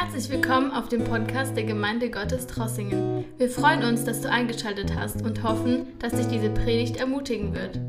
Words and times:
Herzlich 0.00 0.30
willkommen 0.30 0.70
auf 0.70 0.88
dem 0.88 1.02
Podcast 1.02 1.56
der 1.56 1.64
Gemeinde 1.64 2.08
Gottes 2.08 2.46
Trossingen. 2.46 3.24
Wir 3.36 3.50
freuen 3.50 3.82
uns, 3.82 4.04
dass 4.04 4.20
du 4.20 4.30
eingeschaltet 4.30 4.94
hast 4.94 5.22
und 5.22 5.42
hoffen, 5.42 5.98
dass 5.98 6.12
dich 6.12 6.28
diese 6.28 6.50
Predigt 6.50 6.98
ermutigen 6.98 7.52
wird. 7.52 7.80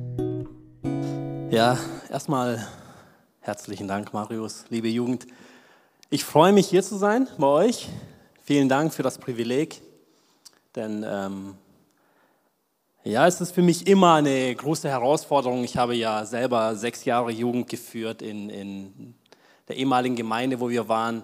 Ja, 1.54 1.78
erstmal 2.10 2.68
herzlichen 3.42 3.88
Dank, 3.88 4.12
Marius, 4.12 4.66
liebe 4.70 4.88
Jugend. 4.88 5.28
Ich 6.10 6.24
freue 6.26 6.52
mich, 6.52 6.68
hier 6.68 6.82
zu 6.82 6.98
sein 6.98 7.28
bei 7.38 7.46
euch. 7.46 7.88
Vielen 8.42 8.70
Dank 8.70 8.92
für 8.92 9.04
das 9.04 9.20
Privileg, 9.20 9.80
denn 10.76 11.06
ähm, 11.08 11.54
ja, 13.04 13.28
es 13.28 13.40
ist 13.40 13.52
für 13.52 13.62
mich 13.62 13.86
immer 13.86 14.16
eine 14.16 14.56
große 14.56 14.90
Herausforderung. 14.90 15.64
Ich 15.64 15.78
habe 15.78 15.94
ja 15.94 16.26
selber 16.26 16.76
sechs 16.76 17.06
Jahre 17.06 17.30
Jugend 17.30 17.70
geführt 17.70 18.24
in, 18.24 18.50
in 18.50 19.14
der 19.68 19.78
ehemaligen 19.78 20.16
Gemeinde, 20.16 20.60
wo 20.60 20.72
wir 20.72 20.90
waren. 20.90 21.24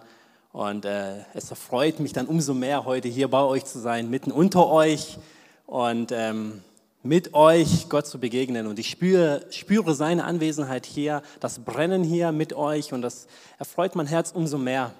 Und 0.55 0.85
äh, 0.85 1.15
es 1.33 1.49
erfreut 1.49 1.99
mich 1.99 2.13
dann 2.13 2.27
umso 2.27 2.53
mehr, 2.53 2.85
heute 2.85 3.09
hier 3.09 3.27
bei 3.27 3.41
euch 3.41 3.65
zu 3.65 3.77
sein, 3.77 4.09
mitten 4.09 4.31
unter 4.31 4.69
euch 4.69 5.17
und 5.65 6.13
ähm, 6.13 6.63
mit 7.03 7.33
euch 7.33 7.89
Gott 7.89 8.07
zu 8.07 8.21
begegnen. 8.21 8.65
Und 8.65 8.79
ich 8.79 8.89
spüre, 8.89 9.45
spüre 9.49 9.93
seine 9.93 10.23
Anwesenheit 10.23 10.85
hier, 10.85 11.23
das 11.41 11.59
Brennen 11.59 12.05
hier 12.05 12.31
mit 12.31 12.53
euch 12.53 12.93
und 12.93 13.01
das 13.01 13.27
erfreut 13.59 13.97
mein 13.97 14.07
Herz 14.07 14.31
umso 14.31 14.57
mehr. 14.57 14.93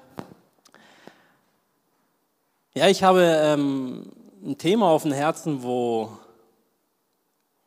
Ja, 2.74 2.90
ich 2.90 3.04
habe 3.04 3.22
ähm, 3.24 4.12
ein 4.44 4.58
Thema 4.58 4.90
auf 4.90 5.04
dem 5.04 5.14
Herzen, 5.14 5.64
wo, 5.64 6.10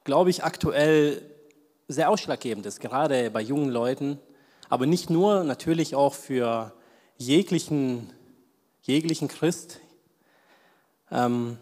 glaube 0.05 0.29
ich, 0.29 0.45
aktuell 0.45 1.23
sehr 1.89 2.11
ausschlaggebend 2.11 2.67
ist, 2.67 2.81
gerade 2.81 3.31
bei 3.31 3.41
jungen 3.41 3.71
Leuten, 3.71 4.19
aber 4.69 4.85
nicht 4.85 5.09
nur, 5.09 5.43
natürlich 5.43 5.95
auch 5.95 6.13
für 6.13 6.75
jeglichen, 7.19 8.09
jeglichen 8.83 9.27
Christ. 9.27 9.81
Ähm, 11.11 11.59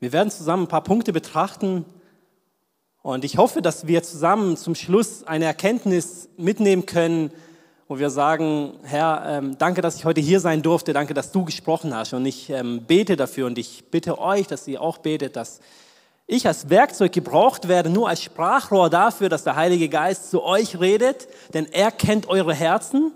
wir 0.00 0.12
werden 0.12 0.30
zusammen 0.30 0.64
ein 0.64 0.68
paar 0.68 0.82
Punkte 0.82 1.12
betrachten 1.12 1.84
und 3.02 3.24
ich 3.24 3.36
hoffe, 3.36 3.60
dass 3.60 3.86
wir 3.86 4.02
zusammen 4.02 4.56
zum 4.56 4.74
Schluss 4.74 5.22
eine 5.22 5.44
Erkenntnis 5.44 6.30
mitnehmen 6.38 6.86
können, 6.86 7.30
wo 7.88 7.98
wir 7.98 8.08
sagen, 8.10 8.72
Herr, 8.82 9.22
ähm, 9.26 9.58
danke, 9.58 9.82
dass 9.82 9.96
ich 9.96 10.06
heute 10.06 10.22
hier 10.22 10.40
sein 10.40 10.62
durfte, 10.62 10.94
danke, 10.94 11.12
dass 11.12 11.30
du 11.30 11.44
gesprochen 11.44 11.94
hast 11.94 12.14
und 12.14 12.24
ich 12.24 12.48
ähm, 12.48 12.84
bete 12.86 13.16
dafür 13.16 13.46
und 13.46 13.58
ich 13.58 13.84
bitte 13.90 14.18
euch, 14.18 14.46
dass 14.46 14.66
ihr 14.66 14.80
auch 14.80 14.98
betet, 14.98 15.36
dass 15.36 15.60
ich 16.26 16.46
als 16.46 16.70
Werkzeug 16.70 17.12
gebraucht 17.12 17.68
werde, 17.68 17.90
nur 17.90 18.08
als 18.08 18.22
Sprachrohr 18.22 18.88
dafür, 18.88 19.28
dass 19.28 19.44
der 19.44 19.56
Heilige 19.56 19.90
Geist 19.90 20.30
zu 20.30 20.42
euch 20.42 20.80
redet, 20.80 21.28
denn 21.52 21.66
er 21.70 21.92
kennt 21.92 22.28
eure 22.28 22.54
Herzen 22.54 23.12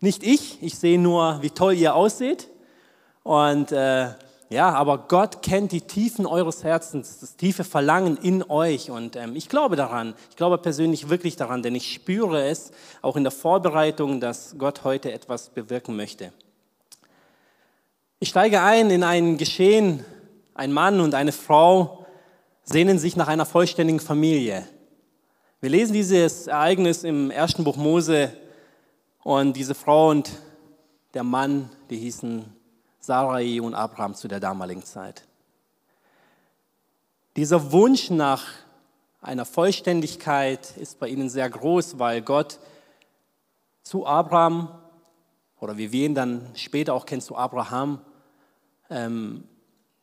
nicht 0.00 0.22
ich, 0.22 0.62
ich 0.62 0.78
sehe 0.78 0.98
nur, 0.98 1.42
wie 1.42 1.50
toll 1.50 1.74
ihr 1.74 1.94
ausseht. 1.94 2.48
Und 3.22 3.72
äh, 3.72 4.08
ja, 4.50 4.70
aber 4.70 5.06
Gott 5.08 5.42
kennt 5.42 5.72
die 5.72 5.82
Tiefen 5.82 6.24
eures 6.24 6.64
Herzens, 6.64 7.18
das 7.20 7.36
tiefe 7.36 7.64
Verlangen 7.64 8.16
in 8.16 8.42
euch. 8.48 8.90
Und 8.90 9.14
ähm, 9.16 9.36
ich 9.36 9.48
glaube 9.48 9.76
daran, 9.76 10.14
ich 10.30 10.36
glaube 10.36 10.56
persönlich 10.56 11.10
wirklich 11.10 11.36
daran, 11.36 11.62
denn 11.62 11.74
ich 11.74 11.92
spüre 11.92 12.48
es 12.48 12.70
auch 13.02 13.16
in 13.16 13.24
der 13.24 13.30
Vorbereitung, 13.30 14.20
dass 14.20 14.56
Gott 14.56 14.84
heute 14.84 15.12
etwas 15.12 15.50
bewirken 15.50 15.96
möchte. 15.96 16.32
Ich 18.20 18.30
steige 18.30 18.62
ein 18.62 18.90
in 18.90 19.02
ein 19.02 19.36
Geschehen, 19.36 20.04
ein 20.54 20.72
Mann 20.72 21.00
und 21.00 21.14
eine 21.14 21.32
Frau 21.32 22.06
sehnen 22.64 22.98
sich 22.98 23.16
nach 23.16 23.28
einer 23.28 23.46
vollständigen 23.46 24.00
Familie. 24.00 24.66
Wir 25.60 25.70
lesen 25.70 25.92
dieses 25.92 26.46
Ereignis 26.46 27.04
im 27.04 27.30
ersten 27.30 27.64
Buch 27.64 27.76
Mose 27.76 28.32
und 29.22 29.54
diese 29.54 29.74
Frau 29.74 30.10
und 30.10 30.30
der 31.14 31.24
Mann, 31.24 31.70
die 31.90 31.96
hießen 31.96 32.44
Sarai 33.00 33.60
und 33.60 33.74
Abraham 33.74 34.14
zu 34.14 34.28
der 34.28 34.40
damaligen 34.40 34.84
Zeit. 34.84 35.26
Dieser 37.36 37.72
Wunsch 37.72 38.10
nach 38.10 38.44
einer 39.20 39.44
Vollständigkeit 39.44 40.76
ist 40.76 40.98
bei 40.98 41.08
ihnen 41.08 41.30
sehr 41.30 41.48
groß, 41.48 41.98
weil 41.98 42.22
Gott 42.22 42.58
zu 43.82 44.06
Abraham, 44.06 44.68
oder 45.60 45.76
wie 45.76 45.92
wir 45.92 46.06
ihn 46.06 46.14
dann 46.14 46.46
später 46.54 46.94
auch 46.94 47.06
kennen, 47.06 47.22
zu 47.22 47.36
Abraham, 47.36 48.00
ähm, 48.90 49.44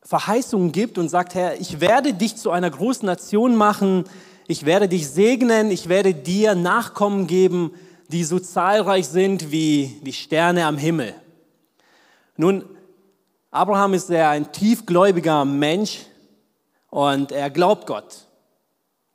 Verheißungen 0.02 0.72
gibt 0.72 0.98
und 0.98 1.08
sagt, 1.08 1.34
Herr, 1.34 1.60
ich 1.60 1.80
werde 1.80 2.14
dich 2.14 2.36
zu 2.36 2.50
einer 2.50 2.70
großen 2.70 3.06
Nation 3.06 3.56
machen, 3.56 4.04
ich 4.46 4.64
werde 4.64 4.88
dich 4.88 5.08
segnen, 5.08 5.70
ich 5.70 5.88
werde 5.88 6.14
dir 6.14 6.54
Nachkommen 6.54 7.26
geben, 7.26 7.72
die 8.12 8.24
so 8.24 8.38
zahlreich 8.38 9.06
sind 9.06 9.50
wie 9.50 10.00
die 10.02 10.12
Sterne 10.12 10.66
am 10.66 10.78
Himmel. 10.78 11.14
Nun, 12.36 12.64
Abraham 13.50 13.94
ist 13.94 14.10
ja 14.10 14.30
ein 14.30 14.52
tiefgläubiger 14.52 15.44
Mensch 15.44 16.00
und 16.90 17.32
er 17.32 17.50
glaubt 17.50 17.86
Gott. 17.86 18.26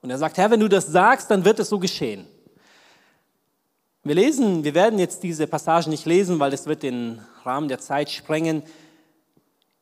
Und 0.01 0.09
er 0.09 0.17
sagt, 0.17 0.37
Herr, 0.37 0.49
wenn 0.49 0.59
du 0.59 0.67
das 0.67 0.87
sagst, 0.87 1.29
dann 1.29 1.45
wird 1.45 1.59
es 1.59 1.69
so 1.69 1.77
geschehen. 1.77 2.25
Wir 4.03 4.15
lesen, 4.15 4.63
wir 4.63 4.73
werden 4.73 4.97
jetzt 4.97 5.21
diese 5.21 5.45
Passage 5.45 5.89
nicht 5.89 6.05
lesen, 6.05 6.39
weil 6.39 6.53
es 6.53 6.65
wird 6.65 6.81
den 6.81 7.21
Rahmen 7.43 7.67
der 7.67 7.77
Zeit 7.77 8.09
sprengen. 8.09 8.63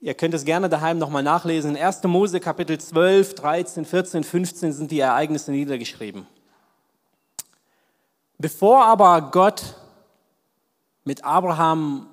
Ihr 0.02 0.14
könnt 0.14 0.34
es 0.34 0.44
gerne 0.44 0.68
daheim 0.68 0.97
nochmal 0.97 1.24
nachlesen. 1.24 1.78
In 1.78 1.81
1. 1.81 2.03
Mose 2.03 2.41
Kapitel 2.41 2.78
12, 2.78 3.36
13, 3.36 3.86
14, 3.86 4.24
15 4.26 4.74
sind 4.74 4.91
die 4.91 5.00
Ereignisse 5.00 5.52
niedergeschrieben. 5.52 6.28
Bevor 8.42 8.86
aber 8.86 9.32
Gott 9.32 9.76
mit 11.04 11.26
Abraham 11.26 12.08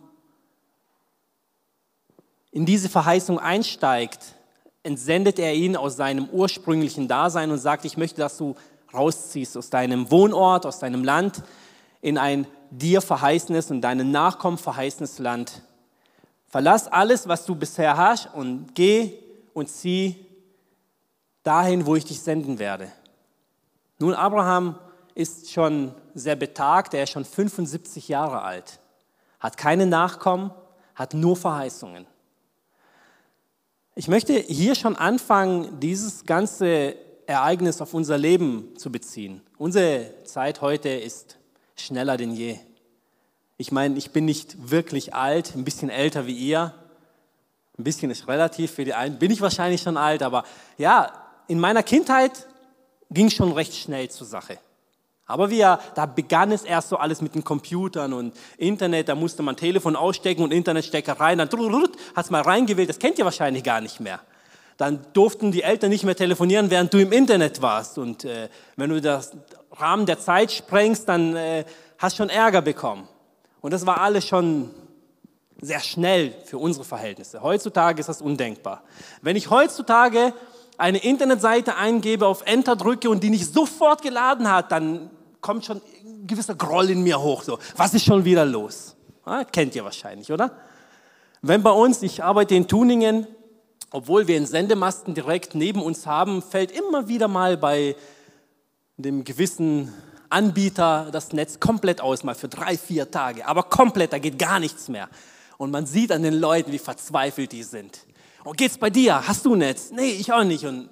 in 2.51 2.67
diese 2.67 2.89
Verheißung 2.89 3.39
einsteigt, 3.39 4.35
entsendet 4.83 5.39
er 5.39 5.55
ihn 5.55 5.77
aus 5.77 5.95
seinem 5.95 6.29
ursprünglichen 6.29 7.07
Dasein 7.07 7.53
und 7.53 7.59
sagt, 7.59 7.85
ich 7.85 7.97
möchte, 7.97 8.19
dass 8.19 8.39
du 8.39 8.57
rausziehst 8.93 9.57
aus 9.57 9.71
deinem 9.71 10.11
Wohnort, 10.11 10.67
aus 10.67 10.81
deinem 10.81 11.05
Land, 11.05 11.45
in 12.01 12.19
ein 12.19 12.49
dir 12.71 13.03
verheißenes 13.03 13.71
und 13.71 13.81
deinen 13.81 14.11
Nachkommen 14.11 14.59
verheißenes 14.59 15.21
Land. 15.21 15.63
Verlass 16.49 16.89
alles, 16.89 17.29
was 17.29 17.47
du 17.47 17.55
bisher 17.55 17.97
hast 17.97 18.35
und 18.35 18.75
geh 18.75 19.13
und 19.55 19.69
zieh 19.69 20.27
dahin, 21.45 21.87
wo 21.87 21.95
ich 21.95 22.05
dich 22.05 22.21
senden 22.21 22.59
werde. 22.59 22.91
Nun, 24.01 24.13
Abraham 24.13 24.77
ist 25.17 25.51
schon 25.51 25.95
sehr 26.15 26.37
betagt, 26.37 26.95
er 26.95 27.05
ist 27.05 27.11
schon 27.11 27.25
75 27.25 28.07
Jahre 28.07 28.43
alt, 28.43 28.79
hat 29.41 29.57
keine 29.57 29.87
Nachkommen, 29.87 30.51
hat 30.95 31.15
nur 31.15 31.37
Verheißungen. 31.37 32.07
Ich 33.95 34.09
möchte 34.09 34.35
hier 34.35 34.75
schon 34.75 34.95
anfangen, 34.95 35.81
dieses 35.81 36.27
ganze 36.27 36.97
Ereignis 37.27 37.81
auf 37.81 37.95
unser 37.95 38.19
Leben 38.19 38.77
zu 38.77 38.93
beziehen. 38.93 39.41
Unsere 39.57 40.13
Zeit 40.25 40.61
heute 40.61 40.91
ist 40.91 41.39
schneller 41.77 42.19
denn 42.19 42.33
je. 42.33 42.59
Ich 43.57 43.73
meine, 43.73 43.97
ich 43.97 44.11
bin 44.11 44.27
nicht 44.27 44.71
wirklich 44.71 45.15
alt, 45.15 45.57
ein 45.57 45.65
bisschen 45.65 45.89
älter 45.89 46.27
wie 46.27 46.37
ihr. 46.37 46.75
Ein 47.79 47.85
bisschen 47.85 48.11
ist 48.11 48.29
relativ, 48.29 48.73
für 48.73 48.85
die 48.85 48.93
einen 48.93 49.19
bin 49.19 49.31
ich 49.31 49.41
wahrscheinlich 49.41 49.81
schon 49.81 49.97
alt, 49.97 50.23
aber 50.23 50.45
ja, 50.77 51.11
in 51.49 51.59
meiner 51.59 51.83
Kindheit 51.83 52.47
ging 53.11 53.31
schon 53.31 53.53
recht 53.53 53.75
schnell 53.75 54.11
zur 54.11 54.27
Sache. 54.27 54.59
Aber 55.27 55.51
wir, 55.51 55.81
da 55.97 56.07
begann 56.07 56.53
es 56.53 56.63
erst 56.63 56.89
so 56.89 56.97
alles 56.97 57.21
mit 57.21 57.35
den 57.35 57.43
Computern 57.43 58.13
und 58.13 58.35
Internet, 58.59 59.09
da 59.09 59.17
musste 59.17 59.43
man 59.43 59.57
Telefon 59.57 59.97
ausstecken 59.97 60.45
und 60.45 60.53
Internetstecker 60.53 61.19
rein, 61.19 61.39
dann 61.39 61.49
hat 61.49 62.25
es 62.25 62.31
mal 62.31 62.43
reingewählt, 62.43 62.89
das 62.89 63.01
kennt 63.01 63.19
ihr 63.19 63.25
wahrscheinlich 63.25 63.65
gar 63.65 63.81
nicht 63.81 63.99
mehr. 63.99 64.21
Dann 64.77 65.01
durften 65.15 65.53
die 65.53 65.63
Eltern 65.63 65.91
nicht 65.91 66.05
mehr 66.05 66.15
telefonieren, 66.15 66.71
während 66.71 66.93
du 66.93 66.99
im 66.99 67.11
Internet 67.11 67.63
warst. 67.63 67.97
Und 67.99 68.25
äh, 68.25 68.49
wenn 68.77 68.91
du 68.91 69.01
das 69.01 69.33
Rahmen 69.73 70.05
der 70.07 70.19
Zeit 70.19 70.53
sprengst, 70.53 71.09
dann 71.09 71.35
äh, 71.35 71.65
hast 71.99 72.17
schon 72.17 72.29
Ärger 72.29 72.61
bekommen. 72.61 73.09
Und 73.63 73.73
das 73.73 73.87
war 73.87 74.01
alles 74.01 74.27
schon 74.27 74.71
sehr 75.61 75.81
schnell 75.81 76.35
für 76.45 76.59
unsere 76.59 76.85
Verhältnisse. 76.85 77.43
Heutzutage 77.43 78.01
ist 78.01 78.09
das 78.09 78.21
undenkbar. 78.21 78.83
Wenn 79.23 79.35
ich 79.35 79.49
heutzutage 79.49 80.35
eine 80.77 80.99
Internetseite 80.99 81.77
eingebe, 81.77 82.27
auf 82.27 82.43
Enter 82.45 82.77
drücke 82.77 83.09
und 83.09 83.23
die 83.23 83.31
nicht 83.31 83.53
sofort 83.53 84.03
geladen 84.03 84.53
hat, 84.53 84.73
dann 84.73 85.11
kommt 85.47 85.65
schon 85.65 85.81
ein 86.05 86.27
gewisser 86.27 86.57
Groll 86.57 86.91
in 86.91 87.05
mir 87.05 87.23
hoch. 87.23 87.45
So, 87.45 87.61
was 87.77 87.95
ist 87.95 88.05
schon 88.05 88.25
wieder 88.25 88.45
los? 88.45 88.97
Ja, 89.25 89.45
kennt 89.45 89.77
ihr 89.77 89.85
wahrscheinlich, 89.85 90.33
oder? 90.33 90.59
Wenn 91.41 91.63
bei 91.63 91.71
uns, 91.71 92.03
ich 92.03 92.25
arbeite 92.25 92.57
in 92.57 92.67
Tuningen, 92.67 93.29
obwohl 93.93 94.27
wir 94.27 94.35
einen 94.37 94.47
Sendemasten 94.47 95.15
direkt 95.15 95.55
neben 95.55 95.81
uns 95.81 96.05
haben, 96.05 96.43
fällt 96.43 96.73
immer 96.73 97.07
wieder 97.07 97.29
mal 97.29 97.57
bei 97.57 97.95
dem 98.97 99.23
gewissen 99.23 99.95
Anbieter 100.31 101.11
das 101.13 101.33
Netz 101.33 101.61
komplett 101.61 102.01
aus, 102.01 102.25
mal 102.25 102.35
für 102.35 102.49
drei, 102.49 102.77
vier 102.77 103.09
Tage. 103.13 103.47
Aber 103.47 103.63
komplett, 103.63 104.13
da 104.13 104.19
geht 104.19 104.41
gar 104.41 104.59
nichts 104.59 104.89
mehr. 104.89 105.09
Und 105.59 105.71
man 105.71 105.87
sieht 105.87 106.11
an 106.11 106.25
den 106.25 106.35
Leuten, 106.35 106.73
wie 106.73 106.79
verzweifelt 106.79 107.53
die 107.53 107.63
sind. 107.63 108.01
Und 108.43 108.51
oh, 108.51 108.53
geht's 108.53 108.79
bei 108.79 108.91
dir? 108.91 109.29
Hast 109.29 109.45
du 109.45 109.55
Netz? 109.55 109.93
Nee, 109.93 110.11
ich 110.11 110.33
auch 110.33 110.43
nicht. 110.43 110.65
Und 110.65 110.89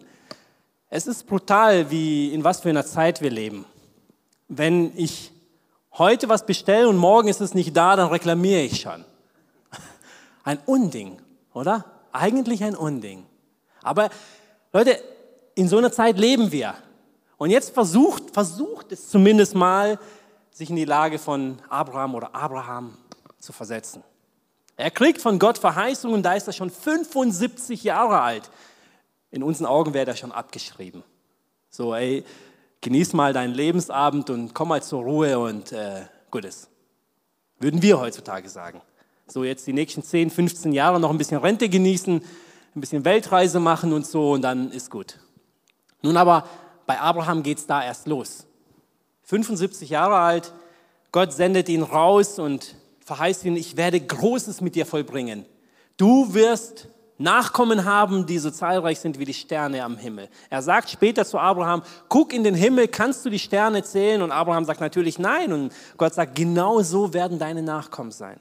es 0.91 1.09
ist 1.09 1.27
brutal, 1.27 1.91
wie 1.91 2.33
in 2.33 2.45
was 2.45 2.61
für 2.61 2.69
einer 2.69 2.87
Zeit 2.87 3.21
wir 3.21 3.31
leben. 3.31 3.65
Wenn 4.49 4.97
ich 4.97 5.33
heute 5.93 6.29
was 6.29 6.47
bestelle 6.47 6.89
und 6.89 6.97
morgen 6.97 7.29
ist 7.29 7.41
es 7.41 7.55
nicht 7.55 7.77
da, 7.77 7.97
dann 7.97 8.09
reklamiere 8.09 8.63
ich 8.63 8.81
schon. 8.81 9.05
Ein 10.45 10.59
Unding, 10.67 11.21
oder? 11.53 11.85
Eigentlich 12.13 12.63
ein 12.63 12.77
Unding. 12.77 13.27
Aber 13.83 14.09
Leute, 14.73 15.03
in 15.57 15.69
so 15.69 15.79
einer 15.79 15.91
Zeit 15.91 16.17
leben 16.17 16.53
wir. 16.53 16.75
Und 17.39 17.51
jetzt 17.51 17.75
versucht, 17.75 18.31
versucht 18.31 18.93
es 18.93 19.09
zumindest 19.09 19.55
mal, 19.55 19.99
sich 20.53 20.71
in 20.71 20.77
die 20.77 20.85
Lage 20.85 21.19
von 21.19 21.59
Abraham 21.69 22.15
oder 22.15 22.35
Abraham 22.35 22.97
zu 23.41 23.53
versetzen. 23.53 24.05
Er 24.77 24.91
kriegt 24.91 25.21
von 25.21 25.39
Gott 25.39 25.59
Verheißungen, 25.59 26.23
da 26.23 26.35
ist 26.35 26.47
er 26.47 26.53
schon 26.53 26.71
75 26.71 27.85
Jahre 27.85 28.21
alt. 28.21 28.51
In 29.31 29.43
unseren 29.43 29.67
Augen 29.67 29.95
wäre 29.95 30.11
er 30.11 30.17
schon 30.17 30.33
abgeschrieben. 30.33 31.03
So, 31.71 31.95
ey, 31.95 32.25
genieß 32.85 33.15
mal 33.15 33.33
deinen 33.33 33.55
Lebensabend 33.55 34.29
und 34.29 34.55
komm 34.55 34.69
mal 34.69 34.83
zur 34.83 35.03
Ruhe 35.03 35.39
und 35.39 35.73
äh, 35.73 36.03
gut 36.31 36.45
ist. 36.45 36.69
Würden 37.59 37.81
wir 37.81 37.99
heutzutage 37.99 38.49
sagen. 38.49 38.83
So, 39.27 39.43
jetzt 39.43 39.67
die 39.67 39.73
nächsten 39.73 40.03
10, 40.03 40.31
15 40.31 40.73
Jahre 40.73 41.01
noch 41.01 41.11
ein 41.11 41.17
bisschen 41.17 41.39
Rente 41.39 41.71
genießen, 41.71 42.17
ein 42.77 42.81
bisschen 42.81 43.07
Weltreise 43.07 43.59
machen 43.59 43.95
und 43.95 44.07
so 44.07 44.33
und 44.33 44.43
dann 44.43 44.71
ist 44.71 44.91
gut. 44.91 45.19
Nun 46.03 46.19
aber, 46.19 46.47
bei 46.87 47.01
Abraham 47.01 47.43
geht 47.43 47.57
es 47.57 47.67
da 47.67 47.83
erst 47.83 48.07
los. 48.07 48.47
75 49.23 49.89
Jahre 49.89 50.17
alt, 50.17 50.53
Gott 51.11 51.33
sendet 51.33 51.71
ihn 51.71 51.83
raus 51.83 52.39
und 52.39 52.75
verheißt 53.01 53.47
ihn, 53.47 53.57
ich 53.57 53.79
werde 53.79 53.99
Großes 53.99 54.61
mit 54.61 54.75
dir 54.75 54.85
vollbringen. 54.85 55.47
Du 55.97 56.35
wirst 56.35 56.89
Nachkommen 57.17 57.85
haben, 57.85 58.27
die 58.27 58.39
so 58.39 58.51
zahlreich 58.51 58.99
sind 58.99 59.21
wie 59.21 59.25
die 59.25 59.35
Sterne 59.35 59.85
am 59.85 59.97
Himmel. 59.97 60.29
Er 60.51 60.63
sagt 60.63 60.91
später 60.91 61.25
zu 61.25 61.39
Abraham, 61.39 61.83
guck 62.09 62.33
in 62.33 62.43
den 62.43 62.57
Himmel, 62.57 62.89
kannst 62.89 63.25
du 63.25 63.31
die 63.31 63.39
Sterne 63.39 63.85
zählen? 63.85 64.21
Und 64.21 64.33
Abraham 64.33 64.65
sagt 64.65 64.81
natürlich 64.81 65.19
nein. 65.19 65.53
Und 65.53 65.73
Gott 65.97 66.15
sagt, 66.15 66.35
genau 66.35 66.83
so 66.83 67.15
werden 67.15 67.39
deine 67.39 67.63
Nachkommen 67.63 68.11
sein. 68.11 68.41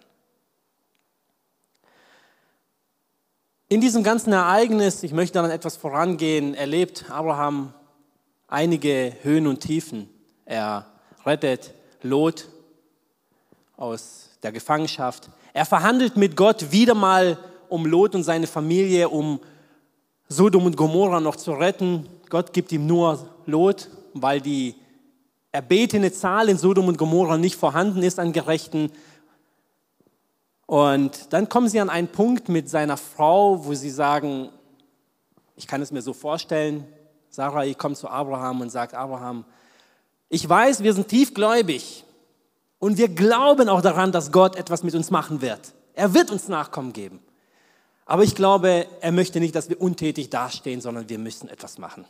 In 3.69 3.79
diesem 3.79 4.03
ganzen 4.03 4.33
Ereignis, 4.33 5.03
ich 5.03 5.13
möchte 5.13 5.39
dann 5.39 5.49
etwas 5.51 5.77
vorangehen, 5.77 6.55
erlebt 6.55 7.05
Abraham 7.09 7.73
einige 8.47 9.13
Höhen 9.21 9.47
und 9.47 9.61
Tiefen. 9.61 10.09
Er 10.45 10.87
rettet 11.25 11.73
Lot 12.01 12.47
aus 13.77 14.29
der 14.41 14.51
Gefangenschaft. 14.51 15.29
Er 15.53 15.65
verhandelt 15.65 16.17
mit 16.17 16.35
Gott 16.35 16.71
wieder 16.71 16.95
mal 16.95 17.37
um 17.73 17.87
Lot 17.87 18.13
und 18.13 18.21
seine 18.21 18.45
Familie, 18.45 19.09
um 19.09 19.39
Sodom 20.29 20.67
und 20.67 20.77
Gomorra 20.77 21.19
noch 21.19 21.35
zu 21.35 21.53
retten. 21.53 22.07
Gott 22.29 22.53
gibt 22.53 22.71
ihm 22.71 22.85
nur 22.85 23.27
Lot, 23.47 23.89
weil 24.13 24.41
die 24.41 24.75
erbetene 25.51 26.11
Zahl 26.11 26.49
in 26.49 26.57
Sodom 26.59 26.87
und 26.87 26.99
Gomorra 26.99 27.35
nicht 27.39 27.55
vorhanden 27.55 28.03
ist 28.03 28.19
an 28.19 28.31
Gerechten. 28.31 28.91
Und 30.67 31.33
dann 31.33 31.49
kommen 31.49 31.67
sie 31.67 31.79
an 31.79 31.89
einen 31.89 32.09
Punkt 32.09 32.47
mit 32.47 32.69
seiner 32.69 32.95
Frau, 32.95 33.65
wo 33.65 33.73
sie 33.73 33.89
sagen, 33.89 34.49
ich 35.55 35.65
kann 35.65 35.81
es 35.81 35.91
mir 35.91 36.03
so 36.03 36.13
vorstellen, 36.13 36.85
Sarai 37.31 37.73
kommt 37.73 37.97
zu 37.97 38.07
Abraham 38.07 38.61
und 38.61 38.69
sagt, 38.69 38.93
Abraham, 38.93 39.45
ich 40.29 40.47
weiß, 40.47 40.83
wir 40.83 40.93
sind 40.93 41.07
tiefgläubig 41.07 42.03
und 42.77 42.99
wir 42.99 43.07
glauben 43.07 43.67
auch 43.67 43.81
daran, 43.81 44.11
dass 44.11 44.31
Gott 44.31 44.57
etwas 44.57 44.83
mit 44.83 44.93
uns 44.93 45.09
machen 45.09 45.41
wird. 45.41 45.73
Er 45.95 46.13
wird 46.13 46.29
uns 46.29 46.47
Nachkommen 46.47 46.93
geben. 46.93 47.19
Aber 48.05 48.23
ich 48.23 48.35
glaube, 48.35 48.87
er 49.01 49.11
möchte 49.11 49.39
nicht, 49.39 49.55
dass 49.55 49.69
wir 49.69 49.79
untätig 49.81 50.29
dastehen, 50.29 50.81
sondern 50.81 51.07
wir 51.09 51.19
müssen 51.19 51.47
etwas 51.47 51.77
machen. 51.77 52.05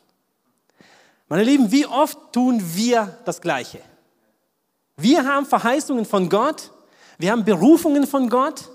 Meine 1.30 1.44
Lieben, 1.44 1.72
wie 1.72 1.86
oft 1.86 2.18
tun 2.32 2.62
wir 2.76 3.18
das 3.26 3.42
Gleiche? 3.42 3.80
Wir 4.98 5.26
haben 5.26 5.46
Verheißungen 5.46 6.06
von 6.06 6.30
Gott, 6.30 6.72
wir 7.18 7.32
haben 7.32 7.46
Berufungen 7.46 8.06
von 8.06 8.30
Gott. 8.30 8.70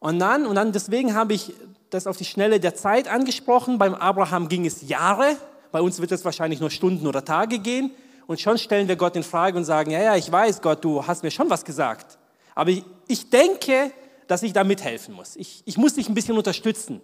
Und 0.00 0.18
dann, 0.18 0.46
und 0.46 0.54
dann 0.54 0.72
deswegen 0.72 1.14
habe 1.14 1.34
ich 1.34 1.52
das 1.90 2.06
auf 2.06 2.16
die 2.16 2.24
Schnelle 2.24 2.60
der 2.60 2.74
Zeit 2.74 3.08
angesprochen. 3.08 3.78
Beim 3.78 3.94
Abraham 3.94 4.48
ging 4.48 4.66
es 4.66 4.88
Jahre, 4.88 5.36
bei 5.72 5.80
uns 5.80 6.00
wird 6.00 6.12
es 6.12 6.24
wahrscheinlich 6.24 6.60
nur 6.60 6.70
Stunden 6.70 7.06
oder 7.06 7.24
Tage 7.24 7.58
gehen. 7.58 7.90
Und 8.26 8.40
schon 8.40 8.58
stellen 8.58 8.88
wir 8.88 8.96
Gott 8.96 9.16
in 9.16 9.22
Frage 9.22 9.56
und 9.56 9.64
sagen, 9.64 9.90
ja, 9.90 10.02
ja, 10.02 10.16
ich 10.16 10.30
weiß, 10.30 10.60
Gott, 10.60 10.84
du 10.84 11.06
hast 11.06 11.22
mir 11.22 11.30
schon 11.30 11.48
was 11.48 11.64
gesagt. 11.64 12.18
Aber 12.54 12.70
ich, 13.06 13.30
denke, 13.30 13.90
dass 14.28 14.42
ich 14.42 14.52
da 14.52 14.62
mithelfen 14.62 15.14
muss. 15.14 15.34
Ich, 15.36 15.62
ich 15.64 15.76
muss 15.76 15.94
dich 15.94 16.08
ein 16.08 16.14
bisschen 16.14 16.36
unterstützen. 16.36 17.00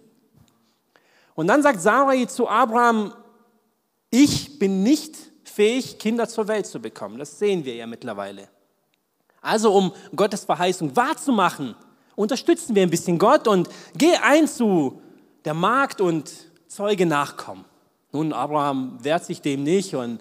Und 1.33 1.47
dann 1.47 1.61
sagt 1.61 1.81
Sarai 1.81 2.25
zu 2.25 2.47
Abraham, 2.47 3.13
ich 4.09 4.57
bin 4.57 4.83
nicht 4.83 5.17
fähig, 5.43 5.99
Kinder 5.99 6.29
zur 6.29 6.47
Welt 6.47 6.65
zu 6.65 6.79
bekommen. 6.79 7.19
Das 7.19 7.37
sehen 7.37 7.65
wir 7.65 7.75
ja 7.75 7.87
mittlerweile. 7.87 8.47
Also 9.41 9.73
um 9.73 9.91
Gottes 10.15 10.45
Verheißung 10.45 10.95
wahrzumachen, 10.95 11.75
unterstützen 12.15 12.75
wir 12.75 12.83
ein 12.83 12.89
bisschen 12.89 13.17
Gott 13.17 13.47
und 13.47 13.67
geh 13.97 14.15
ein 14.15 14.47
zu 14.47 15.01
der 15.43 15.53
Magd 15.53 16.01
und 16.01 16.31
Zeuge 16.67 17.05
Nachkommen. 17.05 17.65
Nun, 18.11 18.33
Abraham 18.33 18.97
wehrt 19.03 19.25
sich 19.25 19.41
dem 19.41 19.63
nicht 19.63 19.93
und 19.93 20.19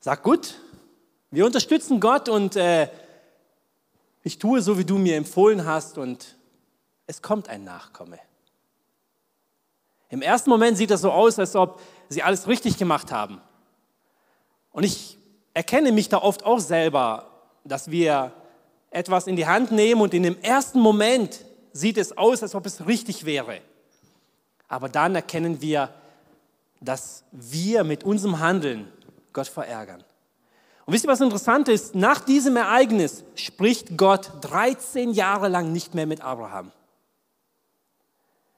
sagt, 0.00 0.22
gut, 0.22 0.54
wir 1.30 1.44
unterstützen 1.44 1.98
Gott 1.98 2.28
und 2.28 2.56
äh, 2.56 2.88
ich 4.26 4.40
tue 4.40 4.60
so, 4.60 4.76
wie 4.76 4.84
du 4.84 4.98
mir 4.98 5.14
empfohlen 5.14 5.66
hast 5.66 5.98
und 5.98 6.36
es 7.06 7.22
kommt 7.22 7.48
ein 7.48 7.62
Nachkomme. 7.62 8.18
Im 10.08 10.20
ersten 10.20 10.50
Moment 10.50 10.76
sieht 10.76 10.90
das 10.90 11.02
so 11.02 11.12
aus, 11.12 11.38
als 11.38 11.54
ob 11.54 11.80
sie 12.08 12.24
alles 12.24 12.48
richtig 12.48 12.76
gemacht 12.76 13.12
haben. 13.12 13.40
Und 14.72 14.82
ich 14.82 15.16
erkenne 15.54 15.92
mich 15.92 16.08
da 16.08 16.18
oft 16.18 16.44
auch 16.44 16.58
selber, 16.58 17.30
dass 17.62 17.92
wir 17.92 18.32
etwas 18.90 19.28
in 19.28 19.36
die 19.36 19.46
Hand 19.46 19.70
nehmen 19.70 20.00
und 20.00 20.12
in 20.12 20.24
dem 20.24 20.42
ersten 20.42 20.80
Moment 20.80 21.44
sieht 21.72 21.96
es 21.96 22.18
aus, 22.18 22.42
als 22.42 22.56
ob 22.56 22.66
es 22.66 22.84
richtig 22.84 23.26
wäre. 23.26 23.60
Aber 24.66 24.88
dann 24.88 25.14
erkennen 25.14 25.60
wir, 25.60 25.94
dass 26.80 27.22
wir 27.30 27.84
mit 27.84 28.02
unserem 28.02 28.40
Handeln 28.40 28.88
Gott 29.32 29.46
verärgern. 29.46 30.02
Und 30.86 30.92
wisst 30.92 31.04
ihr, 31.04 31.10
was 31.10 31.20
interessant 31.20 31.68
ist? 31.68 31.96
Nach 31.96 32.20
diesem 32.20 32.56
Ereignis 32.56 33.24
spricht 33.34 33.98
Gott 33.98 34.30
13 34.42 35.10
Jahre 35.10 35.48
lang 35.48 35.72
nicht 35.72 35.94
mehr 35.94 36.06
mit 36.06 36.20
Abraham. 36.20 36.70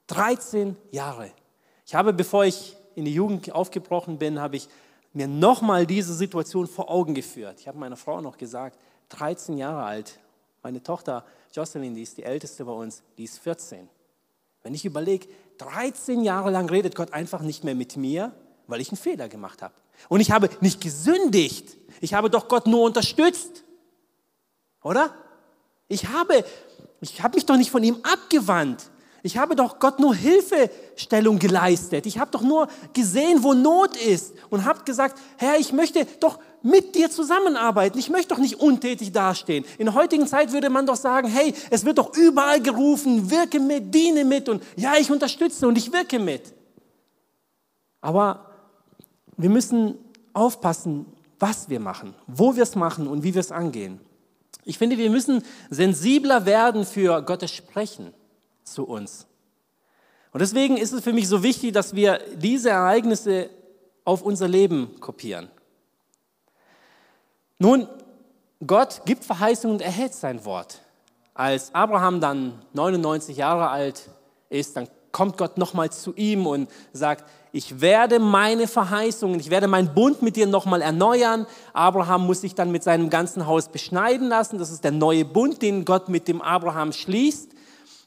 13 0.09 0.77
Jahre. 0.91 1.31
Ich 1.87 1.95
habe, 1.95 2.13
bevor 2.13 2.45
ich 2.45 2.77
in 2.95 3.07
die 3.07 3.15
Jugend 3.15 3.51
aufgebrochen 3.53 4.19
bin, 4.19 4.41
habe 4.41 4.57
ich 4.57 4.69
mir 5.15 5.27
nochmal 5.27 5.87
diese 5.87 6.13
Situation 6.13 6.67
vor 6.67 6.91
Augen 6.91 7.15
geführt. 7.15 7.61
Ich 7.61 7.69
habe 7.69 7.79
meiner 7.79 7.97
Frau 7.97 8.21
noch 8.21 8.37
gesagt, 8.37 8.79
13 9.09 9.57
Jahre 9.57 9.85
alt. 9.85 10.21
Meine 10.63 10.83
Tochter 10.83 11.25
Jocelyn, 11.55 11.95
die 11.95 12.03
ist 12.03 12.19
die 12.19 12.25
älteste 12.25 12.67
bei 12.67 12.73
uns, 12.73 13.03
die 13.17 13.25
ist 13.25 13.39
14. 13.39 13.89
Wenn 14.63 14.75
ich 14.75 14.85
überlege, 14.85 15.29
13 15.59 16.23
Jahre 16.25 16.51
lang 16.51 16.69
redet 16.69 16.95
Gott 16.95 17.15
einfach 17.15 17.41
nicht 17.41 17.65
mehr 17.65 17.75
mit 17.75 17.97
mir, 17.97 18.33
weil 18.67 18.83
ich 18.83 18.91
einen 18.91 18.99
Fehler 18.99 19.31
gemacht 19.31 19.63
habe. 19.63 19.75
Und 20.09 20.21
ich 20.21 20.31
habe 20.31 20.49
nicht 20.61 20.81
gesündigt. 20.81 21.77
Ich 22.01 22.15
habe 22.15 22.31
doch 22.31 22.49
Gott 22.49 22.67
nur 22.67 22.83
unterstützt. 22.83 23.65
Oder? 24.83 25.13
Ich 25.89 26.09
habe, 26.09 26.45
ich 27.01 27.23
habe 27.23 27.37
mich 27.37 27.47
doch 27.47 27.57
nicht 27.57 27.71
von 27.71 27.83
ihm 27.83 27.99
abgewandt. 28.03 28.91
Ich 29.23 29.37
habe 29.37 29.57
doch 29.57 29.81
Gott 29.81 29.99
nur 29.99 30.15
Hilfestellung 30.15 31.39
geleistet. 31.39 32.07
Ich 32.07 32.19
habe 32.19 32.31
doch 32.31 32.43
nur 32.43 32.69
gesehen, 32.93 33.43
wo 33.43 33.53
Not 33.53 33.97
ist 33.97 34.33
und 34.49 34.65
habe 34.65 34.85
gesagt, 34.85 35.19
Herr, 35.37 35.59
ich 35.59 35.73
möchte 35.73 36.07
doch 36.21 36.39
mit 36.63 36.95
dir 36.95 37.11
zusammenarbeiten. 37.11 37.99
Ich 37.99 38.11
möchte 38.11 38.29
doch 38.29 38.39
nicht 38.39 38.61
untätig 38.61 39.13
dastehen. 39.13 39.65
In 39.77 39.87
der 39.87 39.95
heutigen 39.95 40.27
Zeit 40.27 40.53
würde 40.53 40.71
man 40.71 40.87
doch 40.87 40.97
sagen, 40.97 41.29
hey, 41.29 41.53
es 41.71 41.85
wird 41.85 41.99
doch 41.99 42.17
überall 42.17 42.61
gerufen, 42.61 43.31
wirke 43.31 43.59
mit, 43.59 43.93
diene 43.93 44.25
mit 44.25 44.49
und 44.49 44.63
ja, 44.77 44.95
ich 44.99 45.11
unterstütze 45.11 45.67
und 45.67 45.77
ich 45.77 45.93
wirke 45.93 46.19
mit. 46.19 46.55
Aber 48.01 48.48
wir 49.39 49.51
müssen 49.51 49.97
aufpassen, 50.35 51.07
was 51.39 51.69
wir 51.69 51.81
machen, 51.81 52.15
wo 52.27 52.57
wir 52.57 52.65
es 52.65 52.75
machen 52.75 53.07
und 53.07 53.23
wie 53.23 53.35
wir 53.35 53.41
es 53.41 53.53
angehen. 53.53 54.01
Ich 54.65 54.77
finde, 54.77 54.99
wir 54.99 55.11
müssen 55.11 55.43
sensibler 55.71 56.45
werden 56.45 56.85
für 56.85 57.23
Gottes 57.23 57.53
Sprechen 57.53 58.13
zu 58.65 58.85
uns. 58.85 59.27
Und 60.33 60.41
deswegen 60.41 60.77
ist 60.77 60.93
es 60.93 61.03
für 61.03 61.13
mich 61.13 61.29
so 61.29 61.43
wichtig, 61.43 61.73
dass 61.73 61.95
wir 61.95 62.21
diese 62.37 62.71
Ereignisse 62.71 63.49
auf 64.05 64.23
unser 64.23 64.49
Leben 64.49 65.01
kopieren. 65.01 65.49
Nun, 67.59 67.89
Gott 68.67 69.03
gibt 69.05 69.25
Verheißungen 69.25 69.77
und 69.77 69.83
erhält 69.83 70.15
sein 70.15 70.45
Wort. 70.45 70.83
Als 71.33 71.75
Abraham 71.75 72.21
dann 72.21 72.61
99 72.73 73.37
Jahre 73.37 73.71
alt 73.71 74.11
ist, 74.51 74.77
dann 74.77 74.89
kommt 75.13 75.39
Gott 75.39 75.59
nochmal 75.59 75.91
zu 75.91 76.15
ihm 76.15 76.47
und 76.47 76.71
sagt, 76.93 77.25
ich 77.53 77.81
werde 77.81 78.19
meine 78.19 78.69
Verheißungen, 78.69 79.41
ich 79.41 79.51
werde 79.51 79.69
meinen 79.69 79.95
Bund 79.95 80.23
mit 80.23 80.37
dir 80.37 80.47
nochmal 80.47 80.83
erneuern. 80.83 81.47
Abraham 81.73 82.27
muss 82.27 82.43
sich 82.43 82.55
dann 82.55 82.71
mit 82.71 82.83
seinem 82.83 83.11
ganzen 83.11 83.47
Haus 83.47 83.69
beschneiden 83.69 84.29
lassen. 84.29 84.59
Das 84.59 84.71
ist 84.71 84.85
der 84.85 84.93
neue 84.93 85.25
Bund, 85.25 85.63
den 85.63 85.85
Gott 85.85 86.09
mit 86.09 86.29
dem 86.29 86.43
Abraham 86.43 86.93
schließt 86.93 87.53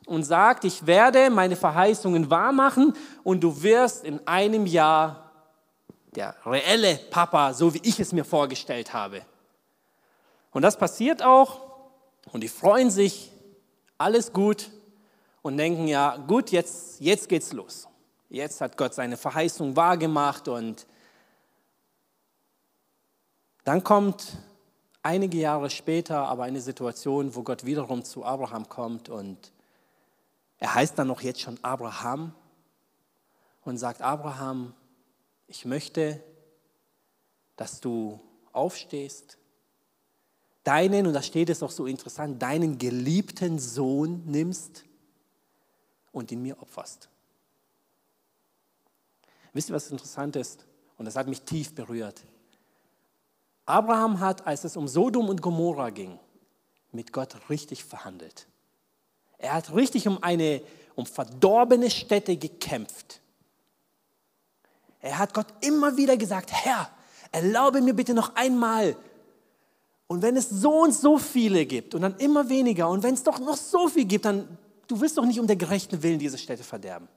und 0.05 0.23
sagt, 0.23 0.63
ich 0.63 0.85
werde 0.85 1.29
meine 1.29 1.55
Verheißungen 1.55 2.29
wahrmachen 2.29 2.93
und 3.23 3.41
du 3.41 3.63
wirst 3.63 4.03
in 4.03 4.25
einem 4.27 4.65
Jahr 4.65 5.31
der 6.15 6.35
reelle 6.45 6.99
Papa, 7.09 7.53
so 7.53 7.73
wie 7.73 7.81
ich 7.83 7.99
es 7.99 8.11
mir 8.11 8.25
vorgestellt 8.25 8.93
habe. 8.93 9.21
Und 10.51 10.63
das 10.63 10.77
passiert 10.77 11.23
auch 11.23 11.61
und 12.31 12.41
die 12.41 12.49
freuen 12.49 12.91
sich, 12.91 13.31
alles 13.97 14.33
gut. 14.33 14.69
Und 15.41 15.57
denken, 15.57 15.87
ja 15.87 16.17
gut, 16.17 16.51
jetzt, 16.51 16.99
jetzt 16.99 17.29
geht's 17.29 17.53
los. 17.53 17.87
Jetzt 18.29 18.61
hat 18.61 18.77
Gott 18.77 18.93
seine 18.93 19.17
Verheißung 19.17 19.75
wahrgemacht 19.75 20.47
und 20.47 20.87
dann 23.63 23.83
kommt 23.83 24.37
einige 25.03 25.37
Jahre 25.37 25.69
später 25.69 26.27
aber 26.27 26.43
eine 26.43 26.61
Situation, 26.61 27.35
wo 27.35 27.43
Gott 27.43 27.65
wiederum 27.65 28.03
zu 28.03 28.23
Abraham 28.23 28.69
kommt 28.69 29.09
und 29.09 29.51
er 30.59 30.75
heißt 30.75 30.97
dann 30.97 31.07
noch 31.07 31.21
jetzt 31.21 31.41
schon 31.41 31.57
Abraham 31.63 32.33
und 33.63 33.77
sagt, 33.77 34.01
Abraham, 34.01 34.73
ich 35.47 35.65
möchte, 35.65 36.23
dass 37.55 37.81
du 37.81 38.19
aufstehst, 38.53 39.37
deinen, 40.63 41.07
und 41.07 41.13
da 41.13 41.21
steht 41.21 41.49
es 41.49 41.63
auch 41.63 41.71
so 41.71 41.85
interessant, 41.85 42.41
deinen 42.41 42.77
geliebten 42.77 43.59
Sohn 43.59 44.23
nimmst 44.25 44.85
und 46.11 46.31
ihn 46.31 46.41
mir 46.41 46.61
opferst. 46.61 47.09
Wisst 49.53 49.69
ihr, 49.69 49.75
was 49.75 49.91
interessant 49.91 50.35
ist? 50.35 50.65
Und 50.97 51.05
das 51.05 51.15
hat 51.15 51.27
mich 51.27 51.41
tief 51.41 51.73
berührt. 51.73 52.21
Abraham 53.65 54.19
hat, 54.19 54.45
als 54.47 54.63
es 54.63 54.77
um 54.77 54.87
Sodom 54.87 55.29
und 55.29 55.41
Gomorra 55.41 55.89
ging, 55.89 56.19
mit 56.91 57.13
Gott 57.13 57.49
richtig 57.49 57.83
verhandelt. 57.83 58.47
Er 59.37 59.53
hat 59.53 59.73
richtig 59.73 60.07
um 60.07 60.21
eine 60.23 60.61
um 60.95 61.05
verdorbene 61.05 61.89
Städte 61.89 62.37
gekämpft. 62.37 63.21
Er 64.99 65.17
hat 65.17 65.33
Gott 65.33 65.47
immer 65.61 65.97
wieder 65.97 66.17
gesagt, 66.17 66.51
Herr, 66.51 66.89
erlaube 67.31 67.81
mir 67.81 67.93
bitte 67.93 68.13
noch 68.13 68.35
einmal. 68.35 68.95
Und 70.07 70.21
wenn 70.21 70.35
es 70.35 70.49
so 70.49 70.83
und 70.83 70.93
so 70.93 71.17
viele 71.17 71.65
gibt 71.65 71.95
und 71.95 72.01
dann 72.01 72.17
immer 72.17 72.49
weniger 72.49 72.89
und 72.89 73.01
wenn 73.01 73.13
es 73.13 73.23
doch 73.23 73.39
noch 73.39 73.55
so 73.55 73.87
viel 73.87 74.05
gibt, 74.05 74.25
dann 74.25 74.57
du 74.91 75.01
wirst 75.01 75.17
doch 75.17 75.25
nicht 75.25 75.39
um 75.39 75.47
der 75.47 75.55
gerechten 75.55 76.03
Willen 76.03 76.19
diese 76.19 76.37
Städte 76.37 76.63
verderben 76.63 77.07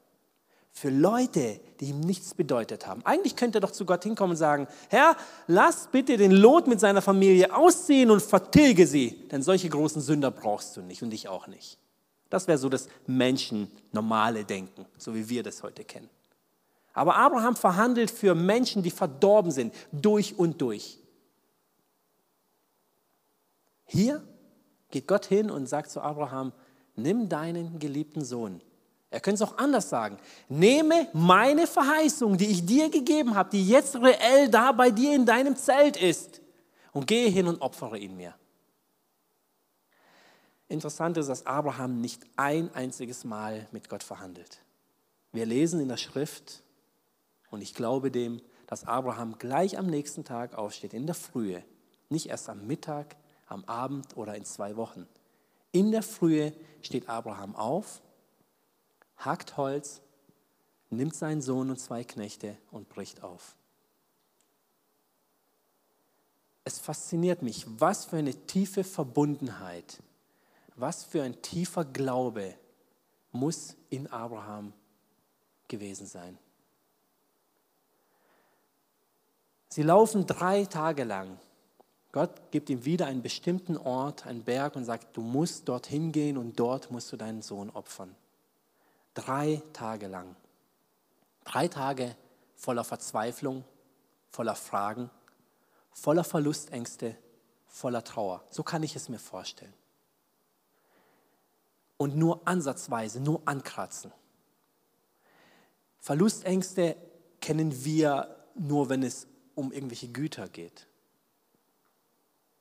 für 0.76 0.90
Leute, 0.90 1.61
die 1.78 1.87
ihm 1.87 2.00
nichts 2.00 2.35
bedeutet 2.35 2.88
haben. 2.88 3.00
Eigentlich 3.07 3.37
könnte 3.37 3.59
er 3.59 3.61
doch 3.61 3.71
zu 3.71 3.87
Gott 3.87 4.02
hinkommen 4.02 4.33
und 4.33 4.37
sagen, 4.37 4.66
Herr, 4.88 5.16
lass 5.47 5.87
bitte 5.87 6.16
den 6.16 6.33
Lot 6.33 6.66
mit 6.66 6.81
seiner 6.81 7.00
Familie 7.00 7.54
ausziehen 7.54 8.11
und 8.11 8.21
vertilge 8.21 8.85
sie, 8.88 9.28
denn 9.31 9.40
solche 9.40 9.69
großen 9.69 10.02
Sünder 10.02 10.33
brauchst 10.33 10.76
du 10.76 10.83
nicht 10.83 11.00
und 11.04 11.14
ich 11.14 11.28
auch 11.28 11.47
nicht. 11.47 11.78
Das 12.28 12.49
wäre 12.49 12.59
so 12.59 12.69
das 12.69 12.88
Menschen 13.07 13.71
normale 13.93 14.45
Denken, 14.45 14.85
so 14.99 15.14
wie 15.14 15.28
wir 15.28 15.45
das 15.45 15.62
heute 15.62 15.85
kennen. 15.85 16.11
Aber 16.93 17.14
Abraham 17.16 17.54
verhandelt 17.54 18.11
für 18.11 18.35
Menschen, 18.35 18.83
die 18.83 18.90
verdorben 18.90 19.52
sind, 19.52 19.73
durch 19.93 20.37
und 20.37 20.61
durch. 20.61 20.99
Hier 23.85 24.25
geht 24.90 25.07
Gott 25.07 25.26
hin 25.26 25.52
und 25.52 25.69
sagt 25.69 25.93
zu 25.93 26.00
Abraham, 26.00 26.52
nimm 26.97 27.29
deinen 27.29 27.79
geliebten 27.79 28.25
Sohn, 28.25 28.61
er 29.15 29.21
könnte 29.21 29.45
es 29.45 29.49
auch 29.49 29.59
anders 29.59 29.89
sagen. 29.89 30.19
Nehme 30.49 31.07
meine 31.13 31.69
Verheißung, 31.69 32.37
die 32.37 32.47
ich 32.47 32.67
dir 32.67 32.91
gegeben 32.91 33.37
habe, 33.37 33.49
die 33.51 33.65
jetzt 33.65 33.95
reell 33.95 34.49
da 34.49 34.73
bei 34.73 34.91
dir 34.91 35.15
in 35.15 35.25
deinem 35.25 35.55
Zelt 35.55 35.97
ist, 35.97 36.41
und 36.93 37.07
gehe 37.07 37.29
hin 37.29 37.47
und 37.47 37.61
opfere 37.61 37.97
ihn 37.97 38.17
mir. 38.17 38.35
Interessant 40.67 41.17
ist, 41.17 41.29
dass 41.29 41.47
Abraham 41.47 42.01
nicht 42.01 42.23
ein 42.37 42.75
einziges 42.75 43.25
Mal 43.25 43.69
mit 43.71 43.89
Gott 43.89 44.03
verhandelt. 44.03 44.65
Wir 45.31 45.47
lesen 45.47 45.79
in 45.79 45.89
der 45.89 45.97
Schrift, 45.97 46.65
und 47.51 47.63
ich 47.63 47.75
glaube 47.75 48.11
dem, 48.11 48.41
dass 48.67 48.85
Abraham 48.85 49.39
gleich 49.39 49.79
am 49.79 49.87
nächsten 49.87 50.25
Tag 50.25 50.55
aufsteht, 50.55 50.93
in 50.93 51.07
der 51.07 51.15
Frühe, 51.15 51.63
nicht 52.09 52.27
erst 52.27 52.49
am 52.49 52.67
Mittag, 52.67 53.15
am 53.47 53.65
Abend 53.67 54.17
oder 54.17 54.35
in 54.35 54.45
zwei 54.45 54.77
Wochen. 54.77 55.07
In 55.75 55.93
der 55.93 56.02
Frühe 56.02 56.54
steht 56.81 57.11
Abraham 57.11 57.54
auf 57.54 58.00
hackt 59.16 59.57
Holz, 59.57 60.00
nimmt 60.90 61.14
seinen 61.14 61.43
Sohn 61.43 61.71
und 61.71 61.78
zwei 61.78 62.04
Knechte 62.04 62.57
und 62.71 62.88
bricht 62.88 63.23
auf. 63.23 63.57
Es 66.64 66.78
fasziniert 66.78 67.43
mich, 67.43 67.66
was 67.78 68.07
für 68.07 68.16
eine 68.16 68.35
tiefe 68.47 68.85
Verbundenheit, 68.85 70.02
was 70.76 71.04
für 71.04 71.23
ein 71.23 71.40
tiefer 71.43 71.85
Glaube 71.85 72.54
muss 73.33 73.76
in 73.90 74.07
Abraham 74.07 74.73
gewesen 75.69 76.07
sein. 76.07 76.38
Sie 79.69 79.83
laufen 79.83 80.26
drei 80.26 80.64
Tage 80.64 81.04
lang. 81.04 81.38
Gott 82.14 82.52
gibt 82.52 82.71
ihm 82.71 82.85
wieder 82.85 83.06
einen 83.06 83.23
bestimmten 83.23 83.76
Ort, 83.76 84.25
einen 84.25 84.44
Berg 84.44 84.76
und 84.76 84.85
sagt, 84.85 85.16
du 85.16 85.21
musst 85.21 85.68
dorthin 85.68 86.12
gehen 86.12 86.38
und 86.38 86.61
dort 86.61 86.92
musst 86.92 87.11
du 87.11 87.16
deinen 87.16 87.42
Sohn 87.42 87.71
opfern. 87.71 88.14
Drei 89.14 89.61
Tage 89.73 90.06
lang. 90.06 90.37
Drei 91.42 91.66
Tage 91.66 92.14
voller 92.54 92.85
Verzweiflung, 92.85 93.64
voller 94.30 94.54
Fragen, 94.54 95.11
voller 95.90 96.23
Verlustängste, 96.23 97.16
voller 97.66 98.04
Trauer. 98.04 98.44
So 98.49 98.62
kann 98.62 98.85
ich 98.85 98.94
es 98.94 99.09
mir 99.09 99.18
vorstellen. 99.18 99.75
Und 101.97 102.16
nur 102.16 102.47
ansatzweise, 102.47 103.18
nur 103.18 103.42
ankratzen. 103.44 104.12
Verlustängste 105.99 106.94
kennen 107.40 107.85
wir 107.85 108.37
nur, 108.54 108.88
wenn 108.88 109.02
es 109.02 109.26
um 109.56 109.73
irgendwelche 109.73 110.06
Güter 110.06 110.49
geht. 110.49 110.87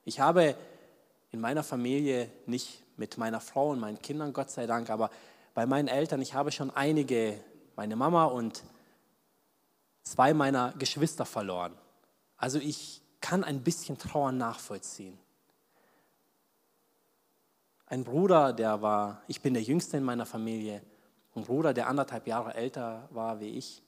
Ich 0.06 0.20
habe 0.20 0.56
in 1.32 1.40
meiner 1.40 1.64
Familie 1.64 2.30
nicht 2.46 2.84
mit 2.98 3.18
meiner 3.18 3.40
Frau 3.40 3.70
und 3.70 3.80
meinen 3.80 4.02
Kindern, 4.02 4.34
Gott 4.34 4.52
sei 4.52 4.66
Dank, 4.66 4.90
aber 4.90 5.10
bei 5.54 5.66
meinen 5.66 5.88
Eltern, 5.88 6.22
ich 6.22 6.34
habe 6.34 6.52
schon 6.52 6.70
einige, 6.72 7.40
meine 7.76 7.96
Mama 7.96 8.26
und 8.26 8.64
zwei 10.04 10.34
meiner 10.34 10.74
Geschwister 10.74 11.26
verloren. 11.26 11.74
Also 12.38 12.60
ich 12.60 13.02
kann 13.22 13.44
ein 13.44 13.64
bisschen 13.64 13.98
Trauer 13.98 14.32
nachvollziehen. 14.32 15.18
Ein 17.86 18.04
Bruder, 18.04 18.54
der 18.54 18.82
war, 18.82 19.22
ich 19.28 19.42
bin 19.42 19.54
der 19.54 19.64
Jüngste 19.64 19.98
in 19.98 20.04
meiner 20.04 20.26
Familie, 20.26 20.82
ein 21.36 21.44
Bruder, 21.44 21.74
der 21.74 21.88
anderthalb 21.88 22.28
Jahre 22.28 22.54
älter 22.54 23.08
war 23.12 23.40
wie 23.40 23.50
ich. 23.50 23.82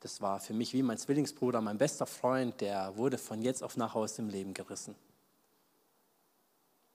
Das 0.00 0.20
war 0.20 0.40
für 0.40 0.54
mich 0.54 0.72
wie 0.72 0.82
mein 0.82 0.98
Zwillingsbruder, 0.98 1.60
mein 1.60 1.78
bester 1.78 2.06
Freund, 2.06 2.60
der 2.60 2.96
wurde 2.96 3.18
von 3.18 3.42
jetzt 3.42 3.62
auf 3.62 3.76
nach 3.76 3.94
aus 3.94 4.14
dem 4.14 4.28
Leben 4.28 4.54
gerissen. 4.54 4.94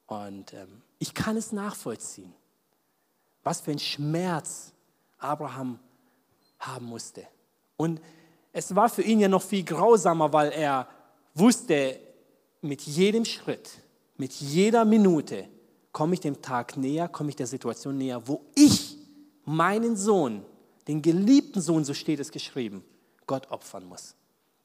Und 0.08 0.54
ähm, 0.54 0.82
ich 1.00 1.14
kann 1.14 1.38
es 1.38 1.52
nachvollziehen. 1.52 2.34
Was 3.44 3.62
für 3.62 3.72
ein 3.72 3.80
Schmerz 3.80 4.74
Abraham 5.20 5.80
haben 6.60 6.86
musste. 6.86 7.28
Und 7.76 8.02
es 8.52 8.76
war 8.76 8.90
für 8.90 9.04
ihn 9.04 9.20
ja 9.20 9.28
noch 9.28 9.44
viel 9.44 9.64
grausamer, 9.64 10.34
weil 10.34 10.52
er 10.52 10.88
wusste, 11.36 12.00
mit 12.62 12.82
jedem 12.82 13.24
Schritt, 13.24 13.70
mit 14.18 14.34
jeder 14.34 14.84
Minute 14.84 15.48
komme 15.92 16.16
ich 16.16 16.20
dem 16.20 16.42
Tag 16.42 16.76
näher, 16.78 17.08
komme 17.08 17.30
ich 17.30 17.36
der 17.36 17.48
Situation 17.48 17.98
näher, 17.98 18.28
wo 18.28 18.42
ich 18.56 18.98
meinen 19.46 19.96
Sohn, 19.96 20.44
den 20.88 21.02
geliebten 21.02 21.62
Sohn, 21.62 21.86
so 21.86 21.94
steht 21.94 22.20
es 22.20 22.32
geschrieben, 22.32 22.84
Gott 23.28 23.50
opfern 23.52 23.86
muss. 23.86 24.16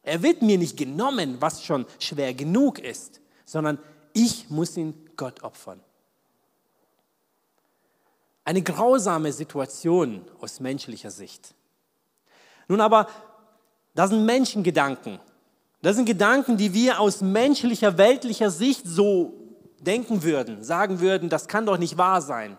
Er 0.02 0.22
wird 0.22 0.42
mir 0.42 0.58
nicht 0.58 0.76
genommen, 0.76 1.37
was 1.40 1.64
schon 1.64 1.87
schwer 1.99 2.34
genug 2.34 2.78
ist, 2.78 3.20
sondern 3.44 3.78
ich 4.12 4.50
muss 4.50 4.76
ihn 4.76 5.11
Gott 5.16 5.42
opfern. 5.42 5.81
Eine 8.45 8.62
grausame 8.62 9.33
Situation 9.33 10.25
aus 10.40 10.61
menschlicher 10.61 11.11
Sicht. 11.11 11.54
Nun 12.69 12.81
aber, 12.81 13.09
das 13.95 14.11
sind 14.11 14.25
Menschengedanken. 14.25 15.21
Das 15.81 15.97
sind 15.97 16.07
Gedanken, 16.07 16.57
die 16.57 16.75
wir 16.75 17.00
aus 17.00 17.21
menschlicher, 17.21 17.99
weltlicher 17.99 18.50
Sicht 18.50 18.87
so 18.87 19.35
denken 19.81 20.23
würden, 20.23 20.62
sagen 20.62 21.00
würden, 21.00 21.28
das 21.28 21.49
kann 21.49 21.66
doch 21.66 21.78
nicht 21.78 21.99
wahr 21.99 22.23
sein. 22.23 22.57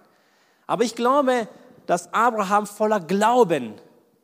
Aber 0.68 0.84
ich 0.84 0.96
glaube, 0.96 1.48
dass 1.86 2.14
Abraham 2.14 2.68
voller 2.68 3.00
Glauben 3.00 3.76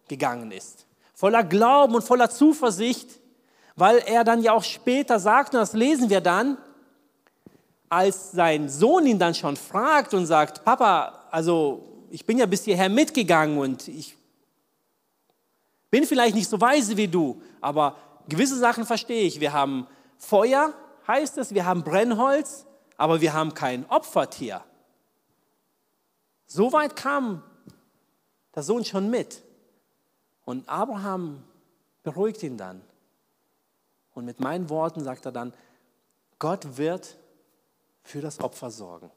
gegangen 0.07 0.51
ist. 0.51 0.85
Voller 1.13 1.43
Glauben 1.43 1.95
und 1.95 2.03
voller 2.03 2.29
Zuversicht, 2.29 3.19
weil 3.75 3.99
er 3.99 4.23
dann 4.23 4.41
ja 4.41 4.53
auch 4.53 4.63
später 4.63 5.19
sagt, 5.19 5.53
und 5.53 5.59
das 5.59 5.73
lesen 5.73 6.09
wir 6.09 6.21
dann, 6.21 6.57
als 7.89 8.31
sein 8.31 8.69
Sohn 8.69 9.05
ihn 9.05 9.19
dann 9.19 9.33
schon 9.33 9.55
fragt 9.55 10.13
und 10.13 10.25
sagt, 10.25 10.63
Papa, 10.63 11.25
also 11.31 12.05
ich 12.11 12.25
bin 12.25 12.37
ja 12.37 12.45
bis 12.45 12.63
hierher 12.63 12.89
mitgegangen 12.89 13.57
und 13.57 13.87
ich 13.87 14.15
bin 15.89 16.05
vielleicht 16.05 16.35
nicht 16.35 16.49
so 16.49 16.61
weise 16.61 16.95
wie 16.97 17.07
du, 17.07 17.41
aber 17.61 17.95
gewisse 18.27 18.57
Sachen 18.57 18.85
verstehe 18.85 19.23
ich. 19.23 19.39
Wir 19.39 19.53
haben 19.53 19.87
Feuer, 20.17 20.73
heißt 21.07 21.37
es, 21.39 21.53
wir 21.53 21.65
haben 21.65 21.83
Brennholz, 21.83 22.65
aber 22.97 23.21
wir 23.21 23.33
haben 23.33 23.53
kein 23.53 23.89
Opfertier. 23.89 24.63
So 26.45 26.71
weit 26.73 26.95
kam 26.95 27.43
der 28.55 28.63
Sohn 28.63 28.85
schon 28.85 29.09
mit. 29.09 29.43
Und 30.45 30.67
Abraham 30.67 31.43
beruhigt 32.03 32.41
ihn 32.43 32.57
dann. 32.57 32.81
Und 34.13 34.25
mit 34.25 34.39
meinen 34.39 34.69
Worten 34.69 35.03
sagt 35.03 35.25
er 35.25 35.31
dann, 35.31 35.53
Gott 36.39 36.77
wird 36.77 37.17
für 38.09 38.21
das 38.21 38.39
Opfer 38.39 38.71
sorgen. 38.71 39.11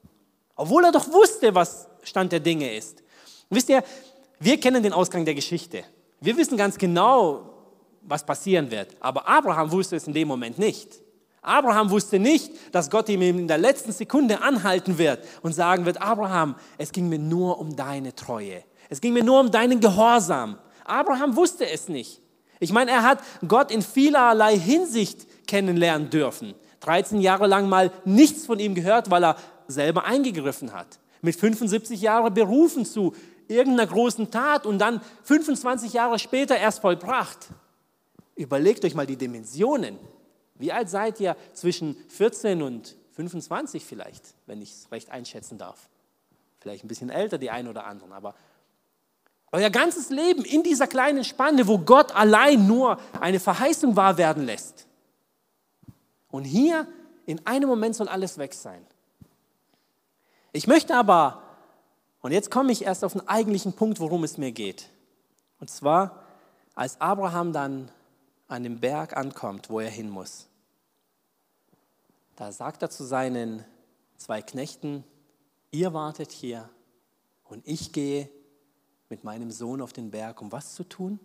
Obwohl 0.55 0.85
er 0.85 0.93
doch 0.93 1.11
wusste, 1.11 1.55
was 1.55 1.89
Stand 2.03 2.31
der 2.31 2.41
Dinge 2.41 2.77
ist. 2.77 3.01
Und 3.49 3.57
wisst 3.57 3.71
ihr, 3.71 3.83
wir 4.39 4.61
kennen 4.61 4.83
den 4.83 4.93
Ausgang 4.93 5.25
der 5.25 5.35
Geschichte. 5.35 5.83
Wir 6.21 6.37
wissen 6.37 6.59
ganz 6.59 6.77
genau, 6.77 7.49
was 8.03 8.25
passieren 8.25 8.71
wird. 8.71 8.95
Aber 9.01 9.27
Abraham 9.27 9.73
wusste 9.73 9.97
es 9.97 10.07
in 10.07 10.13
dem 10.13 10.29
Moment 10.29 10.59
nicht. 10.59 11.01
Abraham 11.41 11.91
wusste 11.91 12.19
nicht, 12.19 12.53
dass 12.71 12.91
Gott 12.91 13.09
ihm 13.09 13.23
in 13.23 13.49
der 13.49 13.57
letzten 13.57 13.93
Sekunde 13.93 14.43
anhalten 14.43 14.99
wird 14.99 15.25
und 15.41 15.55
sagen 15.55 15.87
wird, 15.87 16.01
Abraham, 16.01 16.55
es 16.77 16.93
ging 16.93 17.09
mir 17.09 17.19
nur 17.19 17.59
um 17.59 17.75
deine 17.75 18.15
Treue. 18.15 18.63
Es 18.91 19.01
ging 19.01 19.15
mir 19.15 19.25
nur 19.25 19.41
um 19.41 19.51
deinen 19.51 19.81
Gehorsam. 19.81 20.59
Abraham 20.85 21.35
wusste 21.35 21.67
es 21.69 21.89
nicht. 21.89 22.21
Ich 22.61 22.73
meine, 22.73 22.91
er 22.91 23.03
hat 23.03 23.21
Gott 23.49 23.71
in 23.71 23.81
vielerlei 23.81 24.59
Hinsicht 24.59 25.47
kennenlernen 25.47 26.11
dürfen. 26.11 26.55
13 26.83 27.21
Jahre 27.21 27.47
lang 27.47 27.69
mal 27.69 27.91
nichts 28.05 28.47
von 28.47 28.59
ihm 28.59 28.75
gehört, 28.75 29.11
weil 29.11 29.25
er 29.25 29.37
selber 29.69 30.05
eingegriffen 30.05 30.73
hat. 30.73 30.99
Mit 31.23 31.37
75 31.37 32.01
Jahren 32.01 32.35
berufen 32.35 32.85
zu 32.85 33.15
irgendeiner 33.49 33.91
großen 33.91 34.31
Tat 34.31 34.67
und 34.67 34.79
dann 34.79 35.01
25 35.25 35.93
Jahre 35.93 36.19
später 36.19 36.57
erst 36.57 36.81
vollbracht. 36.81 37.49
Überlegt 38.35 38.85
euch 38.85 38.95
mal 38.95 39.07
die 39.07 39.17
Dimensionen. 39.17 39.99
Wie 40.57 40.73
alt 40.73 40.89
seid 40.89 41.21
ihr? 41.21 41.37
Zwischen 41.53 41.97
14 42.09 42.63
und 42.63 42.97
25 43.13 43.85
vielleicht, 43.85 44.35
wenn 44.47 44.63
ich 44.63 44.73
es 44.73 44.93
recht 44.93 45.11
einschätzen 45.11 45.59
darf. 45.59 45.89
Vielleicht 46.61 46.85
ein 46.85 46.89
bisschen 46.89 47.11
älter, 47.11 47.39
die 47.39 47.51
einen 47.51 47.69
oder 47.69 47.87
anderen, 47.87 48.13
aber 48.13 48.35
euer 49.51 49.69
ganzes 49.69 50.09
Leben 50.09 50.45
in 50.45 50.63
dieser 50.63 50.87
kleinen 50.87 51.25
Spanne, 51.25 51.67
wo 51.67 51.79
Gott 51.79 52.15
allein 52.15 52.67
nur 52.67 52.99
eine 53.21 53.39
Verheißung 53.39 53.97
wahr 53.97 54.17
werden 54.17 54.47
lässt. 54.47 54.87
Und 56.33 56.45
hier 56.45 56.89
in 57.27 57.47
einem 57.47 57.69
Moment 57.69 57.95
soll 57.95 58.09
alles 58.09 58.39
weg 58.39 58.55
sein. 58.55 58.85
Ich 60.53 60.67
möchte 60.67 60.97
aber, 60.97 61.43
und 62.23 62.33
jetzt 62.33 62.51
komme 62.51 62.73
ich 62.73 62.83
erst 62.83 63.05
auf 63.05 63.13
den 63.13 63.29
eigentlichen 63.29 63.75
Punkt, 63.75 64.01
worum 64.01 64.25
es 64.25 64.39
mir 64.39 64.51
geht. 64.51 64.89
Und 65.61 65.71
zwar, 65.71 66.25
als 66.75 67.01
Abraham 67.01 67.53
dann 67.53 67.91
an 68.49 68.65
dem 68.65 68.81
Berg 68.81 69.17
ankommt, 69.17 69.71
wo 69.71 69.79
er 69.79 69.91
hin 69.91 70.11
muss. 70.11 70.49
Da 72.37 72.51
sagt 72.51 72.83
er 72.83 72.91
zu 72.91 73.05
seinen 73.05 73.65
zwei 74.17 74.43
Knechten, 74.43 75.05
ihr 75.71 75.93
wartet 75.93 76.33
hier 76.33 76.69
und 77.45 77.67
ich 77.69 77.93
gehe 77.93 78.29
mit 79.11 79.23
meinem 79.23 79.51
Sohn 79.51 79.83
auf 79.83 79.93
den 79.93 80.11
Berg, 80.11 80.41
um 80.41 80.51
was 80.51 80.75
zu 80.75 80.85
tun? 80.85 81.21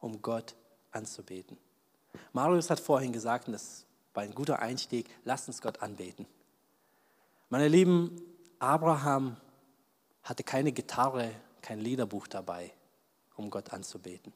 Um 0.00 0.20
Gott 0.20 0.56
anzubeten. 0.90 1.56
Marius 2.32 2.70
hat 2.70 2.80
vorhin 2.80 3.12
gesagt, 3.12 3.46
und 3.46 3.52
das 3.52 3.86
war 4.14 4.22
ein 4.22 4.34
guter 4.34 4.60
Einstieg, 4.60 5.08
lasst 5.24 5.48
uns 5.48 5.60
Gott 5.60 5.82
anbeten. 5.82 6.26
Meine 7.48 7.68
Lieben, 7.68 8.20
Abraham 8.58 9.36
hatte 10.22 10.42
keine 10.42 10.72
Gitarre, 10.72 11.32
kein 11.60 11.80
Liederbuch 11.80 12.26
dabei, 12.26 12.72
um 13.36 13.50
Gott 13.50 13.72
anzubeten. 13.72 14.32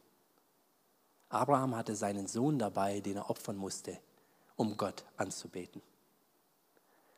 Abraham 1.29 1.75
hatte 1.77 1.97
seinen 1.97 2.27
Sohn 2.27 2.59
dabei, 2.59 3.01
den 3.01 3.17
er 3.17 3.31
opfern 3.31 3.57
musste, 3.57 3.99
um 4.57 4.77
Gott 4.77 5.05
anzubeten. 5.17 5.83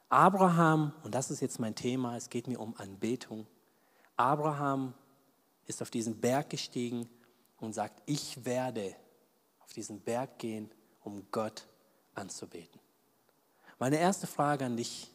Abraham, 0.08 0.92
und 1.02 1.14
das 1.14 1.30
ist 1.30 1.40
jetzt 1.40 1.58
mein 1.58 1.74
Thema, 1.74 2.16
es 2.16 2.30
geht 2.30 2.46
mir 2.46 2.60
um 2.60 2.74
Anbetung. 2.78 3.46
Abraham 4.16 4.94
ist 5.66 5.82
auf 5.82 5.90
diesen 5.90 6.20
Berg 6.20 6.48
gestiegen 6.48 7.08
und 7.60 7.74
sagt, 7.74 8.02
ich 8.06 8.44
werde 8.46 8.94
auf 9.68 9.72
diesen 9.74 10.00
Berg 10.00 10.40
gehen, 10.40 10.68
um 11.04 11.24
Gott 11.30 11.68
anzubeten. 12.14 12.80
Meine 13.78 13.98
erste 13.98 14.26
Frage 14.26 14.64
an 14.64 14.76
dich, 14.76 15.12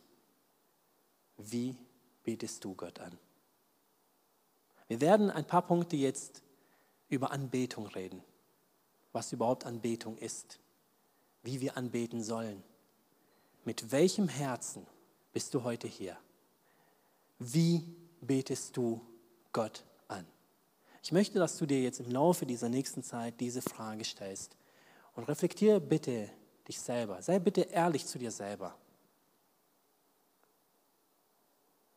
wie 1.38 1.76
betest 2.24 2.64
du 2.64 2.74
Gott 2.74 3.00
an? 3.00 3.18
Wir 4.88 5.02
werden 5.02 5.30
ein 5.30 5.46
paar 5.46 5.68
Punkte 5.68 5.98
jetzt 5.98 6.42
über 7.10 7.32
Anbetung 7.32 7.88
reden 7.88 8.24
was 9.14 9.32
überhaupt 9.32 9.66
Anbetung 9.66 10.18
ist, 10.18 10.60
wie 11.44 11.62
wir 11.62 11.78
anbeten 11.78 12.22
sollen. 12.22 12.62
Mit 13.64 13.92
welchem 13.92 14.28
Herzen 14.28 14.86
bist 15.32 15.54
du 15.54 15.64
heute 15.64 15.88
hier? 15.88 16.18
Wie 17.40 17.86
betest 18.20 18.76
du 18.76 19.00
Gott 19.54 19.84
an? 19.86 19.93
Ich 21.04 21.12
möchte, 21.12 21.38
dass 21.38 21.58
du 21.58 21.66
dir 21.66 21.82
jetzt 21.82 22.00
im 22.00 22.10
Laufe 22.10 22.46
dieser 22.46 22.70
nächsten 22.70 23.04
Zeit 23.04 23.42
diese 23.42 23.62
Frage 23.62 24.06
stellst 24.06 24.56
und 25.16 25.26
reflektiere 25.26 25.82
bitte 25.82 26.30
dich 26.66 26.80
selber. 26.80 27.22
Sei 27.22 27.40
bitte 27.40 27.64
ehrlich 27.64 28.06
zu 28.06 28.18
dir 28.18 28.32
selber. 28.32 28.74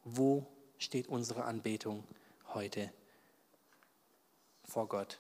Wo 0.03 0.45
steht 0.77 1.07
unsere 1.07 1.45
Anbetung 1.45 2.03
heute 2.53 2.93
vor 4.65 4.89
Gott? 4.89 5.19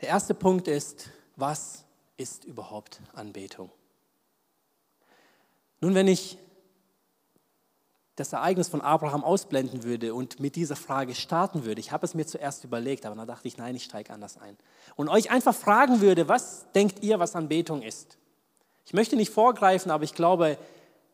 Der 0.00 0.08
erste 0.08 0.34
Punkt 0.34 0.66
ist, 0.66 1.10
was 1.36 1.84
ist 2.16 2.44
überhaupt 2.44 3.00
Anbetung? 3.12 3.70
Nun, 5.80 5.94
wenn 5.94 6.08
ich 6.08 6.36
das 8.18 8.32
Ereignis 8.32 8.68
von 8.68 8.80
Abraham 8.80 9.22
ausblenden 9.22 9.84
würde 9.84 10.12
und 10.12 10.40
mit 10.40 10.56
dieser 10.56 10.74
Frage 10.74 11.14
starten 11.14 11.64
würde, 11.64 11.80
ich 11.80 11.92
habe 11.92 12.04
es 12.04 12.14
mir 12.14 12.26
zuerst 12.26 12.64
überlegt, 12.64 13.06
aber 13.06 13.14
dann 13.14 13.28
dachte 13.28 13.46
ich, 13.46 13.56
nein, 13.58 13.76
ich 13.76 13.84
steige 13.84 14.12
anders 14.12 14.36
ein. 14.38 14.56
Und 14.96 15.08
euch 15.08 15.30
einfach 15.30 15.54
fragen 15.54 16.00
würde, 16.00 16.26
was 16.26 16.66
denkt 16.72 17.04
ihr, 17.04 17.20
was 17.20 17.36
Anbetung 17.36 17.82
ist? 17.82 18.18
Ich 18.84 18.92
möchte 18.92 19.14
nicht 19.14 19.32
vorgreifen, 19.32 19.92
aber 19.92 20.02
ich 20.02 20.14
glaube, 20.14 20.58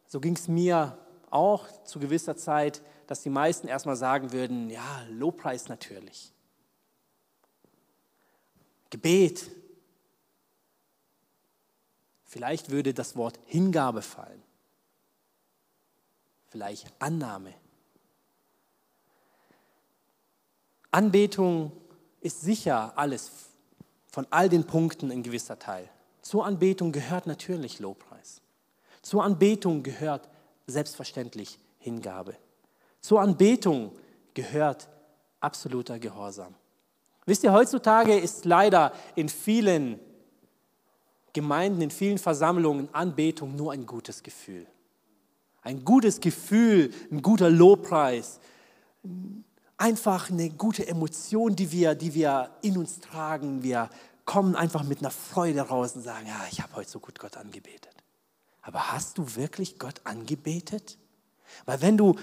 so 0.07 0.21
ging 0.21 0.35
es 0.35 0.49
mir 0.49 0.97
auch 1.29 1.67
zu 1.85 1.99
gewisser 1.99 2.37
Zeit, 2.37 2.81
dass 3.07 3.23
die 3.23 3.31
meisten 3.31 3.69
erstmal 3.69 3.97
sagen 3.97 4.33
würden, 4.33 4.71
ja, 4.71 5.03
Lobpreis 5.11 5.69
natürlich. 5.69 6.33
Gebet. 8.89 9.51
Vielleicht 12.23 12.71
würde 12.71 12.95
das 12.95 13.17
Wort 13.17 13.39
Hingabe 13.45 14.01
fallen. 14.01 14.44
Vielleicht 16.55 16.87
Annahme. 17.01 17.53
Anbetung 20.93 21.73
ist 22.21 22.43
sicher 22.43 22.93
alles 22.95 23.33
von 24.07 24.25
all 24.31 24.49
den 24.49 24.65
Punkten 24.65 25.11
ein 25.11 25.25
gewisser 25.25 25.59
Teil. 25.59 25.91
Zur 26.23 26.47
Anbetung 26.47 26.93
gehört 26.93 27.27
natürlich 27.27 27.81
Lobpreis. 27.81 28.41
Zur 29.03 29.25
Anbetung 29.25 29.83
gehört 29.83 30.29
selbstverständlich 30.69 31.59
Hingabe. 31.81 32.37
Zur 33.01 33.21
Anbetung 33.21 33.91
gehört 34.33 34.89
absoluter 35.41 35.99
Gehorsam. 35.99 36.55
Wisst 37.27 37.43
ihr, 37.43 37.53
heutzutage 37.53 38.17
ist 38.17 38.45
leider 38.45 38.93
in 39.17 39.29
vielen 39.29 39.99
Gemeinden, 41.33 41.83
in 41.83 41.91
vielen 41.91 42.19
Versammlungen 42.19 42.89
Anbetung 42.95 43.57
nur 43.57 43.73
ein 43.73 43.87
gutes 43.87 44.23
Gefühl. 44.23 44.69
Ein 45.65 45.85
gutes 45.85 46.21
Gefühl, 46.21 46.93
ein 47.11 47.23
guter 47.23 47.51
Lobpreis, 47.51 48.39
einfach 49.79 50.31
eine 50.31 50.51
gute 50.51 50.87
Emotion, 50.87 51.57
die 51.57 51.73
wir, 51.73 51.95
die 51.95 52.15
wir 52.15 52.51
in 52.63 52.77
uns 52.77 53.01
tragen. 53.01 53.63
Wir 53.63 53.89
kommen 54.27 54.57
einfach 54.57 54.85
mit 54.85 54.99
einer 54.99 55.11
Freude 55.11 55.63
raus 55.63 55.97
und 55.97 56.03
sagen, 56.03 56.27
ja, 56.27 56.47
ich 56.51 56.61
habe 56.61 56.77
heute 56.77 56.91
so 56.91 57.01
gut 57.01 57.19
Gott 57.19 57.37
angebetet. 57.37 57.95
Aber 58.61 58.93
hast 58.93 59.19
du 59.19 59.37
wirklich 59.37 59.79
Gott 59.79 60.01
angebetet? 60.05 60.99
Weil 61.65 61.81
wenn 61.81 61.97
du, 61.97 62.15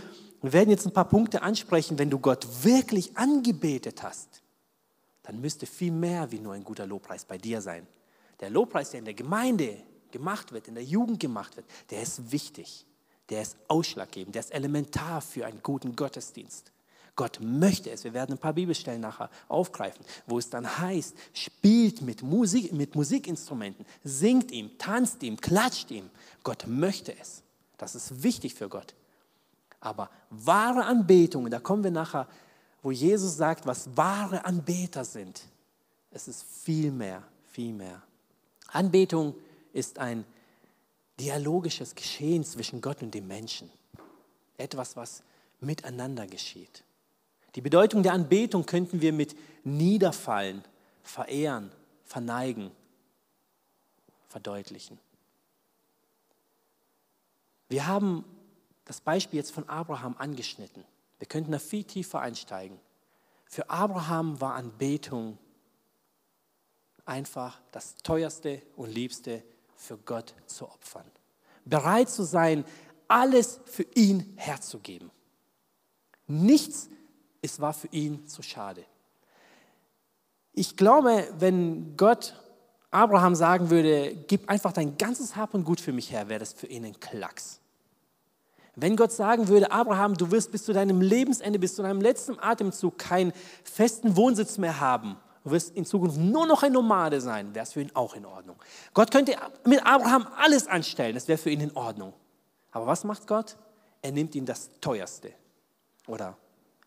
wir 0.41 0.53
werden 0.53 0.69
jetzt 0.69 0.85
ein 0.85 0.93
paar 0.93 1.09
Punkte 1.09 1.41
ansprechen, 1.41 1.99
wenn 1.99 2.09
du 2.09 2.19
Gott 2.19 2.63
wirklich 2.63 3.17
angebetet 3.17 4.03
hast, 4.03 4.41
dann 5.23 5.41
müsste 5.41 5.65
viel 5.65 5.91
mehr 5.91 6.31
wie 6.31 6.39
nur 6.39 6.53
ein 6.53 6.63
guter 6.63 6.85
Lobpreis 6.85 7.25
bei 7.25 7.37
dir 7.37 7.61
sein. 7.61 7.87
Der 8.39 8.49
Lobpreis, 8.49 8.91
der 8.91 8.99
in 8.99 9.05
der 9.05 9.13
Gemeinde 9.13 9.77
gemacht 10.11 10.51
wird, 10.51 10.67
in 10.67 10.75
der 10.75 10.83
Jugend 10.83 11.19
gemacht 11.19 11.55
wird, 11.55 11.65
der 11.89 12.01
ist 12.01 12.31
wichtig, 12.31 12.85
der 13.31 13.41
ist 13.41 13.57
ausschlaggebend, 13.67 14.35
der 14.35 14.41
ist 14.41 14.53
elementar 14.53 15.21
für 15.21 15.45
einen 15.45 15.63
guten 15.63 15.95
Gottesdienst. 15.95 16.71
Gott 17.15 17.39
möchte 17.41 17.89
es. 17.89 18.03
Wir 18.03 18.13
werden 18.13 18.33
ein 18.33 18.39
paar 18.39 18.53
Bibelstellen 18.53 19.01
nachher 19.01 19.29
aufgreifen, 19.47 20.05
wo 20.27 20.37
es 20.37 20.49
dann 20.49 20.79
heißt, 20.79 21.15
spielt 21.33 22.01
mit, 22.01 22.23
Musik, 22.23 22.71
mit 22.71 22.95
Musikinstrumenten, 22.95 23.85
singt 24.03 24.51
ihm, 24.51 24.77
tanzt 24.77 25.21
ihm, 25.23 25.37
klatscht 25.37 25.91
ihm. 25.91 26.09
Gott 26.43 26.65
möchte 26.67 27.17
es. 27.17 27.43
Das 27.77 27.95
ist 27.95 28.23
wichtig 28.23 28.53
für 28.53 28.69
Gott. 28.69 28.93
Aber 29.79 30.09
wahre 30.29 30.85
Anbetung, 30.85 31.49
da 31.49 31.59
kommen 31.59 31.83
wir 31.83 31.91
nachher 31.91 32.27
wo 32.81 32.91
Jesus 32.91 33.37
sagt, 33.37 33.65
was 33.65 33.95
wahre 33.95 34.43
Anbeter 34.45 35.05
sind. 35.05 35.41
Es 36.11 36.27
ist 36.27 36.43
viel 36.43 36.91
mehr, 36.91 37.23
viel 37.51 37.73
mehr. 37.73 38.01
Anbetung 38.67 39.35
ist 39.73 39.99
ein 39.99 40.25
dialogisches 41.21 41.93
Geschehen 41.93 42.43
zwischen 42.43 42.81
Gott 42.81 43.03
und 43.03 43.13
dem 43.13 43.27
Menschen. 43.27 43.69
Etwas, 44.57 44.95
was 44.95 45.23
miteinander 45.59 46.25
geschieht. 46.25 46.83
Die 47.53 47.61
Bedeutung 47.61 48.01
der 48.01 48.13
Anbetung 48.13 48.65
könnten 48.65 49.01
wir 49.01 49.13
mit 49.13 49.35
niederfallen, 49.63 50.63
verehren, 51.03 51.71
verneigen, 52.05 52.71
verdeutlichen. 54.29 54.97
Wir 57.69 57.85
haben 57.85 58.25
das 58.85 58.99
Beispiel 58.99 59.37
jetzt 59.37 59.51
von 59.51 59.69
Abraham 59.69 60.15
angeschnitten. 60.17 60.83
Wir 61.19 61.27
könnten 61.27 61.51
da 61.51 61.59
viel 61.59 61.83
tiefer 61.83 62.19
einsteigen. 62.19 62.79
Für 63.45 63.69
Abraham 63.69 64.41
war 64.41 64.55
Anbetung 64.55 65.37
einfach 67.05 67.61
das 67.71 67.95
teuerste 67.97 68.61
und 68.75 68.89
liebste 68.89 69.43
für 69.81 69.97
Gott 69.97 70.35
zu 70.45 70.65
opfern. 70.69 71.09
Bereit 71.65 72.09
zu 72.09 72.23
sein, 72.23 72.63
alles 73.07 73.59
für 73.65 73.85
ihn 73.95 74.33
herzugeben. 74.35 75.11
Nichts 76.27 76.89
es 77.41 77.59
war 77.59 77.73
für 77.73 77.87
ihn 77.87 78.27
zu 78.27 78.43
schade. 78.43 78.85
Ich 80.53 80.77
glaube, 80.77 81.27
wenn 81.39 81.97
Gott 81.97 82.35
Abraham 82.91 83.35
sagen 83.35 83.69
würde, 83.69 84.15
gib 84.27 84.49
einfach 84.49 84.73
dein 84.73 84.97
ganzes 84.97 85.35
Hab 85.35 85.53
und 85.53 85.63
Gut 85.63 85.81
für 85.81 85.93
mich 85.93 86.11
her, 86.11 86.29
wäre 86.29 86.39
das 86.39 86.53
für 86.53 86.67
ihn 86.67 86.85
ein 86.85 86.99
Klacks. 86.99 87.59
Wenn 88.75 88.95
Gott 88.95 89.11
sagen 89.11 89.47
würde, 89.47 89.71
Abraham, 89.71 90.13
du 90.13 90.31
wirst 90.31 90.51
bis 90.51 90.63
zu 90.63 90.73
deinem 90.73 91.01
Lebensende, 91.01 91.57
bis 91.57 91.75
zu 91.75 91.81
deinem 91.81 92.01
letzten 92.01 92.39
Atemzug 92.39 92.97
keinen 92.97 93.33
festen 93.63 94.15
Wohnsitz 94.15 94.57
mehr 94.57 94.79
haben, 94.79 95.17
du 95.43 95.51
wirst 95.51 95.75
in 95.75 95.85
Zukunft 95.85 96.17
nur 96.17 96.45
noch 96.45 96.63
ein 96.63 96.71
Nomade 96.71 97.21
sein, 97.21 97.53
wäre 97.53 97.63
es 97.63 97.73
für 97.73 97.81
ihn 97.81 97.91
auch 97.93 98.15
in 98.15 98.25
Ordnung. 98.25 98.57
Gott 98.93 99.11
könnte 99.11 99.35
mit 99.65 99.85
Abraham 99.85 100.27
alles 100.37 100.67
anstellen, 100.67 101.15
das 101.15 101.27
wäre 101.27 101.37
für 101.37 101.49
ihn 101.49 101.61
in 101.61 101.75
Ordnung. 101.75 102.13
Aber 102.71 102.87
was 102.87 103.03
macht 103.03 103.27
Gott? 103.27 103.57
Er 104.01 104.11
nimmt 104.11 104.33
ihm 104.35 104.45
das 104.45 104.69
Teuerste. 104.79 105.33
Oder 106.07 106.37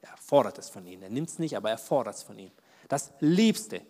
er 0.01 0.17
fordert 0.19 0.59
es 0.59 0.69
von 0.69 0.87
ihm. 0.87 1.03
Er 1.03 1.11
nimmt 1.11 1.29
es 1.29 1.39
nicht, 1.39 1.57
aber 1.57 1.71
er 1.71 1.79
fordert 1.79 2.17
es 2.17 2.23
von 2.23 2.39
ihm. 2.39 2.51
Das 2.89 3.13
Liebste. 3.21 3.83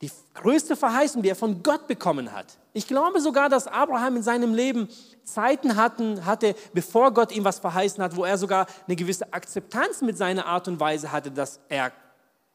Die 0.00 0.10
größte 0.34 0.74
Verheißung, 0.74 1.22
die 1.22 1.28
er 1.28 1.36
von 1.36 1.62
Gott 1.62 1.86
bekommen 1.86 2.32
hat. 2.32 2.58
Ich 2.72 2.88
glaube 2.88 3.20
sogar, 3.20 3.48
dass 3.48 3.68
Abraham 3.68 4.16
in 4.16 4.22
seinem 4.22 4.52
Leben 4.52 4.88
Zeiten 5.22 5.76
hatten, 5.76 6.26
hatte, 6.26 6.56
bevor 6.72 7.14
Gott 7.14 7.30
ihm 7.30 7.44
was 7.44 7.60
verheißen 7.60 8.02
hat, 8.02 8.16
wo 8.16 8.24
er 8.24 8.36
sogar 8.36 8.66
eine 8.86 8.96
gewisse 8.96 9.32
Akzeptanz 9.32 10.00
mit 10.00 10.18
seiner 10.18 10.46
Art 10.46 10.66
und 10.66 10.80
Weise 10.80 11.12
hatte, 11.12 11.30
dass 11.30 11.60
er 11.68 11.92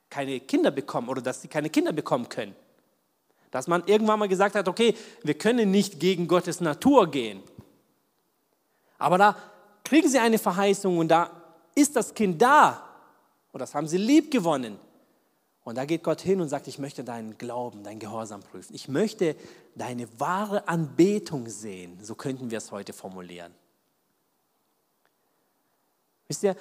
keine 0.09 0.39
Kinder 0.39 0.71
bekommt 0.71 1.09
oder 1.09 1.21
dass 1.21 1.41
sie 1.41 1.47
keine 1.47 1.69
Kinder 1.69 1.91
bekommen 1.91 2.29
können. 2.29 2.55
Dass 3.51 3.67
man 3.67 3.83
irgendwann 3.85 4.19
mal 4.19 4.27
gesagt 4.27 4.55
hat, 4.55 4.67
okay, 4.67 4.95
wir 5.23 5.33
können 5.33 5.71
nicht 5.71 5.99
gegen 5.99 6.27
Gottes 6.27 6.61
Natur 6.61 7.09
gehen. 7.09 7.41
Aber 8.97 9.17
da 9.17 9.37
kriegen 9.83 10.09
sie 10.09 10.19
eine 10.19 10.37
Verheißung 10.37 10.97
und 10.97 11.07
da 11.07 11.29
ist 11.75 11.95
das 11.95 12.13
Kind 12.13 12.41
da 12.41 12.83
und 13.51 13.59
das 13.59 13.73
haben 13.73 13.87
sie 13.87 13.97
lieb 13.97 14.31
gewonnen. 14.31 14.77
Und 15.63 15.75
da 15.75 15.83
geht 15.83 16.01
Gott 16.01 16.21
hin 16.21 16.39
und 16.39 16.47
sagt, 16.47 16.67
ich 16.67 16.79
möchte 16.79 17.03
deinen 17.03 17.37
Glauben, 17.37 17.83
dein 17.83 17.99
Gehorsam 17.99 18.41
prüfen. 18.41 18.73
Ich 18.73 18.87
möchte 18.87 19.35
deine 19.75 20.07
wahre 20.17 20.65
Anbetung 20.67 21.49
sehen. 21.49 21.99
So 22.01 22.15
könnten 22.15 22.51
wir 22.51 22.59
es 22.59 22.71
heute 22.71 22.93
formulieren. 22.93 23.53
Wisst 26.29 26.43
ihr, 26.43 26.55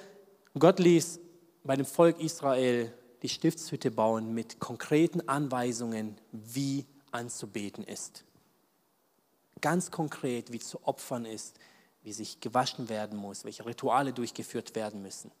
Gott 0.59 0.79
ließ 0.79 1.21
bei 1.63 1.77
dem 1.77 1.85
Volk 1.85 2.19
Israel 2.19 2.91
die 3.21 3.29
Stiftshütte 3.29 3.91
bauen 3.91 4.33
mit 4.33 4.59
konkreten 4.59 5.27
Anweisungen, 5.27 6.17
wie 6.31 6.85
anzubeten 7.11 7.83
ist. 7.83 8.23
Ganz 9.61 9.91
konkret, 9.91 10.51
wie 10.51 10.59
zu 10.59 10.85
opfern 10.85 11.25
ist, 11.25 11.57
wie 12.03 12.13
sich 12.13 12.39
gewaschen 12.39 12.89
werden 12.89 13.17
muss, 13.17 13.43
welche 13.43 13.65
Rituale 13.65 14.13
durchgeführt 14.13 14.75
werden 14.75 15.01
müssen. 15.01 15.31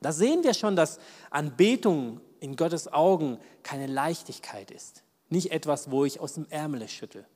Da 0.00 0.12
sehen 0.12 0.44
wir 0.44 0.54
schon, 0.54 0.76
dass 0.76 0.98
Anbetung 1.30 2.20
in 2.40 2.56
Gottes 2.56 2.92
Augen 2.92 3.38
keine 3.62 3.86
Leichtigkeit 3.86 4.70
ist. 4.70 5.02
Nicht 5.28 5.52
etwas, 5.52 5.90
wo 5.90 6.04
ich 6.04 6.20
aus 6.20 6.34
dem 6.34 6.46
Ärmel 6.50 6.88
schüttel, 6.88 7.26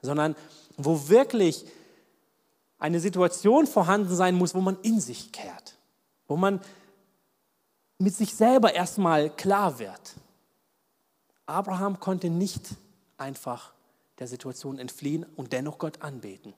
sondern 0.00 0.36
wo 0.76 1.08
wirklich 1.08 1.66
eine 2.78 3.00
Situation 3.00 3.66
vorhanden 3.66 4.14
sein 4.14 4.34
muss, 4.34 4.54
wo 4.54 4.60
man 4.60 4.78
in 4.82 5.00
sich 5.00 5.32
kehrt, 5.32 5.76
wo 6.26 6.36
man 6.36 6.60
mit 8.02 8.16
sich 8.16 8.34
selber 8.34 8.74
erstmal 8.74 9.30
klar 9.30 9.78
wird. 9.78 10.14
Abraham 11.46 12.00
konnte 12.00 12.30
nicht 12.30 12.74
einfach 13.16 13.72
der 14.18 14.26
Situation 14.26 14.78
entfliehen 14.78 15.24
und 15.36 15.52
dennoch 15.52 15.78
Gott 15.78 16.02
anbeten. 16.02 16.52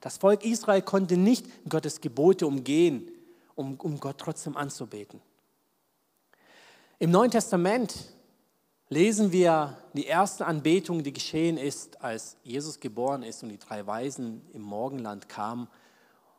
Das 0.00 0.18
Volk 0.18 0.44
Israel 0.44 0.82
konnte 0.82 1.16
nicht 1.16 1.46
Gottes 1.68 2.00
Gebote 2.00 2.46
umgehen, 2.46 3.08
um, 3.54 3.76
um 3.76 4.00
Gott 4.00 4.18
trotzdem 4.18 4.56
anzubeten. 4.56 5.20
Im 6.98 7.12
Neuen 7.12 7.30
Testament 7.30 7.94
lesen 8.88 9.30
wir 9.30 9.78
die 9.92 10.06
erste 10.06 10.44
Anbetung, 10.46 11.04
die 11.04 11.12
geschehen 11.12 11.56
ist, 11.56 12.02
als 12.02 12.36
Jesus 12.42 12.80
geboren 12.80 13.22
ist 13.22 13.44
und 13.44 13.50
die 13.50 13.58
drei 13.58 13.86
Weisen 13.86 14.42
im 14.52 14.62
Morgenland 14.62 15.28
kamen. 15.28 15.68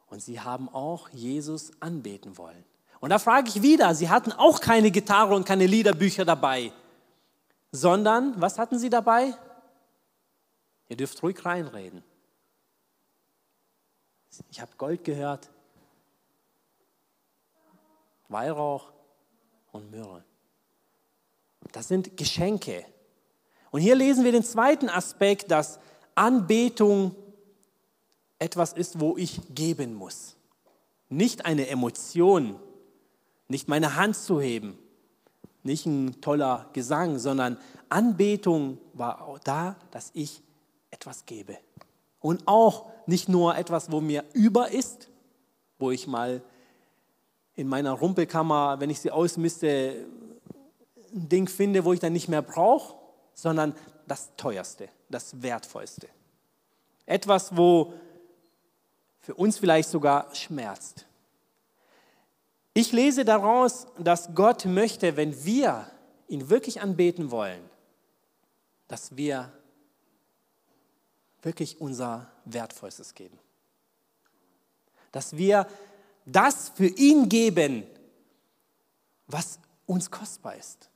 Und 0.07 0.21
sie 0.21 0.41
haben 0.41 0.67
auch 0.67 1.07
Jesus 1.09 1.71
anbeten 1.79 2.37
wollen. 2.37 2.65
Und 3.03 3.09
da 3.09 3.19
frage 3.19 3.49
ich 3.49 3.61
wieder, 3.61 3.93
sie 3.95 4.07
hatten 4.07 4.31
auch 4.31 4.61
keine 4.61 4.89
Gitarre 4.89 5.35
und 5.35 5.45
keine 5.45 5.67
Liederbücher 5.67 6.23
dabei, 6.23 6.71
sondern 7.69 8.39
was 8.39 8.57
hatten 8.57 8.79
sie 8.79 8.89
dabei? 8.89 9.33
Ihr 10.87 10.95
dürft 10.95 11.21
ruhig 11.21 11.43
reinreden. 11.43 12.01
Ich 14.49 14.61
habe 14.61 14.71
Gold 14.77 15.03
gehört, 15.03 15.49
Weihrauch 18.29 18.93
und 19.73 19.91
Myrrhe. 19.91 20.23
Das 21.73 21.89
sind 21.89 22.15
Geschenke. 22.15 22.85
Und 23.71 23.81
hier 23.81 23.95
lesen 23.95 24.23
wir 24.23 24.31
den 24.31 24.45
zweiten 24.45 24.87
Aspekt, 24.87 25.51
dass 25.51 25.77
Anbetung 26.15 27.13
etwas 28.39 28.71
ist, 28.71 29.01
wo 29.01 29.17
ich 29.17 29.41
geben 29.53 29.93
muss. 29.93 30.37
Nicht 31.09 31.45
eine 31.45 31.67
Emotion, 31.67 32.57
nicht 33.53 33.67
meine 33.67 33.95
Hand 33.95 34.17
zu 34.17 34.41
heben, 34.41 34.77
nicht 35.61 35.85
ein 35.85 36.19
toller 36.21 36.69
Gesang, 36.73 37.19
sondern 37.19 37.57
Anbetung 37.87 38.79
war 38.93 39.39
da, 39.43 39.77
dass 39.91 40.11
ich 40.13 40.41
etwas 40.91 41.25
gebe. 41.25 41.57
Und 42.19 42.47
auch 42.47 42.89
nicht 43.05 43.29
nur 43.29 43.55
etwas, 43.55 43.91
wo 43.91 44.01
mir 44.01 44.23
über 44.33 44.71
ist, 44.71 45.07
wo 45.77 45.91
ich 45.91 46.07
mal 46.07 46.41
in 47.55 47.67
meiner 47.67 47.91
Rumpelkammer, 47.91 48.79
wenn 48.79 48.89
ich 48.89 48.99
sie 48.99 49.11
ausmiste, 49.11 50.07
ein 51.13 51.29
Ding 51.29 51.47
finde, 51.47 51.85
wo 51.85 51.93
ich 51.93 51.99
dann 51.99 52.13
nicht 52.13 52.27
mehr 52.27 52.41
brauche, 52.41 52.95
sondern 53.35 53.75
das 54.07 54.31
Teuerste, 54.35 54.89
das 55.09 55.41
Wertvollste. 55.43 56.07
Etwas, 57.05 57.55
wo 57.55 57.93
für 59.19 59.35
uns 59.35 59.59
vielleicht 59.59 59.89
sogar 59.89 60.33
schmerzt. 60.33 61.05
Ich 62.73 62.91
lese 62.91 63.23
daraus, 63.23 63.85
dass 63.99 64.33
Gott 64.33 64.65
möchte, 64.65 65.15
wenn 65.15 65.45
wir 65.45 65.87
ihn 66.27 66.49
wirklich 66.49 66.81
anbeten 66.81 67.29
wollen, 67.29 67.61
dass 68.87 69.15
wir 69.15 69.51
wirklich 71.43 71.79
unser 71.79 72.31
Wertvollstes 72.45 73.13
geben. 73.13 73.37
Dass 75.11 75.37
wir 75.37 75.67
das 76.25 76.69
für 76.69 76.87
ihn 76.87 77.29
geben, 77.29 77.83
was 79.27 79.59
uns 79.85 80.09
kostbar 80.09 80.55
ist. 80.55 80.89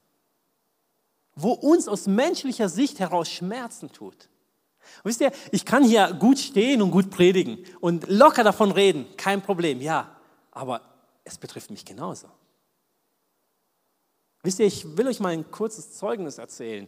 Wo 1.35 1.51
uns 1.51 1.87
aus 1.87 2.07
menschlicher 2.07 2.69
Sicht 2.69 2.99
heraus 2.99 3.29
Schmerzen 3.29 3.91
tut. 3.91 4.29
Und 5.03 5.09
wisst 5.09 5.21
ihr, 5.21 5.31
ich 5.51 5.65
kann 5.65 5.83
hier 5.83 6.13
gut 6.13 6.39
stehen 6.39 6.81
und 6.81 6.89
gut 6.89 7.11
predigen 7.11 7.63
und 7.81 8.07
locker 8.07 8.43
davon 8.43 8.71
reden, 8.71 9.05
kein 9.17 9.41
Problem, 9.41 9.81
ja, 9.81 10.15
aber 10.51 10.81
es 11.27 11.37
betrifft 11.37 11.69
mich 11.69 11.85
genauso. 11.85 12.27
Wisst 14.43 14.59
ihr, 14.59 14.65
ich 14.65 14.97
will 14.97 15.07
euch 15.07 15.19
mal 15.19 15.33
ein 15.33 15.51
kurzes 15.51 15.93
Zeugnis 15.93 16.37
erzählen 16.37 16.87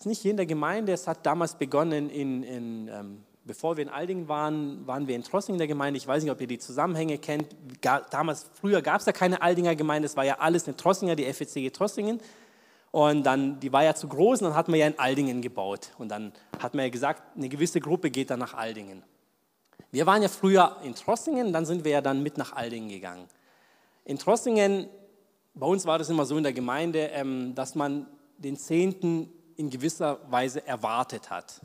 ist 0.00 0.06
nicht 0.06 0.22
hier 0.22 0.30
in 0.30 0.38
der 0.38 0.46
Gemeinde, 0.46 0.92
es 0.92 1.06
hat 1.06 1.26
damals 1.26 1.54
begonnen, 1.56 2.08
in, 2.08 2.42
in 2.42 2.88
ähm, 2.88 3.22
bevor 3.44 3.76
wir 3.76 3.82
in 3.82 3.90
Aldingen 3.90 4.28
waren, 4.28 4.86
waren 4.86 5.06
wir 5.06 5.14
in 5.14 5.22
Trossing 5.22 5.56
in 5.56 5.58
der 5.58 5.68
Gemeinde. 5.68 5.98
Ich 5.98 6.06
weiß 6.06 6.22
nicht, 6.22 6.32
ob 6.32 6.40
ihr 6.40 6.46
die 6.46 6.58
Zusammenhänge 6.58 7.18
kennt. 7.18 7.54
damals, 7.80 8.46
früher 8.54 8.80
gab 8.80 9.00
es 9.00 9.06
ja 9.06 9.12
keine 9.12 9.42
Aldinger 9.42 9.76
Gemeinde, 9.76 10.06
es 10.06 10.16
war 10.16 10.24
ja 10.24 10.38
alles 10.38 10.66
eine 10.66 10.76
Trossinger, 10.76 11.16
die 11.16 11.30
FECG 11.30 11.70
Trossingen. 11.70 12.18
Und 12.92 13.24
dann, 13.24 13.60
die 13.60 13.72
war 13.72 13.84
ja 13.84 13.94
zu 13.94 14.08
groß 14.08 14.40
und 14.40 14.48
dann 14.48 14.56
hat 14.56 14.68
man 14.68 14.80
ja 14.80 14.86
in 14.86 14.98
Aldingen 14.98 15.42
gebaut. 15.42 15.90
Und 15.98 16.08
dann 16.08 16.32
hat 16.58 16.74
man 16.74 16.84
ja 16.84 16.90
gesagt, 16.90 17.36
eine 17.36 17.50
gewisse 17.50 17.80
Gruppe 17.80 18.10
geht 18.10 18.30
dann 18.30 18.40
nach 18.40 18.54
Aldingen. 18.54 19.02
Wir 19.90 20.06
waren 20.06 20.22
ja 20.22 20.28
früher 20.28 20.76
in 20.84 20.94
Trossingen, 20.94 21.52
dann 21.52 21.66
sind 21.66 21.84
wir 21.84 21.92
ja 21.92 22.00
dann 22.00 22.22
mit 22.22 22.38
nach 22.38 22.52
Aldingen 22.52 22.88
gegangen. 22.88 23.26
In 24.04 24.18
Trossingen, 24.18 24.88
bei 25.54 25.66
uns 25.66 25.84
war 25.86 25.98
das 25.98 26.10
immer 26.10 26.24
so 26.24 26.36
in 26.36 26.42
der 26.42 26.52
Gemeinde, 26.52 27.08
ähm, 27.08 27.54
dass 27.54 27.74
man 27.74 28.06
den 28.38 28.56
Zehnten 28.56 29.32
in 29.56 29.68
gewisser 29.68 30.18
Weise 30.30 30.66
erwartet 30.66 31.30
hat. 31.30 31.60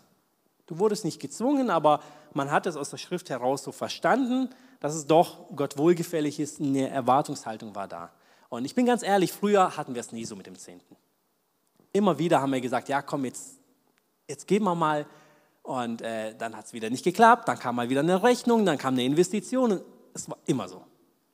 Du 0.65 0.79
wurdest 0.79 1.05
nicht 1.05 1.21
gezwungen, 1.21 1.69
aber 1.69 2.01
man 2.33 2.51
hat 2.51 2.65
es 2.65 2.75
aus 2.75 2.89
der 2.89 2.97
Schrift 2.97 3.29
heraus 3.29 3.63
so 3.63 3.71
verstanden, 3.71 4.49
dass 4.79 4.95
es 4.95 5.07
doch 5.07 5.45
Gott 5.55 5.77
wohlgefällig 5.77 6.39
ist, 6.39 6.59
eine 6.59 6.89
Erwartungshaltung 6.89 7.75
war 7.75 7.87
da. 7.87 8.11
Und 8.49 8.65
ich 8.65 8.75
bin 8.75 8.85
ganz 8.85 9.03
ehrlich, 9.03 9.31
früher 9.31 9.77
hatten 9.77 9.93
wir 9.93 10.01
es 10.01 10.11
nie 10.11 10.25
so 10.25 10.35
mit 10.35 10.47
dem 10.47 10.57
Zehnten. 10.57 10.95
Immer 11.93 12.17
wieder 12.19 12.41
haben 12.41 12.51
wir 12.51 12.61
gesagt, 12.61 12.89
ja 12.89 13.01
komm, 13.01 13.25
jetzt, 13.25 13.59
jetzt 14.27 14.47
geben 14.47 14.65
wir 14.65 14.75
mal, 14.75 15.05
Und 15.65 16.03
äh, 16.03 16.35
dann 16.37 16.55
hat 16.55 16.65
es 16.65 16.73
wieder 16.73 16.91
nicht 16.91 17.03
geklappt, 17.03 17.47
dann 17.47 17.57
kam 17.57 17.75
mal 17.75 17.89
wieder 17.89 18.01
eine 18.01 18.21
Rechnung, 18.21 18.65
dann 18.65 18.77
kam 18.77 18.93
eine 18.93 19.03
Investition. 19.03 19.71
Und 19.71 19.81
es 20.13 20.29
war 20.29 20.37
immer 20.45 20.69
so. 20.69 20.83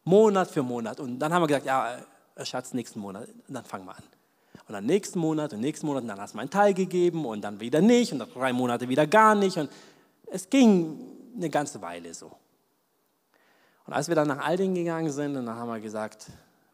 Monat 0.06 0.50
für 0.50 0.64
Monat. 0.64 1.02
Und 1.02 1.20
dann 1.20 1.34
haben 1.34 1.44
wir 1.44 1.48
gesagt, 1.48 1.66
ja, 1.66 1.98
äh, 2.36 2.46
Schatz, 2.46 2.74
nächsten 2.74 3.02
Monat, 3.02 3.28
dann 3.50 3.66
fangen 3.66 3.86
wir 3.86 3.96
an. 3.96 4.04
Und 4.68 4.74
dann 4.74 4.86
nächsten 4.86 5.20
Monat 5.20 5.52
und 5.52 5.60
nächsten 5.60 5.86
Monat, 5.86 6.04
und 6.04 6.08
dann 6.08 6.20
hast 6.22 6.32
du 6.32 6.38
mal 6.38 6.44
einen 6.44 6.50
Teil 6.50 6.74
gegeben 6.74 7.26
und 7.26 7.42
dann 7.42 7.60
wieder 7.60 7.82
nicht 7.82 8.14
und 8.14 8.20
dann 8.20 8.32
drei 8.32 8.54
Monate 8.54 8.88
wieder 8.88 9.06
gar 9.06 9.36
nicht. 9.36 9.58
Und 9.58 9.70
es 10.28 10.50
ging 10.50 10.98
eine 11.36 11.50
ganze 11.50 11.82
Weile 11.82 12.14
so. 12.14 12.32
Und 13.86 13.94
als 13.94 14.08
wir 14.08 14.16
dann 14.16 14.30
nach 14.30 14.46
Alding 14.46 14.74
gegangen 14.74 15.12
sind, 15.12 15.34
dann 15.34 15.50
haben 15.50 15.68
wir 15.68 15.82
gesagt 15.82 16.28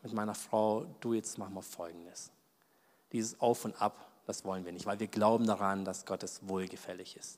mit 0.04 0.14
meiner 0.14 0.36
Frau, 0.36 0.86
du 1.00 1.14
jetzt 1.14 1.40
machen 1.40 1.56
wir 1.56 1.64
Folgendes. 1.64 2.30
Dieses 3.12 3.40
Auf 3.42 3.66
und 3.66 3.82
Ab, 3.82 3.98
das 4.28 4.44
wollen 4.44 4.66
wir 4.66 4.74
nicht, 4.74 4.86
weil 4.86 5.00
wir 5.00 5.08
glauben 5.08 5.48
daran, 5.48 5.86
dass 5.86 6.06
Gottes 6.06 6.42
wohlgefällig 6.48 7.16
ist. 7.16 7.38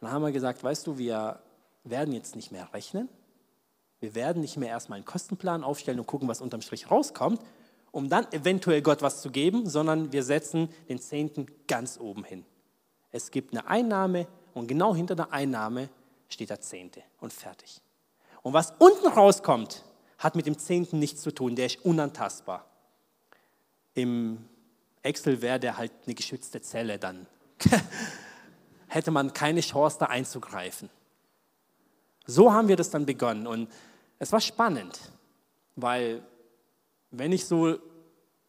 Und 0.00 0.02
dann 0.02 0.12
haben 0.12 0.22
wir 0.22 0.32
gesagt, 0.32 0.62
weißt 0.62 0.86
du, 0.86 0.98
wir 0.98 1.40
werden 1.84 2.12
jetzt 2.12 2.34
nicht 2.34 2.50
mehr 2.50 2.74
rechnen, 2.74 3.08
wir 4.00 4.14
werden 4.14 4.42
nicht 4.42 4.56
mehr 4.56 4.68
erstmal 4.68 4.96
einen 4.96 5.04
Kostenplan 5.04 5.62
aufstellen 5.62 6.00
und 6.00 6.06
gucken, 6.06 6.26
was 6.26 6.40
unterm 6.40 6.60
Strich 6.60 6.90
rauskommt, 6.90 7.40
um 7.92 8.08
dann 8.08 8.30
eventuell 8.32 8.82
Gott 8.82 9.00
was 9.00 9.22
zu 9.22 9.30
geben, 9.30 9.68
sondern 9.68 10.12
wir 10.12 10.24
setzen 10.24 10.68
den 10.88 11.00
Zehnten 11.00 11.46
ganz 11.68 11.98
oben 12.00 12.24
hin. 12.24 12.44
Es 13.12 13.30
gibt 13.30 13.52
eine 13.52 13.66
Einnahme 13.68 14.26
und 14.54 14.66
genau 14.66 14.94
hinter 14.94 15.14
der 15.14 15.32
Einnahme 15.32 15.88
steht 16.28 16.50
der 16.50 16.60
Zehnte 16.60 17.02
und 17.20 17.32
fertig. 17.32 17.80
Und 18.42 18.54
was 18.54 18.72
unten 18.78 19.06
rauskommt, 19.06 19.84
hat 20.18 20.34
mit 20.34 20.46
dem 20.46 20.58
Zehnten 20.58 20.98
nichts 20.98 21.22
zu 21.22 21.30
tun, 21.30 21.54
der 21.54 21.66
ist 21.66 21.84
unantastbar. 21.84 22.66
Im 23.94 24.48
Excel 25.02 25.40
wäre 25.42 25.58
der 25.58 25.76
halt 25.76 25.92
eine 26.04 26.14
geschützte 26.14 26.60
Zelle, 26.60 26.98
dann 26.98 27.26
hätte 28.88 29.10
man 29.10 29.32
keine 29.32 29.60
Chance 29.60 29.98
da 30.00 30.06
einzugreifen. 30.06 30.90
So 32.26 32.52
haben 32.52 32.68
wir 32.68 32.76
das 32.76 32.90
dann 32.90 33.06
begonnen 33.06 33.46
und 33.46 33.70
es 34.18 34.30
war 34.32 34.40
spannend, 34.40 35.00
weil 35.76 36.22
wenn 37.10 37.32
ich 37.32 37.46
so 37.46 37.78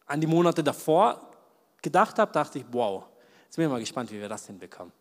an 0.06 0.20
die 0.20 0.26
Monate 0.26 0.62
davor 0.62 1.30
gedacht 1.80 2.18
habe, 2.18 2.32
dachte 2.32 2.58
ich, 2.58 2.64
wow, 2.70 3.04
jetzt 3.44 3.56
bin 3.56 3.64
ich 3.64 3.70
mal 3.70 3.80
gespannt, 3.80 4.10
wie 4.12 4.20
wir 4.20 4.28
das 4.28 4.46
hinbekommen. 4.46 4.92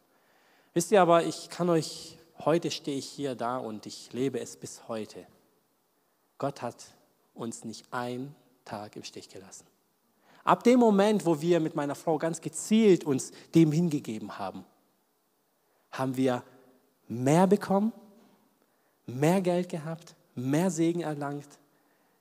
Wisst 0.74 0.92
ihr 0.92 1.02
aber, 1.02 1.24
ich 1.24 1.50
kann 1.50 1.70
euch, 1.70 2.18
heute 2.40 2.72
stehe 2.72 2.98
ich 2.98 3.08
hier 3.08 3.36
da 3.36 3.58
und 3.58 3.86
ich 3.86 4.14
lebe 4.14 4.40
es 4.40 4.56
bis 4.56 4.88
heute. 4.88 5.28
Gott 6.38 6.62
hat 6.62 6.84
uns 7.34 7.66
nicht 7.66 7.92
einen 7.92 8.36
Tag 8.66 8.96
im 8.96 9.04
Stich 9.04 9.30
gelassen. 9.30 9.71
Ab 10.44 10.64
dem 10.64 10.80
Moment, 10.80 11.26
wo 11.26 11.40
wir 11.42 11.60
mit 11.60 11.76
meiner 11.76 11.96
Frau 11.96 12.18
ganz 12.18 12.42
gezielt 12.42 13.04
uns 13.04 13.32
dem 13.54 13.72
hingegeben 13.72 14.38
haben, 14.38 14.66
haben 15.92 16.18
wir 16.18 16.44
mehr 17.08 17.48
bekommen, 17.48 17.92
mehr 19.06 19.42
Geld 19.42 19.70
gehabt, 19.70 20.16
mehr 20.36 20.72
Segen 20.72 21.02
erlangt. 21.02 21.48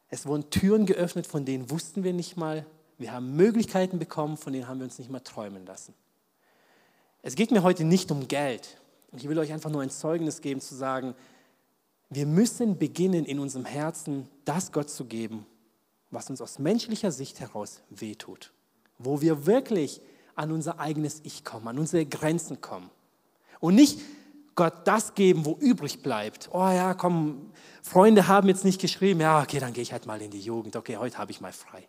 Es 0.08 0.26
wurden 0.26 0.50
Türen 0.50 0.86
geöffnet, 0.86 1.26
von 1.26 1.44
denen 1.44 1.70
wussten 1.70 2.02
wir 2.02 2.12
nicht 2.12 2.36
mal. 2.36 2.66
Wir 2.98 3.12
haben 3.12 3.36
Möglichkeiten 3.36 3.98
bekommen, 3.98 4.36
von 4.36 4.52
denen 4.52 4.68
haben 4.68 4.80
wir 4.80 4.84
uns 4.84 4.98
nicht 4.98 5.10
mal 5.10 5.20
träumen 5.20 5.64
lassen. 5.64 5.94
Es 7.22 7.34
geht 7.34 7.50
mir 7.50 7.62
heute 7.62 7.84
nicht 7.84 8.10
um 8.10 8.28
Geld. 8.28 8.80
Ich 9.16 9.28
will 9.28 9.38
euch 9.38 9.52
einfach 9.52 9.70
nur 9.70 9.82
ein 9.82 9.90
Zeugnis 9.90 10.40
geben, 10.40 10.60
zu 10.60 10.74
sagen, 10.74 11.14
wir 12.08 12.26
müssen 12.26 12.76
beginnen, 12.76 13.24
in 13.24 13.38
unserem 13.38 13.64
Herzen 13.64 14.28
das 14.44 14.72
Gott 14.72 14.90
zu 14.90 15.04
geben, 15.04 15.46
was 16.10 16.30
uns 16.30 16.40
aus 16.40 16.58
menschlicher 16.58 17.12
Sicht 17.12 17.40
heraus 17.40 17.82
wehtut. 17.90 18.52
Wo 18.98 19.20
wir 19.20 19.46
wirklich 19.46 20.00
an 20.34 20.52
unser 20.52 20.80
eigenes 20.80 21.20
Ich 21.24 21.44
kommen, 21.44 21.68
an 21.68 21.78
unsere 21.78 22.06
Grenzen 22.06 22.60
kommen. 22.60 22.90
Und 23.60 23.74
nicht 23.74 24.00
Gott 24.54 24.74
das 24.84 25.14
geben, 25.14 25.44
wo 25.44 25.56
übrig 25.60 26.02
bleibt. 26.02 26.50
Oh 26.52 26.58
ja, 26.58 26.94
komm, 26.94 27.50
Freunde 27.82 28.28
haben 28.28 28.48
jetzt 28.48 28.64
nicht 28.64 28.80
geschrieben, 28.80 29.20
ja, 29.20 29.42
okay, 29.42 29.58
dann 29.60 29.72
gehe 29.72 29.82
ich 29.82 29.92
halt 29.92 30.06
mal 30.06 30.20
in 30.20 30.30
die 30.30 30.40
Jugend. 30.40 30.76
Okay, 30.76 30.96
heute 30.96 31.18
habe 31.18 31.30
ich 31.30 31.40
mal 31.40 31.52
frei. 31.52 31.86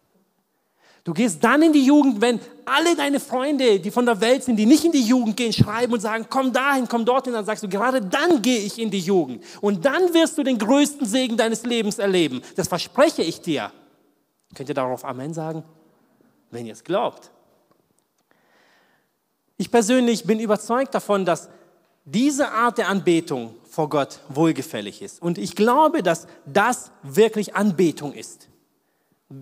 Du 1.04 1.14
gehst 1.14 1.44
dann 1.44 1.64
in 1.64 1.74
die 1.74 1.84
Jugend, 1.84 2.22
wenn 2.22 2.40
alle 2.64 2.96
deine 2.96 3.20
Freunde, 3.20 3.80
die 3.80 3.90
von 3.90 4.06
der 4.06 4.22
Welt 4.22 4.44
sind, 4.44 4.58
die 4.58 4.68
nicht 4.68 4.86
in 4.86 4.92
die 4.92 5.02
Jugend 5.02 5.36
gehen, 5.36 5.52
schreiben 5.52 5.94
und 5.94 6.00
sagen, 6.00 6.28
komm 6.30 6.54
dahin, 6.54 6.88
komm 6.88 7.06
dorthin, 7.06 7.34
dann 7.34 7.44
sagst 7.44 7.64
du, 7.64 7.68
gerade 7.68 8.02
dann 8.02 8.42
gehe 8.44 8.60
ich 8.60 8.78
in 8.78 8.92
die 8.92 9.00
Jugend. 9.00 9.44
Und 9.62 9.84
dann 9.84 10.14
wirst 10.14 10.38
du 10.38 10.44
den 10.44 10.60
größten 10.60 11.08
Segen 11.08 11.38
deines 11.38 11.66
Lebens 11.66 11.98
erleben. 11.98 12.44
Das 12.56 12.68
verspreche 12.68 13.24
ich 13.24 13.42
dir. 13.42 13.72
Könnt 14.56 14.70
ihr 14.70 14.76
darauf 14.76 15.06
Amen 15.06 15.34
sagen? 15.34 15.64
Wenn 16.50 16.66
ihr 16.66 16.74
es 16.74 16.84
glaubt. 16.84 17.32
Ich 19.58 19.72
persönlich 19.72 20.26
bin 20.26 20.40
überzeugt 20.40 20.94
davon, 20.94 21.26
dass 21.26 21.50
diese 22.06 22.50
Art 22.50 22.78
der 22.78 22.88
Anbetung 22.88 23.56
vor 23.64 23.90
Gott 23.90 24.20
wohlgefällig 24.28 25.02
ist. 25.02 25.22
Und 25.22 25.38
ich 25.38 25.56
glaube, 25.56 26.04
dass 26.04 26.28
das 26.46 26.92
wirklich 27.04 27.56
Anbetung 27.56 28.14
ist. 28.14 28.50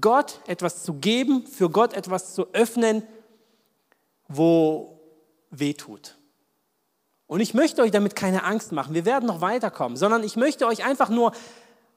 Gott 0.02 0.42
etwas 0.46 0.84
zu 0.84 0.96
geben, 0.96 1.48
für 1.48 1.70
Gott 1.70 1.94
etwas 1.94 2.36
zu 2.36 2.48
öffnen, 2.54 3.04
wo 4.28 5.00
weh 5.50 5.74
tut. 5.74 6.18
Und 7.26 7.40
ich 7.40 7.54
möchte 7.54 7.82
euch 7.82 7.92
damit 7.92 8.16
keine 8.16 8.44
Angst 8.44 8.72
machen, 8.72 8.94
wir 8.94 9.06
werden 9.06 9.26
noch 9.26 9.42
weiterkommen, 9.42 9.98
sondern 9.98 10.24
ich 10.24 10.36
möchte 10.36 10.68
euch 10.68 10.84
einfach 10.84 11.10
nur 11.10 11.32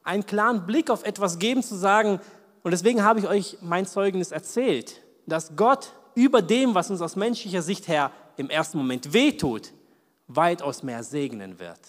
einen 0.03 0.25
klaren 0.25 0.65
Blick 0.65 0.89
auf 0.89 1.05
etwas 1.05 1.39
geben, 1.39 1.63
zu 1.63 1.75
sagen, 1.75 2.19
und 2.63 2.71
deswegen 2.71 3.03
habe 3.03 3.19
ich 3.19 3.27
euch 3.27 3.57
mein 3.61 3.85
Zeugnis 3.85 4.31
erzählt, 4.31 5.01
dass 5.25 5.55
Gott 5.55 5.91
über 6.15 6.41
dem, 6.41 6.73
was 6.73 6.89
uns 6.89 7.01
aus 7.01 7.15
menschlicher 7.15 7.61
Sicht 7.61 7.87
her 7.87 8.11
im 8.37 8.49
ersten 8.49 8.77
Moment 8.77 9.13
wehtut, 9.13 9.73
weitaus 10.27 10.83
mehr 10.83 11.03
segnen 11.03 11.59
wird. 11.59 11.79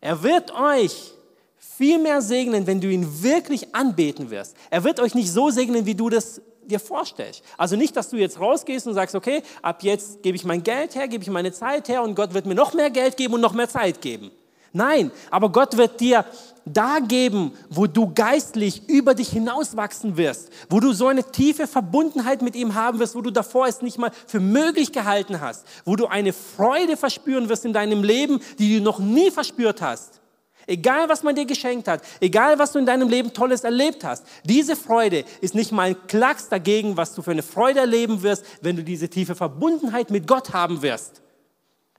Er 0.00 0.22
wird 0.22 0.52
euch 0.54 1.12
viel 1.58 1.98
mehr 1.98 2.22
segnen, 2.22 2.66
wenn 2.66 2.80
du 2.80 2.88
ihn 2.90 3.22
wirklich 3.22 3.74
anbeten 3.74 4.30
wirst. 4.30 4.56
Er 4.70 4.84
wird 4.84 5.00
euch 5.00 5.14
nicht 5.14 5.30
so 5.30 5.50
segnen, 5.50 5.84
wie 5.84 5.94
du 5.94 6.08
das 6.08 6.40
dir 6.64 6.80
vorstellst. 6.80 7.42
Also 7.56 7.76
nicht, 7.76 7.96
dass 7.96 8.10
du 8.10 8.16
jetzt 8.16 8.40
rausgehst 8.40 8.86
und 8.86 8.94
sagst, 8.94 9.14
okay, 9.14 9.42
ab 9.62 9.82
jetzt 9.82 10.22
gebe 10.22 10.36
ich 10.36 10.44
mein 10.44 10.62
Geld 10.62 10.94
her, 10.94 11.08
gebe 11.08 11.22
ich 11.22 11.30
meine 11.30 11.52
Zeit 11.52 11.88
her 11.88 12.02
und 12.02 12.14
Gott 12.14 12.34
wird 12.34 12.46
mir 12.46 12.54
noch 12.54 12.74
mehr 12.74 12.90
Geld 12.90 13.16
geben 13.16 13.34
und 13.34 13.40
noch 13.40 13.52
mehr 13.52 13.68
Zeit 13.68 14.00
geben. 14.00 14.30
Nein, 14.76 15.10
aber 15.30 15.48
Gott 15.48 15.78
wird 15.78 16.00
dir 16.00 16.26
da 16.66 16.98
geben, 16.98 17.52
wo 17.70 17.86
du 17.86 18.12
geistlich 18.12 18.86
über 18.90 19.14
dich 19.14 19.30
hinauswachsen 19.30 20.18
wirst, 20.18 20.50
wo 20.68 20.80
du 20.80 20.92
so 20.92 21.06
eine 21.06 21.24
tiefe 21.24 21.66
Verbundenheit 21.66 22.42
mit 22.42 22.54
ihm 22.54 22.74
haben 22.74 22.98
wirst, 22.98 23.14
wo 23.14 23.22
du 23.22 23.30
davor 23.30 23.68
es 23.68 23.80
nicht 23.80 23.96
mal 23.96 24.10
für 24.26 24.38
möglich 24.38 24.92
gehalten 24.92 25.40
hast, 25.40 25.66
wo 25.86 25.96
du 25.96 26.08
eine 26.08 26.34
Freude 26.34 26.98
verspüren 26.98 27.48
wirst 27.48 27.64
in 27.64 27.72
deinem 27.72 28.04
Leben, 28.04 28.38
die 28.58 28.76
du 28.76 28.84
noch 28.84 28.98
nie 28.98 29.30
verspürt 29.30 29.80
hast. 29.80 30.20
Egal, 30.66 31.08
was 31.08 31.22
man 31.22 31.34
dir 31.34 31.46
geschenkt 31.46 31.88
hat, 31.88 32.02
egal, 32.20 32.58
was 32.58 32.72
du 32.72 32.78
in 32.78 32.84
deinem 32.84 33.08
Leben 33.08 33.32
Tolles 33.32 33.64
erlebt 33.64 34.04
hast, 34.04 34.26
diese 34.44 34.76
Freude 34.76 35.24
ist 35.40 35.54
nicht 35.54 35.72
mal 35.72 35.84
ein 35.84 36.06
Klacks 36.06 36.50
dagegen, 36.50 36.98
was 36.98 37.14
du 37.14 37.22
für 37.22 37.30
eine 37.30 37.42
Freude 37.42 37.80
erleben 37.80 38.22
wirst, 38.22 38.44
wenn 38.60 38.76
du 38.76 38.84
diese 38.84 39.08
tiefe 39.08 39.34
Verbundenheit 39.34 40.10
mit 40.10 40.26
Gott 40.26 40.52
haben 40.52 40.82
wirst. 40.82 41.22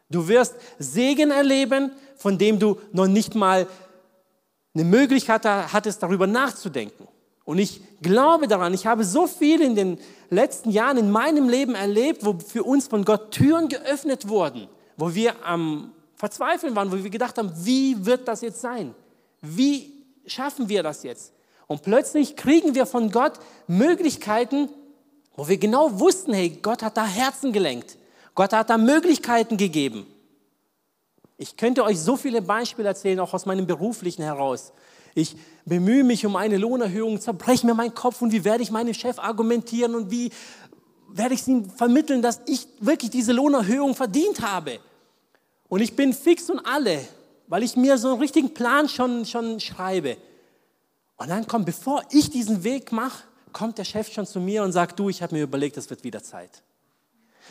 Du 0.09 0.27
wirst 0.27 0.55
Segen 0.79 1.31
erleben, 1.31 1.91
von 2.15 2.37
dem 2.37 2.59
du 2.59 2.79
noch 2.91 3.07
nicht 3.07 3.35
mal 3.35 3.67
eine 4.73 4.83
Möglichkeit 4.83 5.45
hattest, 5.45 6.01
darüber 6.03 6.27
nachzudenken. 6.27 7.07
Und 7.43 7.59
ich 7.59 7.81
glaube 8.01 8.47
daran, 8.47 8.73
ich 8.73 8.85
habe 8.85 9.03
so 9.03 9.25
viel 9.25 9.61
in 9.61 9.75
den 9.75 9.99
letzten 10.29 10.69
Jahren 10.69 10.97
in 10.97 11.11
meinem 11.11 11.49
Leben 11.49 11.75
erlebt, 11.75 12.25
wo 12.25 12.33
für 12.33 12.63
uns 12.63 12.87
von 12.87 13.05
Gott 13.05 13.31
Türen 13.31 13.69
geöffnet 13.69 14.27
wurden, 14.27 14.67
wo 14.97 15.15
wir 15.15 15.45
am 15.45 15.91
Verzweifeln 16.15 16.75
waren, 16.75 16.91
wo 16.91 17.01
wir 17.01 17.09
gedacht 17.09 17.37
haben, 17.37 17.51
wie 17.63 18.05
wird 18.05 18.27
das 18.27 18.41
jetzt 18.41 18.59
sein? 18.59 18.93
Wie 19.41 19.93
schaffen 20.25 20.67
wir 20.67 20.83
das 20.83 21.03
jetzt? 21.03 21.31
Und 21.67 21.83
plötzlich 21.83 22.35
kriegen 22.35 22.75
wir 22.75 22.85
von 22.85 23.11
Gott 23.11 23.39
Möglichkeiten, 23.67 24.69
wo 25.35 25.47
wir 25.47 25.57
genau 25.57 25.99
wussten, 25.99 26.33
hey, 26.33 26.49
Gott 26.61 26.81
hat 26.81 26.97
da 26.97 27.05
Herzen 27.05 27.53
gelenkt. 27.53 27.97
Gott 28.37 28.53
hat 28.53 28.69
da 28.69 28.77
Möglichkeiten 28.77 29.57
gegeben. 29.57 30.05
Ich 31.37 31.57
könnte 31.57 31.83
euch 31.83 31.99
so 31.99 32.15
viele 32.15 32.43
Beispiele 32.43 32.87
erzählen, 32.87 33.19
auch 33.19 33.33
aus 33.33 33.47
meinem 33.47 33.65
beruflichen 33.65 34.21
heraus. 34.21 34.73
Ich 35.15 35.35
bemühe 35.65 36.03
mich 36.03 36.23
um 36.23 36.35
eine 36.35 36.57
Lohnerhöhung, 36.57 37.19
zerbreche 37.19 37.65
mir 37.65 37.73
meinen 37.73 37.95
Kopf 37.95 38.21
und 38.21 38.31
wie 38.31 38.45
werde 38.45 38.61
ich 38.61 38.69
meinem 38.69 38.93
Chef 38.93 39.17
argumentieren 39.17 39.95
und 39.95 40.11
wie 40.11 40.29
werde 41.09 41.33
ich 41.33 41.47
ihm 41.47 41.67
vermitteln, 41.67 42.21
dass 42.21 42.41
ich 42.45 42.67
wirklich 42.79 43.09
diese 43.09 43.33
Lohnerhöhung 43.33 43.95
verdient 43.95 44.43
habe. 44.43 44.79
Und 45.67 45.81
ich 45.81 45.95
bin 45.95 46.13
fix 46.13 46.47
und 46.51 46.59
alle, 46.59 46.99
weil 47.47 47.63
ich 47.63 47.75
mir 47.75 47.97
so 47.97 48.09
einen 48.09 48.19
richtigen 48.19 48.53
Plan 48.53 48.87
schon, 48.87 49.25
schon 49.25 49.59
schreibe. 49.59 50.15
Und 51.17 51.29
dann 51.29 51.47
kommt, 51.47 51.65
bevor 51.65 52.03
ich 52.11 52.29
diesen 52.29 52.63
Weg 52.63 52.91
mache, 52.91 53.23
kommt 53.51 53.79
der 53.79 53.83
Chef 53.83 54.13
schon 54.13 54.27
zu 54.27 54.39
mir 54.39 54.61
und 54.61 54.73
sagt, 54.73 54.99
du, 54.99 55.09
ich 55.09 55.23
habe 55.23 55.33
mir 55.33 55.41
überlegt, 55.41 55.75
es 55.77 55.89
wird 55.89 56.03
wieder 56.03 56.21
Zeit. 56.21 56.61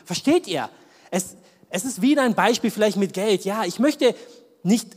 Versteht 0.04 0.46
ihr? 0.46 0.68
Es, 1.11 1.37
es 1.70 1.85
ist 1.85 2.02
wieder 2.02 2.22
ein 2.22 2.35
Beispiel 2.35 2.70
vielleicht 2.70 2.96
mit 2.96 3.12
Geld. 3.12 3.44
Ja, 3.44 3.64
ich 3.64 3.78
möchte 3.78 4.14
nicht 4.62 4.96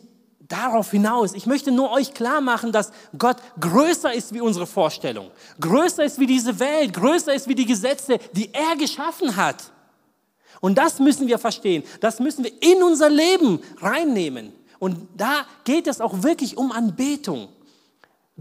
darauf 0.49 0.91
hinaus. 0.91 1.33
Ich 1.33 1.45
möchte 1.45 1.71
nur 1.71 1.91
euch 1.91 2.13
klar 2.13 2.41
machen, 2.41 2.71
dass 2.71 2.91
Gott 3.17 3.37
größer 3.59 4.13
ist 4.13 4.33
wie 4.33 4.41
unsere 4.41 4.67
Vorstellung, 4.67 5.31
größer 5.61 6.03
ist 6.03 6.19
wie 6.19 6.25
diese 6.25 6.59
Welt, 6.59 6.93
größer 6.93 7.33
ist 7.33 7.47
wie 7.47 7.55
die 7.55 7.65
Gesetze, 7.65 8.17
die 8.33 8.53
er 8.53 8.75
geschaffen 8.75 9.35
hat. 9.35 9.71
Und 10.59 10.77
das 10.77 10.99
müssen 10.99 11.27
wir 11.27 11.37
verstehen. 11.37 11.83
Das 12.01 12.19
müssen 12.19 12.43
wir 12.43 12.51
in 12.61 12.83
unser 12.83 13.09
Leben 13.09 13.61
reinnehmen. 13.77 14.51
Und 14.79 15.07
da 15.15 15.45
geht 15.63 15.87
es 15.87 16.01
auch 16.01 16.23
wirklich 16.23 16.57
um 16.57 16.71
Anbetung. 16.71 17.49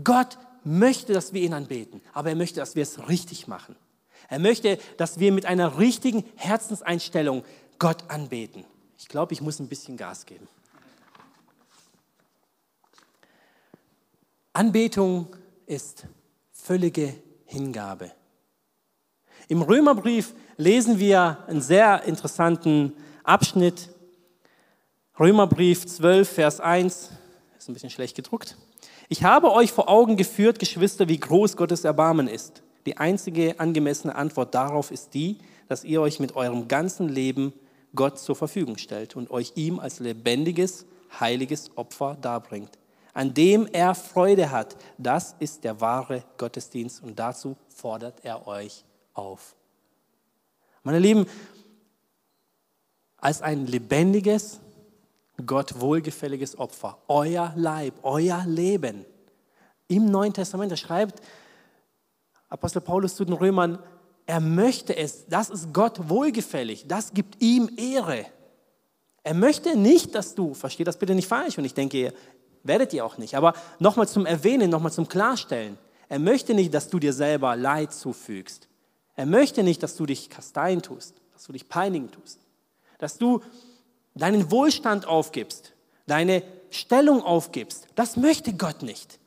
Gott 0.02 0.38
möchte, 0.64 1.12
dass 1.12 1.32
wir 1.32 1.42
ihn 1.42 1.54
anbeten, 1.54 2.00
aber 2.12 2.30
er 2.30 2.36
möchte, 2.36 2.60
dass 2.60 2.74
wir 2.74 2.82
es 2.82 3.08
richtig 3.08 3.48
machen. 3.48 3.76
Er 4.28 4.38
möchte, 4.38 4.78
dass 4.98 5.18
wir 5.18 5.32
mit 5.32 5.46
einer 5.46 5.78
richtigen 5.78 6.22
Herzenseinstellung 6.36 7.44
Gott 7.78 8.04
anbeten. 8.08 8.64
Ich 8.98 9.08
glaube, 9.08 9.32
ich 9.32 9.40
muss 9.40 9.58
ein 9.58 9.68
bisschen 9.68 9.96
Gas 9.96 10.26
geben. 10.26 10.46
Anbetung 14.52 15.34
ist 15.66 16.06
völlige 16.52 17.14
Hingabe. 17.46 18.12
Im 19.46 19.62
Römerbrief 19.62 20.34
lesen 20.56 20.98
wir 20.98 21.44
einen 21.46 21.62
sehr 21.62 22.02
interessanten 22.04 22.92
Abschnitt. 23.22 23.88
Römerbrief 25.18 25.86
12, 25.86 26.28
Vers 26.28 26.60
1, 26.60 27.10
ist 27.56 27.68
ein 27.68 27.72
bisschen 27.72 27.90
schlecht 27.90 28.16
gedruckt. 28.16 28.58
Ich 29.08 29.22
habe 29.22 29.52
euch 29.52 29.72
vor 29.72 29.88
Augen 29.88 30.16
geführt, 30.16 30.58
Geschwister, 30.58 31.08
wie 31.08 31.18
groß 31.18 31.56
Gottes 31.56 31.84
Erbarmen 31.84 32.28
ist. 32.28 32.62
Die 32.88 32.96
einzige 32.96 33.60
angemessene 33.60 34.14
Antwort 34.14 34.54
darauf 34.54 34.90
ist 34.90 35.12
die, 35.12 35.36
dass 35.68 35.84
ihr 35.84 36.00
euch 36.00 36.20
mit 36.20 36.34
eurem 36.36 36.68
ganzen 36.68 37.06
Leben 37.06 37.52
Gott 37.94 38.18
zur 38.18 38.34
Verfügung 38.34 38.78
stellt 38.78 39.14
und 39.14 39.30
euch 39.30 39.52
ihm 39.56 39.78
als 39.78 40.00
lebendiges, 40.00 40.86
heiliges 41.20 41.70
Opfer 41.76 42.16
darbringt, 42.18 42.78
an 43.12 43.34
dem 43.34 43.66
er 43.70 43.94
Freude 43.94 44.50
hat. 44.50 44.78
Das 44.96 45.36
ist 45.38 45.64
der 45.64 45.82
wahre 45.82 46.24
Gottesdienst 46.38 47.02
und 47.02 47.18
dazu 47.18 47.58
fordert 47.68 48.24
er 48.24 48.46
euch 48.46 48.84
auf. 49.12 49.54
Meine 50.82 50.98
Lieben, 50.98 51.26
als 53.18 53.42
ein 53.42 53.66
lebendiges, 53.66 54.60
Gott 55.44 55.78
wohlgefälliges 55.78 56.58
Opfer, 56.58 56.96
euer 57.06 57.52
Leib, 57.54 57.96
euer 58.02 58.46
Leben. 58.46 59.04
Im 59.88 60.10
Neuen 60.10 60.32
Testament, 60.32 60.72
da 60.72 60.76
schreibt 60.78 61.20
Apostel 62.48 62.80
Paulus 62.80 63.16
zu 63.16 63.24
den 63.24 63.34
Römern, 63.34 63.78
er 64.26 64.40
möchte 64.40 64.96
es, 64.96 65.26
das 65.26 65.50
ist 65.50 65.72
Gott 65.72 66.08
wohlgefällig, 66.08 66.86
das 66.86 67.12
gibt 67.12 67.40
ihm 67.42 67.70
Ehre. 67.76 68.26
Er 69.22 69.34
möchte 69.34 69.76
nicht, 69.76 70.14
dass 70.14 70.34
du, 70.34 70.54
versteht 70.54 70.86
das 70.86 70.98
bitte 70.98 71.14
nicht 71.14 71.28
falsch, 71.28 71.58
und 71.58 71.64
ich 71.64 71.74
denke, 71.74 72.12
werdet 72.62 72.92
ihr 72.92 73.04
auch 73.04 73.18
nicht, 73.18 73.34
aber 73.34 73.54
nochmal 73.78 74.08
zum 74.08 74.26
Erwähnen, 74.26 74.70
nochmal 74.70 74.92
zum 74.92 75.08
Klarstellen, 75.08 75.78
er 76.08 76.18
möchte 76.18 76.54
nicht, 76.54 76.72
dass 76.72 76.88
du 76.88 76.98
dir 76.98 77.12
selber 77.12 77.56
Leid 77.56 77.92
zufügst. 77.92 78.68
Er 79.14 79.26
möchte 79.26 79.62
nicht, 79.62 79.82
dass 79.82 79.96
du 79.96 80.06
dich 80.06 80.30
kasteien 80.30 80.80
tust, 80.80 81.14
dass 81.34 81.44
du 81.44 81.52
dich 81.52 81.68
peinigen 81.68 82.10
tust, 82.10 82.38
dass 82.98 83.18
du 83.18 83.42
deinen 84.14 84.50
Wohlstand 84.50 85.06
aufgibst, 85.06 85.72
deine 86.06 86.42
Stellung 86.70 87.22
aufgibst. 87.22 87.88
Das 87.94 88.16
möchte 88.16 88.52
Gott 88.52 88.82
nicht. 88.82 89.18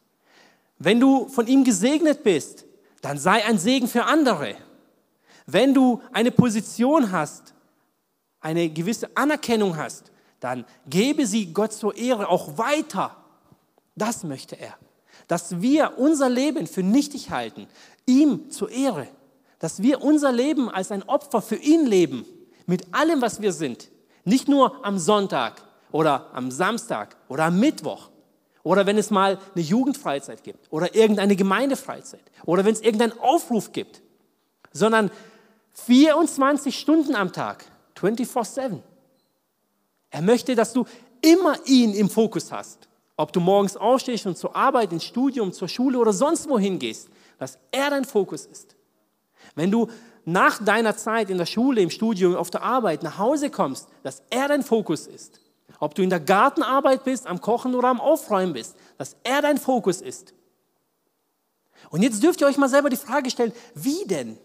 Wenn 0.77 0.99
du 0.99 1.27
von 1.27 1.47
ihm 1.47 1.63
gesegnet 1.63 2.23
bist, 2.23 2.65
dann 3.01 3.17
sei 3.17 3.43
ein 3.45 3.57
Segen 3.57 3.87
für 3.87 4.05
andere. 4.05 4.55
Wenn 5.45 5.73
du 5.73 6.01
eine 6.13 6.31
Position 6.31 7.11
hast, 7.11 7.53
eine 8.39 8.69
gewisse 8.69 9.15
Anerkennung 9.15 9.75
hast, 9.77 10.11
dann 10.39 10.65
gebe 10.87 11.25
sie 11.25 11.53
Gott 11.53 11.73
zur 11.73 11.95
Ehre 11.97 12.29
auch 12.29 12.57
weiter. 12.57 13.15
Das 13.95 14.23
möchte 14.23 14.55
er. 14.59 14.75
Dass 15.27 15.61
wir 15.61 15.97
unser 15.97 16.29
Leben 16.29 16.67
für 16.67 16.83
nichtig 16.83 17.29
halten, 17.31 17.67
ihm 18.05 18.49
zur 18.49 18.71
Ehre. 18.71 19.07
Dass 19.59 19.81
wir 19.81 20.03
unser 20.03 20.31
Leben 20.31 20.69
als 20.69 20.91
ein 20.91 21.03
Opfer 21.03 21.41
für 21.41 21.57
ihn 21.57 21.85
leben, 21.85 22.25
mit 22.65 22.93
allem, 22.93 23.21
was 23.21 23.41
wir 23.41 23.53
sind. 23.53 23.89
Nicht 24.23 24.47
nur 24.47 24.85
am 24.85 24.97
Sonntag 24.97 25.63
oder 25.91 26.29
am 26.33 26.51
Samstag 26.51 27.15
oder 27.27 27.45
am 27.45 27.59
Mittwoch 27.59 28.10
oder 28.63 28.85
wenn 28.85 28.97
es 28.97 29.09
mal 29.09 29.39
eine 29.55 29.63
Jugendfreizeit 29.63 30.43
gibt 30.43 30.71
oder 30.71 30.95
irgendeine 30.95 31.35
Gemeindefreizeit 31.35 32.23
oder 32.45 32.65
wenn 32.65 32.73
es 32.73 32.81
irgendeinen 32.81 33.17
Aufruf 33.19 33.71
gibt, 33.71 34.01
sondern 34.71 35.11
24 35.73 36.77
Stunden 36.77 37.15
am 37.15 37.33
Tag, 37.33 37.65
24/7. 37.95 38.81
Er 40.09 40.21
möchte, 40.21 40.55
dass 40.55 40.73
du 40.73 40.85
immer 41.21 41.55
ihn 41.65 41.93
im 41.93 42.09
Fokus 42.09 42.51
hast. 42.51 42.87
Ob 43.17 43.33
du 43.33 43.39
morgens 43.39 43.77
aufstehst 43.77 44.25
und 44.25 44.37
zur 44.37 44.55
Arbeit, 44.55 44.91
ins 44.91 45.05
Studium, 45.05 45.53
zur 45.53 45.67
Schule 45.67 45.99
oder 45.99 46.13
sonst 46.13 46.49
wohin 46.49 46.79
gehst, 46.79 47.09
dass 47.37 47.57
er 47.71 47.89
dein 47.89 48.05
Fokus 48.05 48.45
ist. 48.45 48.75
Wenn 49.55 49.71
du 49.71 49.87
nach 50.25 50.63
deiner 50.63 50.95
Zeit 50.95 51.29
in 51.29 51.37
der 51.37 51.45
Schule, 51.45 51.81
im 51.81 51.89
Studium, 51.89 52.35
auf 52.35 52.49
der 52.49 52.63
Arbeit 52.63 53.03
nach 53.03 53.17
Hause 53.17 53.49
kommst, 53.49 53.87
dass 54.03 54.21
er 54.29 54.47
dein 54.47 54.63
Fokus 54.63 55.07
ist. 55.07 55.40
Ob 55.81 55.95
du 55.95 56.03
in 56.03 56.11
der 56.11 56.19
Gartenarbeit 56.19 57.03
bist, 57.03 57.25
am 57.25 57.41
Kochen 57.41 57.73
oder 57.73 57.87
am 57.87 57.99
Aufräumen 57.99 58.53
bist, 58.53 58.75
dass 58.99 59.17
er 59.23 59.41
dein 59.41 59.57
Fokus 59.57 59.99
ist. 59.99 60.35
Und 61.89 62.03
jetzt 62.03 62.21
dürft 62.21 62.39
ihr 62.39 62.45
euch 62.45 62.57
mal 62.57 62.69
selber 62.69 62.91
die 62.91 62.95
Frage 62.95 63.31
stellen, 63.31 63.51
wie 63.73 64.05
denn? 64.05 64.37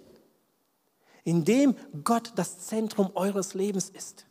Indem 1.25 1.77
Gott 2.05 2.33
das 2.37 2.61
Zentrum 2.61 3.11
eures 3.14 3.53
Lebens 3.53 3.90
ist. 3.90 4.25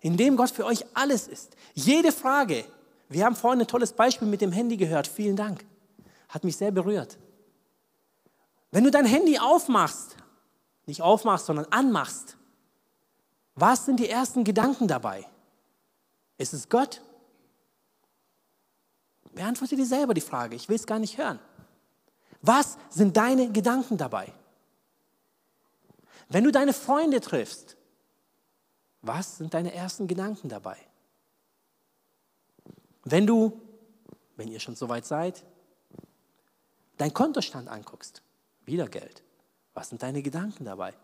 Indem 0.00 0.36
Gott 0.36 0.50
für 0.50 0.66
euch 0.66 0.84
alles 0.94 1.28
ist. 1.28 1.56
Jede 1.74 2.10
Frage. 2.10 2.64
Wir 3.08 3.24
haben 3.24 3.36
vorhin 3.36 3.60
ein 3.60 3.68
tolles 3.68 3.92
Beispiel 3.92 4.26
mit 4.26 4.40
dem 4.40 4.50
Handy 4.50 4.76
gehört. 4.76 5.06
Vielen 5.06 5.36
Dank. 5.36 5.64
Hat 6.28 6.42
mich 6.42 6.56
sehr 6.56 6.72
berührt. 6.72 7.16
Wenn 8.72 8.82
du 8.82 8.90
dein 8.90 9.06
Handy 9.06 9.38
aufmachst, 9.38 10.16
nicht 10.86 11.00
aufmachst, 11.00 11.46
sondern 11.46 11.66
anmachst, 11.66 12.36
was 13.54 13.86
sind 13.86 14.00
die 14.00 14.08
ersten 14.08 14.42
Gedanken 14.42 14.88
dabei? 14.88 15.28
Ist 16.38 16.54
es 16.54 16.68
Gott? 16.68 17.02
Beantworte 19.32 19.76
dir 19.76 19.86
selber 19.86 20.14
die 20.14 20.20
Frage, 20.20 20.56
ich 20.56 20.68
will 20.68 20.76
es 20.76 20.86
gar 20.86 20.98
nicht 20.98 21.18
hören. 21.18 21.38
Was 22.42 22.78
sind 22.90 23.16
deine 23.16 23.52
Gedanken 23.52 23.96
dabei? 23.98 24.32
Wenn 26.28 26.44
du 26.44 26.50
deine 26.50 26.72
Freunde 26.72 27.20
triffst, 27.20 27.76
was 29.02 29.36
sind 29.38 29.54
deine 29.54 29.72
ersten 29.72 30.08
Gedanken 30.08 30.48
dabei? 30.48 30.76
Wenn 33.04 33.26
du, 33.26 33.60
wenn 34.36 34.48
ihr 34.48 34.58
schon 34.58 34.74
soweit 34.74 35.06
seid, 35.06 35.44
dein 36.96 37.14
Kontostand 37.14 37.68
anguckst, 37.68 38.22
wieder 38.64 38.88
Geld. 38.88 39.22
Was 39.74 39.90
sind 39.90 40.02
deine 40.02 40.22
Gedanken 40.22 40.64
dabei? 40.64 40.94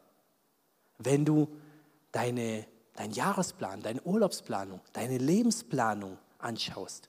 Wenn 0.98 1.24
du 1.24 1.48
deine, 2.10 2.66
deinen 2.96 3.12
Jahresplan, 3.12 3.82
deine 3.82 4.02
Urlaubsplanung, 4.02 4.80
deine 4.92 5.18
Lebensplanung 5.18 6.18
anschaust, 6.38 7.08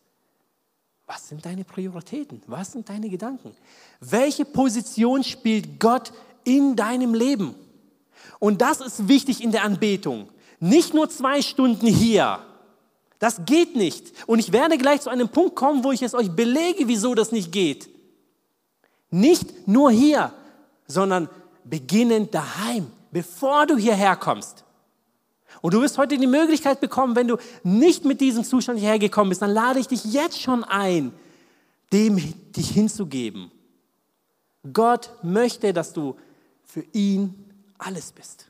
was 1.06 1.28
sind 1.28 1.46
deine 1.46 1.64
Prioritäten? 1.64 2.42
Was 2.48 2.72
sind 2.72 2.88
deine 2.88 3.10
Gedanken? 3.10 3.56
Welche 4.00 4.46
Position 4.46 5.24
spielt 5.24 5.80
Gott 5.80 6.14
in 6.44 6.76
deinem 6.76 7.14
Leben? 7.14 7.56
Und 8.40 8.62
das 8.62 8.80
ist 8.80 9.08
wichtig 9.08 9.44
in 9.44 9.52
der 9.52 9.64
Anbetung. 9.64 10.30
Nicht 10.60 10.94
nur 10.94 11.10
zwei 11.10 11.42
Stunden 11.42 11.88
hier. 11.88 12.40
Das 13.20 13.46
geht 13.46 13.76
nicht. 13.76 14.14
Und 14.28 14.40
ich 14.40 14.52
werde 14.54 14.78
gleich 14.78 15.02
zu 15.02 15.10
einem 15.10 15.30
Punkt 15.30 15.56
kommen, 15.56 15.84
wo 15.84 15.92
ich 15.92 16.02
es 16.02 16.14
euch 16.14 16.32
belege, 16.32 16.88
wieso 16.88 17.16
das 17.16 17.32
nicht 17.32 17.52
geht. 17.52 17.90
Nicht 19.10 19.68
nur 19.68 19.92
hier, 19.92 20.34
sondern 20.88 21.30
beginnend 21.64 22.34
daheim, 22.34 22.92
bevor 23.12 23.66
du 23.66 23.78
hierher 23.78 24.16
kommst. 24.16 24.64
Und 25.64 25.74
du 25.74 25.82
wirst 25.82 25.98
heute 25.98 26.18
die 26.18 26.28
Möglichkeit 26.28 26.82
bekommen, 26.82 27.16
wenn 27.16 27.30
du 27.30 27.38
nicht 27.64 28.04
mit 28.04 28.20
diesem 28.20 28.44
Zustand 28.44 28.80
hierher 28.80 29.00
gekommen 29.00 29.30
bist, 29.30 29.42
dann 29.42 29.52
lade 29.52 29.80
ich 29.80 29.88
dich 29.88 30.04
jetzt 30.04 30.42
schon 30.42 30.66
ein, 30.66 31.14
dem 31.94 32.18
dich 32.52 32.70
hinzugeben. 32.72 33.50
Gott 34.74 35.10
möchte, 35.24 35.72
dass 35.72 35.94
du 35.94 36.18
für 36.66 36.84
ihn 36.92 37.46
alles 37.78 38.12
bist. 38.12 38.48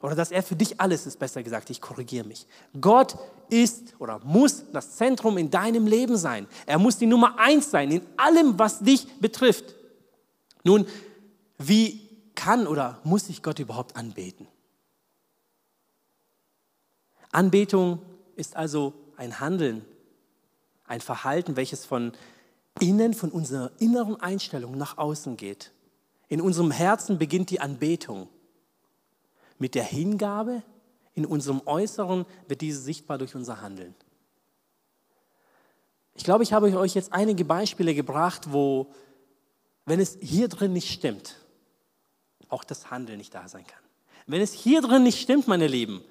Oder 0.00 0.14
dass 0.14 0.30
er 0.30 0.42
für 0.42 0.56
dich 0.56 0.80
alles 0.80 1.06
ist, 1.06 1.18
besser 1.18 1.42
gesagt. 1.42 1.68
Ich 1.68 1.82
korrigiere 1.82 2.26
mich. 2.26 2.46
Gott 2.80 3.14
ist 3.50 3.92
oder 3.98 4.22
muss 4.24 4.64
das 4.72 4.96
Zentrum 4.96 5.36
in 5.36 5.50
deinem 5.50 5.86
Leben 5.86 6.16
sein. 6.16 6.46
Er 6.64 6.78
muss 6.78 6.96
die 6.96 7.06
Nummer 7.06 7.38
eins 7.38 7.70
sein 7.70 7.90
in 7.90 8.00
allem, 8.16 8.58
was 8.58 8.78
dich 8.78 9.06
betrifft. 9.20 9.74
Nun, 10.62 10.86
wie 11.58 12.08
kann 12.34 12.66
oder 12.66 13.00
muss 13.04 13.28
ich 13.28 13.42
Gott 13.42 13.58
überhaupt 13.58 13.96
anbeten? 13.96 14.46
Anbetung 17.34 18.00
ist 18.36 18.56
also 18.56 18.94
ein 19.16 19.40
Handeln, 19.40 19.84
ein 20.86 21.00
Verhalten, 21.00 21.56
welches 21.56 21.84
von 21.84 22.12
innen, 22.80 23.14
von 23.14 23.30
unserer 23.30 23.70
inneren 23.78 24.20
Einstellung 24.20 24.76
nach 24.76 24.98
außen 24.98 25.36
geht. 25.36 25.72
In 26.28 26.40
unserem 26.40 26.70
Herzen 26.70 27.18
beginnt 27.18 27.50
die 27.50 27.60
Anbetung. 27.60 28.28
Mit 29.58 29.74
der 29.74 29.84
Hingabe 29.84 30.62
in 31.14 31.26
unserem 31.26 31.62
Äußeren 31.64 32.26
wird 32.48 32.60
diese 32.60 32.80
sichtbar 32.80 33.18
durch 33.18 33.34
unser 33.34 33.60
Handeln. 33.60 33.94
Ich 36.14 36.24
glaube, 36.24 36.44
ich 36.44 36.52
habe 36.52 36.76
euch 36.78 36.94
jetzt 36.94 37.12
einige 37.12 37.44
Beispiele 37.44 37.94
gebracht, 37.94 38.52
wo, 38.52 38.92
wenn 39.86 40.00
es 40.00 40.18
hier 40.20 40.48
drin 40.48 40.72
nicht 40.72 40.90
stimmt, 40.90 41.36
auch 42.48 42.64
das 42.64 42.90
Handeln 42.90 43.18
nicht 43.18 43.34
da 43.34 43.48
sein 43.48 43.66
kann. 43.66 43.82
Wenn 44.26 44.40
es 44.40 44.52
hier 44.52 44.80
drin 44.80 45.02
nicht 45.02 45.20
stimmt, 45.20 45.48
meine 45.48 45.66
Lieben, 45.66 46.02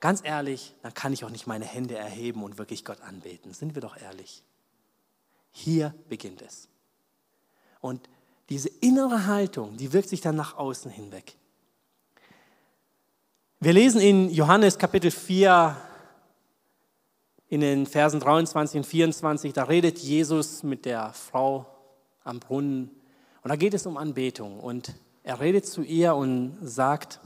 ganz 0.00 0.20
ehrlich, 0.24 0.74
dann 0.82 0.94
kann 0.94 1.12
ich 1.12 1.24
auch 1.24 1.30
nicht 1.30 1.46
meine 1.46 1.64
Hände 1.64 1.96
erheben 1.96 2.42
und 2.42 2.58
wirklich 2.58 2.84
Gott 2.84 3.00
anbeten. 3.00 3.52
Sind 3.52 3.74
wir 3.74 3.82
doch 3.82 3.96
ehrlich. 3.96 4.42
Hier 5.52 5.94
beginnt 6.08 6.42
es. 6.42 6.68
Und 7.80 8.08
diese 8.48 8.68
innere 8.68 9.26
Haltung, 9.26 9.76
die 9.76 9.92
wirkt 9.92 10.08
sich 10.08 10.20
dann 10.20 10.36
nach 10.36 10.56
außen 10.56 10.90
hinweg. 10.90 11.36
Wir 13.58 13.72
lesen 13.72 14.00
in 14.00 14.30
Johannes 14.30 14.78
Kapitel 14.78 15.10
4 15.10 15.76
in 17.48 17.60
den 17.60 17.86
Versen 17.86 18.20
23 18.20 18.78
und 18.78 18.84
24, 18.84 19.52
da 19.52 19.64
redet 19.64 19.98
Jesus 19.98 20.62
mit 20.62 20.84
der 20.84 21.12
Frau 21.12 21.66
am 22.22 22.40
Brunnen 22.40 22.90
und 23.42 23.48
da 23.48 23.56
geht 23.56 23.72
es 23.72 23.86
um 23.86 23.96
Anbetung 23.96 24.60
und 24.60 24.94
er 25.22 25.40
redet 25.40 25.64
zu 25.66 25.82
ihr 25.82 26.14
und 26.14 26.58
sagt, 26.60 27.20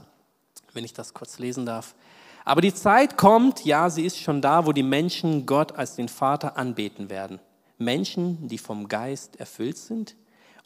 wenn 0.73 0.85
ich 0.85 0.93
das 0.93 1.13
kurz 1.13 1.39
lesen 1.39 1.65
darf, 1.65 1.95
aber 2.43 2.61
die 2.61 2.73
Zeit 2.73 3.17
kommt, 3.17 3.65
ja, 3.65 3.89
sie 3.89 4.05
ist 4.05 4.19
schon 4.19 4.41
da, 4.41 4.65
wo 4.65 4.71
die 4.71 4.83
Menschen 4.83 5.45
Gott 5.45 5.73
als 5.73 5.95
den 5.95 6.09
Vater 6.09 6.57
anbeten 6.57 7.09
werden. 7.09 7.39
Menschen, 7.77 8.47
die 8.47 8.57
vom 8.57 8.87
Geist 8.87 9.39
erfüllt 9.39 9.77
sind 9.77 10.15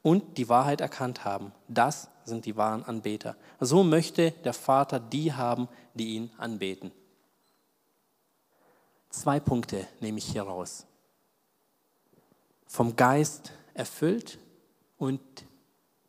und 0.01 0.38
die 0.38 0.49
Wahrheit 0.49 0.82
erkannt 0.82 1.26
haben. 1.26 1.51
Das 1.67 2.09
sind 2.26 2.45
die 2.45 2.57
wahren 2.57 2.84
Anbeter. 2.84 3.36
So 3.59 3.84
möchte 3.84 4.32
der 4.32 4.53
Vater 4.53 4.99
die 4.99 5.34
haben, 5.34 5.67
die 5.93 6.15
ihn 6.15 6.32
anbeten. 6.38 6.91
Zwei 9.09 9.39
Punkte 9.39 9.88
nehme 10.01 10.17
ich 10.17 10.26
hier 10.26 10.43
raus. 10.43 10.86
Vom 12.67 12.95
Geist 12.95 13.53
erfüllt 13.73 14.39
und 14.97 15.21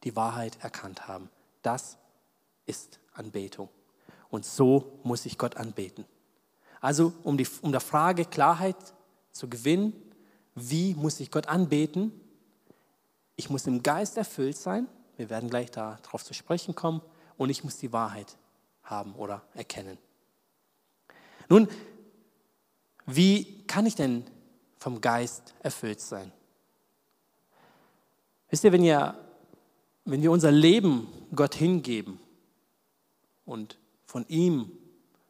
die 0.05 0.17
Wahrheit 0.17 0.59
erkannt 0.61 1.07
haben. 1.07 1.31
Das 1.63 1.99
ist 2.67 2.99
Anbetung. 3.13 3.69
Und 4.31 4.45
so 4.45 4.99
muss 5.03 5.27
ich 5.27 5.39
Gott 5.39 5.57
anbeten. 5.57 6.05
Also 6.81 7.13
um, 7.25 7.37
die, 7.37 7.47
um 7.63 7.73
der 7.73 7.81
Frage 7.81 8.25
Klarheit 8.25 8.77
zu 9.33 9.49
gewinnen, 9.49 9.93
wie 10.55 10.95
muss 10.95 11.21
ich 11.21 11.31
Gott 11.31 11.49
anbeten, 11.49 12.13
ich 13.37 13.51
muss 13.51 13.67
im 13.67 13.83
Geist 13.83 14.17
erfüllt 14.17 14.57
sein, 14.57 14.89
wir 15.17 15.31
werden 15.31 15.51
gleich 15.51 15.71
darauf 15.71 16.25
zu 16.25 16.35
sprechen 16.35 16.75
kommen, 16.75 17.03
und 17.37 17.51
ich 17.51 17.65
muss 17.65 17.77
die 17.77 17.93
Wahrheit 17.93 18.37
haben 18.83 19.15
oder 19.15 19.43
erkennen. 19.55 19.99
Nun, 21.49 21.69
wie 23.05 23.63
kann 23.67 23.87
ich 23.87 23.95
denn 23.95 24.25
vom 24.79 25.01
Geist 25.01 25.55
erfüllt 25.63 26.01
sein? 26.01 26.33
Wisst 28.49 28.65
ihr, 28.65 28.73
wenn, 28.73 28.83
ihr, 28.83 29.17
wenn 30.05 30.23
wir 30.23 30.31
unser 30.31 30.51
Leben 30.51 31.09
Gott 31.35 31.55
hingeben 31.55 32.19
und 33.45 33.79
von 34.17 34.25
ihm 34.29 34.73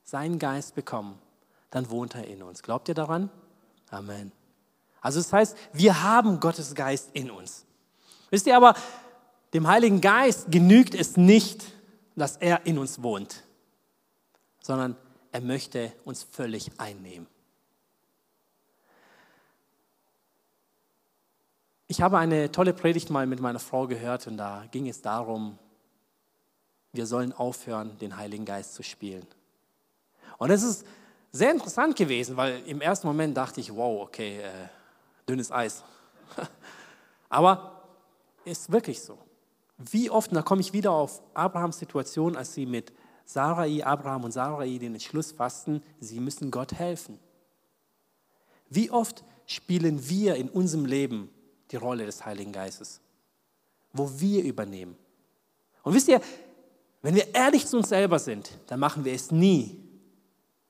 seinen 0.05 0.39
Geist 0.39 0.77
bekommen, 0.77 1.19
dann 1.73 1.91
wohnt 1.91 2.15
er 2.15 2.29
in 2.29 2.41
uns. 2.45 2.63
Glaubt 2.63 2.87
ihr 2.87 2.95
daran? 2.95 3.31
Amen. 3.91 4.31
Also 5.01 5.19
das 5.19 5.33
heißt, 5.33 5.57
wir 5.73 6.05
haben 6.05 6.39
Gottes 6.39 6.73
Geist 6.73 7.11
in 7.13 7.33
uns. 7.33 7.65
Wisst 8.31 8.47
ihr 8.47 8.57
aber, 8.57 8.75
dem 9.55 9.67
Heiligen 9.67 10.01
Geist 10.01 10.53
genügt 10.53 10.95
es 10.95 11.17
nicht, 11.17 11.65
dass 12.15 12.37
er 12.37 12.65
in 12.65 12.79
uns 12.79 13.03
wohnt, 13.03 13.43
sondern 14.63 14.97
er 15.33 15.41
möchte 15.41 15.93
uns 16.05 16.23
völlig 16.23 16.71
einnehmen. 16.79 17.27
Ich 21.89 22.03
habe 22.03 22.19
eine 22.19 22.53
tolle 22.53 22.73
Predigt 22.73 23.11
mal 23.11 23.27
mit 23.27 23.41
meiner 23.41 23.59
Frau 23.59 23.89
gehört 23.89 24.29
und 24.29 24.37
da 24.37 24.65
ging 24.71 24.89
es 24.89 25.03
darum, 25.03 25.59
wir 26.97 27.07
sollen 27.07 27.33
aufhören, 27.33 27.97
den 27.99 28.17
Heiligen 28.17 28.45
Geist 28.45 28.75
zu 28.75 28.83
spielen. 28.83 29.27
Und 30.39 30.51
es 30.51 30.63
ist 30.63 30.87
sehr 31.33 31.53
interessant 31.53 31.97
gewesen, 31.97 32.37
weil 32.37 32.63
im 32.67 32.81
ersten 32.81 33.07
Moment 33.07 33.37
dachte 33.37 33.61
ich, 33.61 33.75
wow, 33.75 34.03
okay, 34.03 34.41
äh, 34.41 34.51
dünnes 35.29 35.51
Eis. 35.53 35.83
Aber 37.29 37.83
ist 38.45 38.71
wirklich 38.71 39.01
so. 39.01 39.19
Wie 39.79 40.09
oft, 40.11 40.31
und 40.31 40.37
da 40.37 40.43
komme 40.43 40.61
ich 40.61 40.73
wieder 40.73 40.93
auf 40.93 41.21
Abrahams 41.35 41.79
Situation, 41.79 42.37
als 42.37 42.55
sie 42.55 42.65
mit 42.65 42.93
Sarai, 43.25 43.85
Abraham 43.85 44.25
und 44.25 44.33
Sarai 44.33 44.79
den 44.79 44.95
Entschluss 44.95 45.33
fassten, 45.33 45.83
sie 46.01 46.21
müssen 46.21 46.51
Gott 46.51 46.73
helfen. 46.73 47.19
Wie 48.71 48.91
oft 48.91 49.25
spielen 49.47 50.09
wir 50.09 50.37
in 50.37 50.49
unserem 50.49 50.87
Leben 50.87 51.31
die 51.71 51.77
Rolle 51.77 52.07
des 52.07 52.25
Heiligen 52.25 52.53
Geistes, 52.53 53.01
wo 53.93 54.11
wir 54.19 54.45
übernehmen. 54.45 54.97
Und 55.83 55.95
wisst 55.95 56.09
ihr, 56.09 56.21
wenn 57.07 57.15
wir 57.15 57.33
ehrlich 57.37 57.65
zu 57.69 57.77
uns 57.77 57.91
selber 57.91 58.19
sind, 58.19 58.51
dann 58.67 58.81
machen 58.81 59.05
wir 59.05 59.15
es 59.15 59.31
nie, 59.31 59.81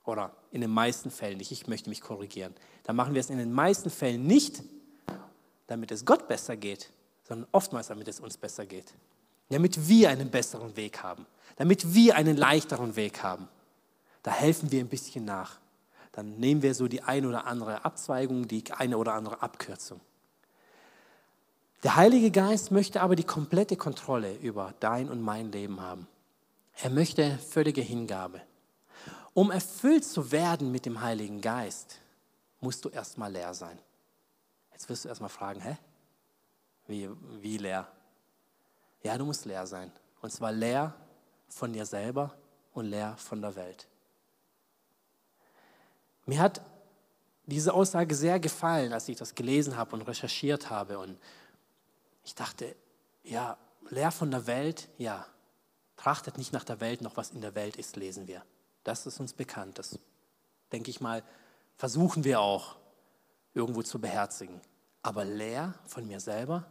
oder 0.05 0.37
in 0.51 0.61
den 0.61 0.71
meisten 0.71 1.11
Fällen 1.11 1.39
nicht, 1.39 1.51
ich 1.51 1.67
möchte 1.67 1.89
mich 1.89 2.03
korrigieren, 2.03 2.55
dann 2.85 2.95
machen 2.95 3.15
wir 3.15 3.21
es 3.21 3.31
in 3.31 3.39
den 3.39 3.55
meisten 3.55 3.89
Fällen 3.89 4.27
nicht, 4.27 4.63
damit 5.67 5.91
es 5.93 6.05
Gott 6.05 6.29
besser 6.29 6.55
geht, 6.59 6.91
sondern 7.23 7.49
oftmals, 7.53 7.87
damit 7.87 8.07
es 8.09 8.21
uns 8.21 8.37
besser 8.37 8.67
geht. 8.67 8.93
Damit 9.49 9.89
wir 9.89 10.11
einen 10.11 10.31
besseren 10.31 10.77
Weg 10.77 11.03
haben, 11.03 11.25
damit 11.57 11.95
wir 11.95 12.17
einen 12.17 12.37
leichteren 12.37 12.97
Weg 12.97 13.23
haben. 13.23 13.49
Da 14.23 14.31
helfen 14.31 14.71
wir 14.71 14.81
ein 14.81 14.91
bisschen 14.91 15.25
nach. 15.25 15.59
Dann 16.13 16.37
nehmen 16.37 16.61
wir 16.61 16.75
so 16.75 16.87
die 16.87 17.01
eine 17.01 17.29
oder 17.29 17.47
andere 17.47 17.87
Abzweigung, 17.87 18.47
die 18.47 18.63
eine 18.73 18.99
oder 18.99 19.15
andere 19.15 19.41
Abkürzung. 19.41 20.03
Der 21.83 21.97
Heilige 21.97 22.31
Geist 22.31 22.73
möchte 22.73 23.01
aber 23.01 23.17
die 23.17 23.25
komplette 23.25 23.77
Kontrolle 23.77 24.35
über 24.35 24.75
dein 24.81 25.09
und 25.09 25.23
mein 25.23 25.51
Leben 25.51 25.81
haben. 25.81 26.07
Er 26.83 26.91
möchte 26.91 27.39
völlige 27.39 27.81
Hingabe. 27.81 28.43
Um 29.35 29.51
erfüllt 29.51 30.05
zu 30.05 30.31
werden 30.31 30.71
mit 30.71 30.87
dem 30.87 31.01
Heiligen 31.01 31.41
Geist, 31.41 32.01
musst 32.61 32.85
du 32.85 32.89
erstmal 32.89 33.33
leer 33.33 33.55
sein. 33.55 33.79
Jetzt 34.73 34.89
wirst 34.89 35.05
du 35.05 35.09
erstmal 35.09 35.31
fragen, 35.31 35.61
hä? 35.61 35.77
Wie, 36.87 37.09
wie 37.41 37.59
leer? 37.59 37.89
Ja, 39.03 39.17
du 39.17 39.25
musst 39.25 39.45
leer 39.47 39.67
sein. 39.67 39.91
Und 40.21 40.31
zwar 40.31 40.53
leer 40.53 40.95
von 41.49 41.73
dir 41.73 41.87
selber 41.87 42.35
und 42.75 42.87
leer 42.87 43.17
von 43.17 43.41
der 43.41 43.57
Welt. 43.57 43.87
Mir 46.27 46.41
hat 46.41 46.61
diese 47.47 47.73
Aussage 47.73 48.15
sehr 48.15 48.41
gefallen, 48.41 48.93
als 48.93 49.09
ich 49.09 49.17
das 49.17 49.35
gelesen 49.35 49.77
habe 49.77 49.95
und 49.95 50.03
recherchiert 50.03 50.69
habe. 50.69 50.99
Und 50.99 51.19
ich 52.25 52.35
dachte, 52.35 52.75
ja, 53.23 53.57
leer 53.89 54.11
von 54.11 54.31
der 54.31 54.47
Welt, 54.47 54.89
ja. 54.99 55.27
Trachtet 55.97 56.39
nicht 56.39 56.53
nach 56.53 56.65
der 56.65 56.81
Welt, 56.81 57.01
noch 57.01 57.17
was 57.17 57.31
in 57.31 57.41
der 57.41 57.55
Welt 57.55 57.77
ist, 57.77 57.97
lesen 57.97 58.27
wir. 58.27 58.43
Das 58.85 59.07
ist 59.07 59.19
uns 59.19 59.33
bekannt. 59.33 59.79
Das, 59.79 59.99
denke 60.73 60.91
ich 60.91 61.01
mal, 61.01 61.23
versuchen 61.77 62.25
wir 62.25 62.41
auch 62.41 62.77
irgendwo 63.55 63.83
zu 63.83 63.99
beherzigen. 64.01 64.61
Aber 65.03 65.25
leer 65.25 65.75
von 65.87 66.07
mir 66.07 66.21
selber, 66.21 66.67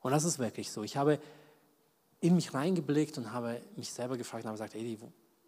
und 0.00 0.12
das 0.12 0.24
ist 0.24 0.38
wirklich 0.38 0.70
so. 0.70 0.82
Ich 0.82 0.96
habe 0.96 1.18
in 2.20 2.34
mich 2.34 2.54
reingeblickt 2.54 3.18
und 3.18 3.32
habe 3.32 3.60
mich 3.76 3.92
selber 3.92 4.16
gefragt 4.16 4.44
und 4.44 4.48
habe 4.48 4.58
gesagt, 4.58 4.74
Edi, 4.74 4.98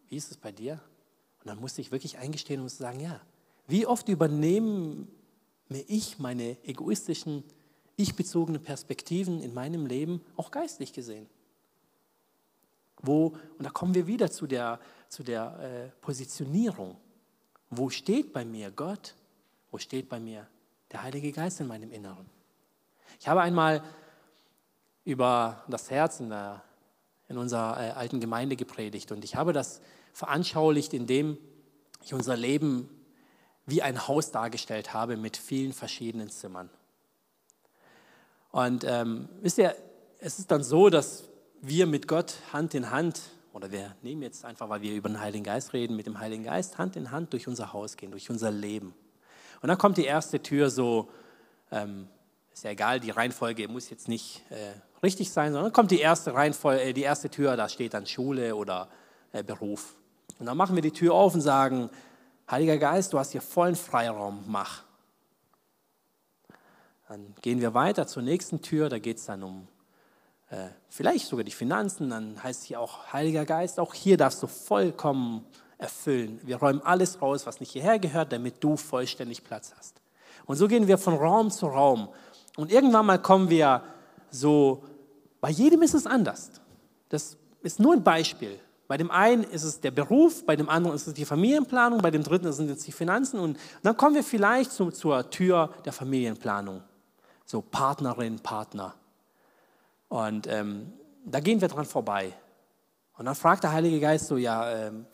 wie 0.09 0.16
ist 0.16 0.30
es 0.30 0.36
bei 0.36 0.53
dir? 0.53 0.80
Und 1.40 1.48
dann 1.48 1.61
musste 1.61 1.80
ich 1.80 1.92
wirklich 1.92 2.18
eingestehen 2.18 2.61
und 2.61 2.68
sagen, 2.68 3.01
ja, 3.01 3.20
wie 3.66 3.86
oft 3.86 4.09
übernehme 4.09 5.07
ich 5.68 6.18
meine 6.18 6.57
egoistischen, 6.64 7.44
ich-bezogenen 7.96 8.62
Perspektiven 8.62 9.40
in 9.40 9.55
meinem 9.55 9.86
Leben, 9.86 10.20
auch 10.36 10.51
geistlich 10.51 10.92
gesehen? 10.92 11.28
Wo, 13.03 13.36
und 13.59 13.64
da 13.64 13.70
kommen 13.70 13.94
wir 13.94 14.07
wieder 14.07 14.30
zu 14.30 14.46
der, 14.46 14.78
zu 15.09 15.22
der 15.22 15.59
äh, 15.61 16.01
Positionierung. 16.01 16.96
Wo 17.70 17.88
steht 17.88 18.32
bei 18.32 18.44
mir 18.44 18.70
Gott? 18.70 19.14
Wo 19.70 19.78
steht 19.78 20.09
bei 20.09 20.20
mir 20.20 20.46
der 20.90 21.03
Heilige 21.03 21.32
Geist 21.32 21.61
in 21.61 21.66
meinem 21.66 21.90
Inneren? 21.92 22.26
Ich 23.18 23.28
habe 23.28 23.40
einmal 23.40 23.82
über 25.05 25.64
das 25.68 25.90
Herz 25.90 26.20
in, 26.20 26.30
der, 26.30 26.62
in 27.28 27.38
unserer 27.38 27.80
äh, 27.80 27.90
alten 27.90 28.20
Gemeinde 28.20 28.57
gepredigt. 28.57 29.12
Und 29.12 29.24
ich 29.24 29.36
habe 29.36 29.53
das 29.53 29.80
veranschaulicht, 30.12 30.92
indem 30.92 31.38
ich 32.03 32.14
unser 32.14 32.36
Leben 32.36 32.88
wie 33.66 33.82
ein 33.82 34.09
Haus 34.09 34.30
dargestellt 34.30 34.92
habe 34.92 35.16
mit 35.16 35.36
vielen 35.36 35.72
verschiedenen 35.72 36.30
Zimmern. 36.30 36.70
Und 38.51 38.84
ähm, 38.84 39.28
wisst 39.40 39.59
ihr, 39.59 39.76
es 40.18 40.38
ist 40.38 40.51
dann 40.51 40.62
so, 40.62 40.90
dass 40.90 41.30
wir 41.63 41.87
mit 41.87 42.09
Gott 42.09 42.35
Hand 42.53 42.75
in 42.75 42.91
Hand, 42.91 43.21
oder 43.53 43.71
wir 43.71 43.95
nehmen 44.03 44.23
jetzt 44.23 44.45
einfach, 44.45 44.69
weil 44.69 44.83
wir 44.83 44.95
über 44.95 45.09
den 45.09 45.21
Heiligen 45.21 45.45
Geist 45.45 45.73
reden, 45.73 45.97
mit 45.97 46.07
dem 46.07 46.19
Heiligen 46.19 46.45
Geist 46.45 46.79
Hand 46.79 46.97
in 46.97 47.11
Hand 47.11 47.33
durch 47.33 47.49
unser 47.49 47.73
Haus 47.73 47.97
gehen, 47.97 48.11
durch 48.11 48.31
unser 48.31 48.51
Leben. 48.51 48.95
Und 49.61 49.69
dann 49.69 49.79
kommt 49.79 49.99
die 49.99 50.05
erste 50.05 50.43
Tür 50.43 50.71
so, 50.71 51.09
ähm, 51.71 52.09
ist 52.53 52.65
ja 52.65 52.71
egal, 52.71 53.01
die 53.01 53.11
Reihenfolge 53.11 53.69
muss 53.69 53.91
jetzt 53.91 54.09
nicht 54.09 54.43
äh, 54.51 54.73
richtig 55.03 55.31
sein, 55.31 55.53
sondern 55.53 55.73
kommt 55.73 55.91
die 55.91 56.01
erste, 56.01 56.35
Reihenfolge, 56.35 56.83
äh, 56.83 56.93
die 56.93 57.03
erste 57.03 57.29
Tür, 57.29 57.57
da 57.57 57.69
steht 57.69 57.95
dann 57.95 58.07
Schule 58.07 58.57
oder 58.57 58.89
äh, 59.33 59.43
Beruf. 59.43 59.97
Und 60.39 60.47
dann 60.47 60.57
machen 60.57 60.75
wir 60.75 60.83
die 60.83 60.93
Tür 60.93 61.15
auf 61.15 61.35
und 61.35 61.41
sagen, 61.41 61.91
Heiliger 62.51 62.79
Geist, 62.79 63.13
du 63.13 63.19
hast 63.19 63.33
hier 63.33 63.43
vollen 63.43 63.77
Freiraum, 63.77 64.45
mach. 64.47 64.83
Dann 67.09 67.35
gehen 67.43 67.61
wir 67.61 67.75
weiter 67.75 68.07
zur 68.07 68.23
nächsten 68.23 68.63
Tür, 68.63 68.89
da 68.89 68.99
geht 68.99 69.19
es 69.19 69.27
dann 69.27 69.43
um 69.43 69.69
äh, 70.51 70.68
vielleicht 70.88 71.26
sogar 71.26 71.44
die 71.44 71.53
Finanzen, 71.53 72.11
dann 72.11 72.42
heißt 72.42 72.64
hier 72.64 72.80
auch 72.80 73.12
Heiliger 73.12 73.44
Geist, 73.44 73.78
auch 73.78 73.94
hier 73.94 74.16
darfst 74.16 74.42
du 74.42 74.46
vollkommen 74.46 75.46
erfüllen. 75.78 76.40
Wir 76.42 76.57
räumen 76.57 76.82
alles 76.82 77.22
raus, 77.22 77.46
was 77.46 77.61
nicht 77.61 77.72
hierher 77.72 77.98
gehört, 77.98 78.32
damit 78.32 78.62
du 78.62 78.76
vollständig 78.76 79.44
Platz 79.44 79.72
hast. 79.78 80.01
Und 80.46 80.57
so 80.57 80.68
gehen 80.68 80.88
wir 80.88 80.98
von 80.98 81.14
Raum 81.14 81.51
zu 81.51 81.66
Raum. 81.66 82.09
Und 82.57 82.72
irgendwann 82.72 83.07
mal 83.07 83.18
kommen 83.18 83.48
wir 83.48 83.82
so, 84.30 84.82
bei 85.40 85.51
jedem 85.51 85.82
ist 85.82 85.94
es 85.94 86.07
anders. 86.07 86.51
Das 87.09 87.36
ist 87.62 87.80
nur 87.80 87.94
ein 87.94 88.03
Beispiel. 88.03 88.59
Bei 88.88 88.96
dem 88.96 89.11
einen 89.11 89.44
ist 89.44 89.62
es 89.62 89.80
der 89.80 89.92
Beruf, 89.92 90.44
bei 90.44 90.57
dem 90.57 90.68
anderen 90.68 90.96
ist 90.96 91.07
es 91.07 91.14
die 91.14 91.24
Familienplanung, 91.24 92.03
bei 92.03 92.11
dem 92.11 92.24
dritten 92.24 92.53
sind 92.53 92.68
es 92.70 92.82
die 92.82 92.92
Finanzen. 92.92 93.38
Und 93.38 93.57
dann 93.84 93.96
kommen 93.96 94.16
wir 94.16 94.24
vielleicht 94.24 94.72
zu, 94.72 94.90
zur 94.90 95.30
Tür 95.30 95.70
der 95.84 95.92
Familienplanung. 95.92 96.82
So 97.46 97.62
Partnerin, 97.62 98.40
Partner. 98.40 98.96
Und 100.11 100.47
ähm, 100.49 100.93
da 101.25 101.41
gehen 101.41 101.63
wir 101.63 101.69
dran 101.69 101.87
vorbei. 101.87 102.35
Und 103.17 103.25
dann 103.25 103.35
fragt 103.35 103.63
der 103.65 103.73
Heilige 103.73 104.01
Geist 104.01 104.27
so, 104.27 104.37
ja, 104.37 104.89
ähm, 104.89 105.07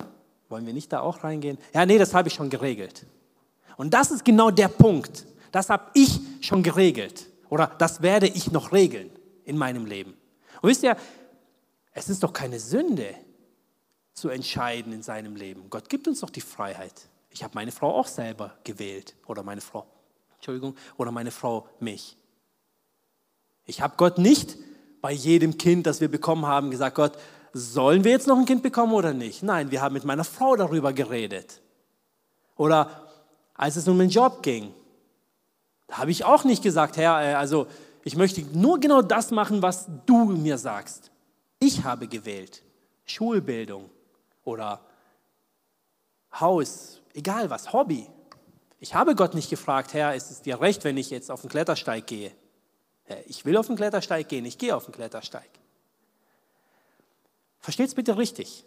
wollen 0.48 0.66
wir 0.66 0.72
nicht 0.72 0.92
da 0.92 1.00
auch 1.00 1.22
reingehen? 1.22 1.58
Ja, 1.72 1.86
nee, 1.86 1.98
das 1.98 2.14
habe 2.14 2.28
ich 2.28 2.34
schon 2.34 2.50
geregelt. 2.50 3.06
Und 3.76 3.94
das 3.94 4.10
ist 4.10 4.24
genau 4.24 4.50
der 4.50 4.68
Punkt. 4.68 5.26
Das 5.52 5.70
habe 5.70 5.90
ich 5.94 6.18
schon 6.40 6.62
geregelt. 6.62 7.26
Oder 7.50 7.70
das 7.78 8.02
werde 8.02 8.26
ich 8.26 8.50
noch 8.50 8.72
regeln 8.72 9.10
in 9.44 9.58
meinem 9.58 9.86
Leben. 9.86 10.14
Und 10.62 10.70
wisst 10.70 10.82
ihr, 10.82 10.96
es 11.92 12.08
ist 12.08 12.22
doch 12.22 12.32
keine 12.32 12.58
Sünde, 12.58 13.14
zu 14.16 14.30
entscheiden 14.30 14.94
in 14.94 15.02
seinem 15.02 15.36
Leben. 15.36 15.68
Gott 15.68 15.90
gibt 15.90 16.08
uns 16.08 16.20
doch 16.20 16.30
die 16.30 16.40
Freiheit. 16.40 17.08
Ich 17.28 17.44
habe 17.44 17.54
meine 17.54 17.70
Frau 17.70 17.94
auch 17.94 18.06
selber 18.06 18.56
gewählt 18.64 19.14
oder 19.26 19.42
meine 19.42 19.60
Frau, 19.60 19.86
Entschuldigung, 20.36 20.74
oder 20.96 21.12
meine 21.12 21.30
Frau 21.30 21.68
mich. 21.80 22.16
Ich 23.66 23.82
habe 23.82 23.94
Gott 23.98 24.16
nicht 24.16 24.56
bei 25.06 25.12
jedem 25.12 25.56
Kind, 25.56 25.86
das 25.86 26.00
wir 26.00 26.08
bekommen 26.08 26.46
haben, 26.46 26.68
gesagt, 26.68 26.96
Gott, 26.96 27.12
sollen 27.52 28.02
wir 28.02 28.10
jetzt 28.10 28.26
noch 28.26 28.36
ein 28.36 28.44
Kind 28.44 28.64
bekommen 28.64 28.92
oder 28.92 29.12
nicht? 29.12 29.40
Nein, 29.40 29.70
wir 29.70 29.80
haben 29.80 29.92
mit 29.92 30.04
meiner 30.04 30.24
Frau 30.24 30.56
darüber 30.56 30.92
geredet. 30.92 31.60
Oder 32.56 33.06
als 33.54 33.76
es 33.76 33.86
um 33.86 34.00
den 34.00 34.08
Job 34.08 34.42
ging, 34.42 34.74
da 35.86 35.98
habe 35.98 36.10
ich 36.10 36.24
auch 36.24 36.42
nicht 36.42 36.60
gesagt, 36.60 36.96
Herr, 36.96 37.22
äh, 37.22 37.34
also 37.34 37.68
ich 38.02 38.16
möchte 38.16 38.40
nur 38.52 38.80
genau 38.80 39.00
das 39.00 39.30
machen, 39.30 39.62
was 39.62 39.86
du 40.06 40.24
mir 40.24 40.58
sagst. 40.58 41.12
Ich 41.60 41.84
habe 41.84 42.08
gewählt. 42.08 42.64
Schulbildung, 43.04 43.88
oder 44.42 44.80
Haus, 46.40 47.00
egal 47.14 47.48
was, 47.48 47.72
Hobby. 47.72 48.08
Ich 48.80 48.96
habe 48.96 49.14
Gott 49.14 49.34
nicht 49.34 49.50
gefragt, 49.50 49.94
Herr, 49.94 50.16
ist 50.16 50.32
es 50.32 50.42
dir 50.42 50.60
recht, 50.60 50.82
wenn 50.82 50.96
ich 50.96 51.10
jetzt 51.10 51.30
auf 51.30 51.42
den 51.42 51.50
Klettersteig 51.50 52.08
gehe? 52.08 52.32
Ich 53.26 53.44
will 53.44 53.56
auf 53.56 53.66
den 53.66 53.76
Klettersteig 53.76 54.28
gehen, 54.28 54.44
ich 54.44 54.58
gehe 54.58 54.74
auf 54.74 54.84
den 54.84 54.92
Klettersteig. 54.92 55.48
Versteht 57.60 57.88
es 57.88 57.94
bitte 57.94 58.16
richtig. 58.16 58.64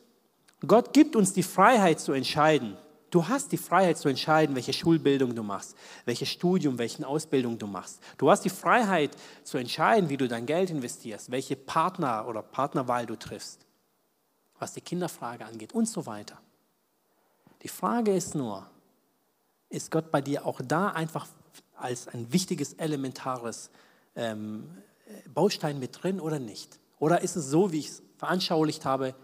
Gott 0.66 0.94
gibt 0.94 1.16
uns 1.16 1.34
die 1.34 1.44
Freiheit 1.44 2.00
zu 2.00 2.12
entscheiden. 2.12 2.78
Du 3.12 3.28
hast 3.28 3.52
die 3.52 3.58
Freiheit 3.58 3.98
zu 3.98 4.08
entscheiden, 4.08 4.56
welche 4.56 4.74
Schulbildung 4.74 5.34
du 5.36 5.42
machst, 5.42 5.76
welches 6.06 6.30
Studium, 6.30 6.78
welche 6.78 7.08
Ausbildung 7.08 7.58
du 7.58 7.66
machst. 7.66 8.00
Du 8.18 8.30
hast 8.30 8.46
die 8.46 8.50
Freiheit 8.50 9.12
zu 9.44 9.58
entscheiden, 9.58 10.10
wie 10.10 10.18
du 10.18 10.28
dein 10.28 10.46
Geld 10.46 10.70
investierst, 10.70 11.32
welche 11.32 11.56
Partner 11.56 12.28
oder 12.28 12.44
Partnerwahl 12.44 13.06
du 13.06 13.16
triffst 13.16 13.66
was 14.60 14.74
die 14.74 14.82
Kinderfrage 14.82 15.46
angeht 15.46 15.74
und 15.74 15.88
so 15.88 16.06
weiter. 16.06 16.38
Die 17.64 17.68
Frage 17.68 18.14
ist 18.14 18.36
nur, 18.36 18.70
ist 19.70 19.92
Gott 19.92 20.12
bei 20.12 20.22
dir 20.22 20.46
auch 20.46 20.62
da 20.64 20.90
einfach 20.90 21.28
als 21.76 22.08
ein 22.10 22.32
wichtiges, 22.32 22.74
elementares 22.74 23.70
ähm, 24.20 24.70
Baustein 25.34 25.80
mit 25.80 26.04
drin 26.04 26.20
oder 26.20 26.40
nicht? 26.40 26.80
Oder 27.00 27.22
ist 27.22 27.36
es 27.36 27.48
so, 27.48 27.72
wie 27.72 27.80
ich 27.80 27.88
es 27.88 28.04
veranschaulicht 28.18 28.86
habe, 28.86 29.16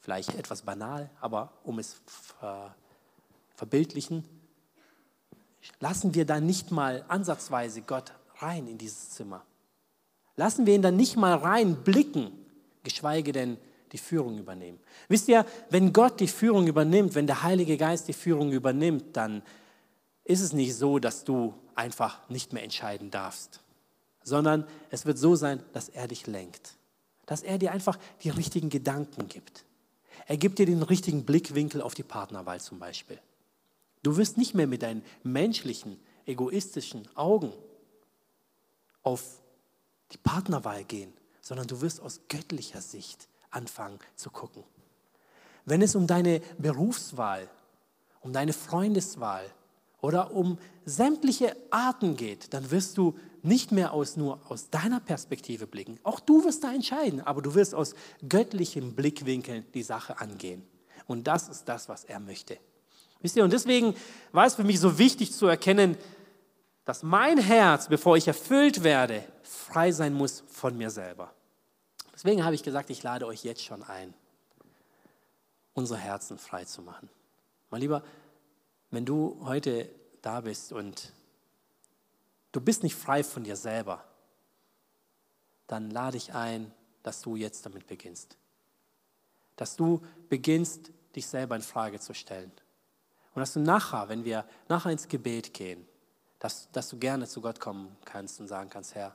vielleicht 0.00 0.34
etwas 0.34 0.62
banal, 0.62 1.10
aber 1.20 1.52
um 1.64 1.78
es 1.78 1.96
ver 2.04 2.74
verbildlichen, 3.56 4.22
lassen 5.80 6.14
wir 6.14 6.24
da 6.24 6.38
nicht 6.38 6.70
mal 6.70 7.04
ansatzweise 7.08 7.82
Gott 7.82 8.12
rein 8.36 8.68
in 8.68 8.78
dieses 8.78 9.10
Zimmer. 9.10 9.44
Lassen 10.36 10.64
wir 10.64 10.76
ihn 10.76 10.82
dann 10.82 10.94
nicht 10.94 11.16
mal 11.16 11.34
rein 11.34 11.82
blicken, 11.82 12.30
geschweige 12.84 13.32
denn 13.32 13.58
die 13.90 13.98
Führung 13.98 14.38
übernehmen. 14.38 14.78
Wisst 15.08 15.26
ihr, 15.26 15.44
wenn 15.70 15.92
Gott 15.92 16.20
die 16.20 16.28
Führung 16.28 16.68
übernimmt, 16.68 17.16
wenn 17.16 17.26
der 17.26 17.42
Heilige 17.42 17.76
Geist 17.76 18.06
die 18.06 18.12
Führung 18.12 18.52
übernimmt, 18.52 19.16
dann 19.16 19.42
ist 20.22 20.40
es 20.40 20.52
nicht 20.52 20.76
so, 20.76 21.00
dass 21.00 21.24
du 21.24 21.54
einfach 21.74 22.28
nicht 22.28 22.52
mehr 22.52 22.62
entscheiden 22.62 23.10
darfst, 23.10 23.60
sondern 24.28 24.64
es 24.90 25.06
wird 25.06 25.18
so 25.18 25.34
sein, 25.34 25.62
dass 25.72 25.88
er 25.88 26.06
dich 26.06 26.26
lenkt, 26.26 26.74
dass 27.26 27.42
er 27.42 27.58
dir 27.58 27.72
einfach 27.72 27.98
die 28.22 28.30
richtigen 28.30 28.70
Gedanken 28.70 29.28
gibt. 29.28 29.64
Er 30.26 30.36
gibt 30.36 30.58
dir 30.58 30.66
den 30.66 30.82
richtigen 30.82 31.24
Blickwinkel 31.24 31.80
auf 31.80 31.94
die 31.94 32.02
Partnerwahl 32.02 32.60
zum 32.60 32.78
Beispiel. 32.78 33.18
Du 34.02 34.16
wirst 34.16 34.36
nicht 34.36 34.54
mehr 34.54 34.66
mit 34.66 34.82
deinen 34.82 35.02
menschlichen, 35.22 35.98
egoistischen 36.26 37.08
Augen 37.16 37.52
auf 39.02 39.40
die 40.12 40.18
Partnerwahl 40.18 40.84
gehen, 40.84 41.12
sondern 41.40 41.66
du 41.66 41.80
wirst 41.80 42.00
aus 42.00 42.20
göttlicher 42.28 42.82
Sicht 42.82 43.28
anfangen 43.50 43.98
zu 44.14 44.30
gucken. 44.30 44.62
Wenn 45.64 45.82
es 45.82 45.94
um 45.94 46.06
deine 46.06 46.40
Berufswahl, 46.58 47.48
um 48.20 48.32
deine 48.32 48.52
Freundeswahl 48.52 49.44
oder 50.00 50.32
um 50.32 50.58
sämtliche 50.84 51.56
Arten 51.70 52.16
geht, 52.16 52.54
dann 52.54 52.70
wirst 52.70 52.96
du 52.98 53.18
nicht 53.42 53.72
mehr 53.72 53.92
aus, 53.92 54.16
nur 54.16 54.40
aus 54.48 54.70
deiner 54.70 55.00
Perspektive 55.00 55.66
blicken. 55.66 55.98
Auch 56.02 56.20
du 56.20 56.44
wirst 56.44 56.64
da 56.64 56.72
entscheiden, 56.72 57.20
aber 57.20 57.42
du 57.42 57.54
wirst 57.54 57.74
aus 57.74 57.94
göttlichen 58.28 58.94
Blickwinkeln 58.94 59.66
die 59.74 59.82
Sache 59.82 60.20
angehen. 60.20 60.66
Und 61.06 61.26
das 61.26 61.48
ist 61.48 61.64
das, 61.68 61.88
was 61.88 62.04
er 62.04 62.20
möchte. 62.20 62.58
Wisst 63.20 63.36
ihr, 63.36 63.44
und 63.44 63.52
deswegen 63.52 63.94
war 64.32 64.46
es 64.46 64.54
für 64.54 64.64
mich 64.64 64.78
so 64.78 64.98
wichtig 64.98 65.32
zu 65.32 65.46
erkennen, 65.46 65.96
dass 66.84 67.02
mein 67.02 67.38
Herz, 67.38 67.88
bevor 67.88 68.16
ich 68.16 68.28
erfüllt 68.28 68.82
werde, 68.82 69.24
frei 69.42 69.92
sein 69.92 70.14
muss 70.14 70.44
von 70.48 70.76
mir 70.76 70.90
selber. 70.90 71.32
Deswegen 72.14 72.44
habe 72.44 72.54
ich 72.54 72.62
gesagt, 72.62 72.90
ich 72.90 73.02
lade 73.02 73.26
euch 73.26 73.44
jetzt 73.44 73.62
schon 73.64 73.82
ein, 73.82 74.14
unsere 75.74 75.98
Herzen 75.98 76.38
frei 76.38 76.64
zu 76.64 76.82
machen. 76.82 77.08
Mein 77.70 77.80
Lieber, 77.80 78.02
wenn 78.90 79.04
du 79.04 79.38
heute 79.44 79.90
da 80.22 80.40
bist 80.40 80.72
und 80.72 81.12
du 82.52 82.60
bist 82.60 82.82
nicht 82.82 82.94
frei 82.94 83.22
von 83.22 83.44
dir 83.44 83.56
selber, 83.56 84.04
dann 85.66 85.90
lade 85.90 86.16
ich 86.16 86.34
ein, 86.34 86.72
dass 87.02 87.20
du 87.20 87.36
jetzt 87.36 87.64
damit 87.66 87.86
beginnst. 87.86 88.36
Dass 89.56 89.76
du 89.76 90.02
beginnst, 90.28 90.90
dich 91.14 91.26
selber 91.26 91.56
in 91.56 91.62
Frage 91.62 92.00
zu 92.00 92.14
stellen. 92.14 92.52
Und 93.34 93.40
dass 93.40 93.52
du 93.52 93.60
nachher, 93.60 94.08
wenn 94.08 94.24
wir 94.24 94.44
nachher 94.68 94.90
ins 94.90 95.08
Gebet 95.08 95.54
gehen, 95.54 95.86
dass, 96.38 96.70
dass 96.72 96.88
du 96.88 96.98
gerne 96.98 97.26
zu 97.26 97.40
Gott 97.40 97.60
kommen 97.60 97.96
kannst 98.04 98.40
und 98.40 98.48
sagen 98.48 98.70
kannst, 98.70 98.94
Herr, 98.94 99.14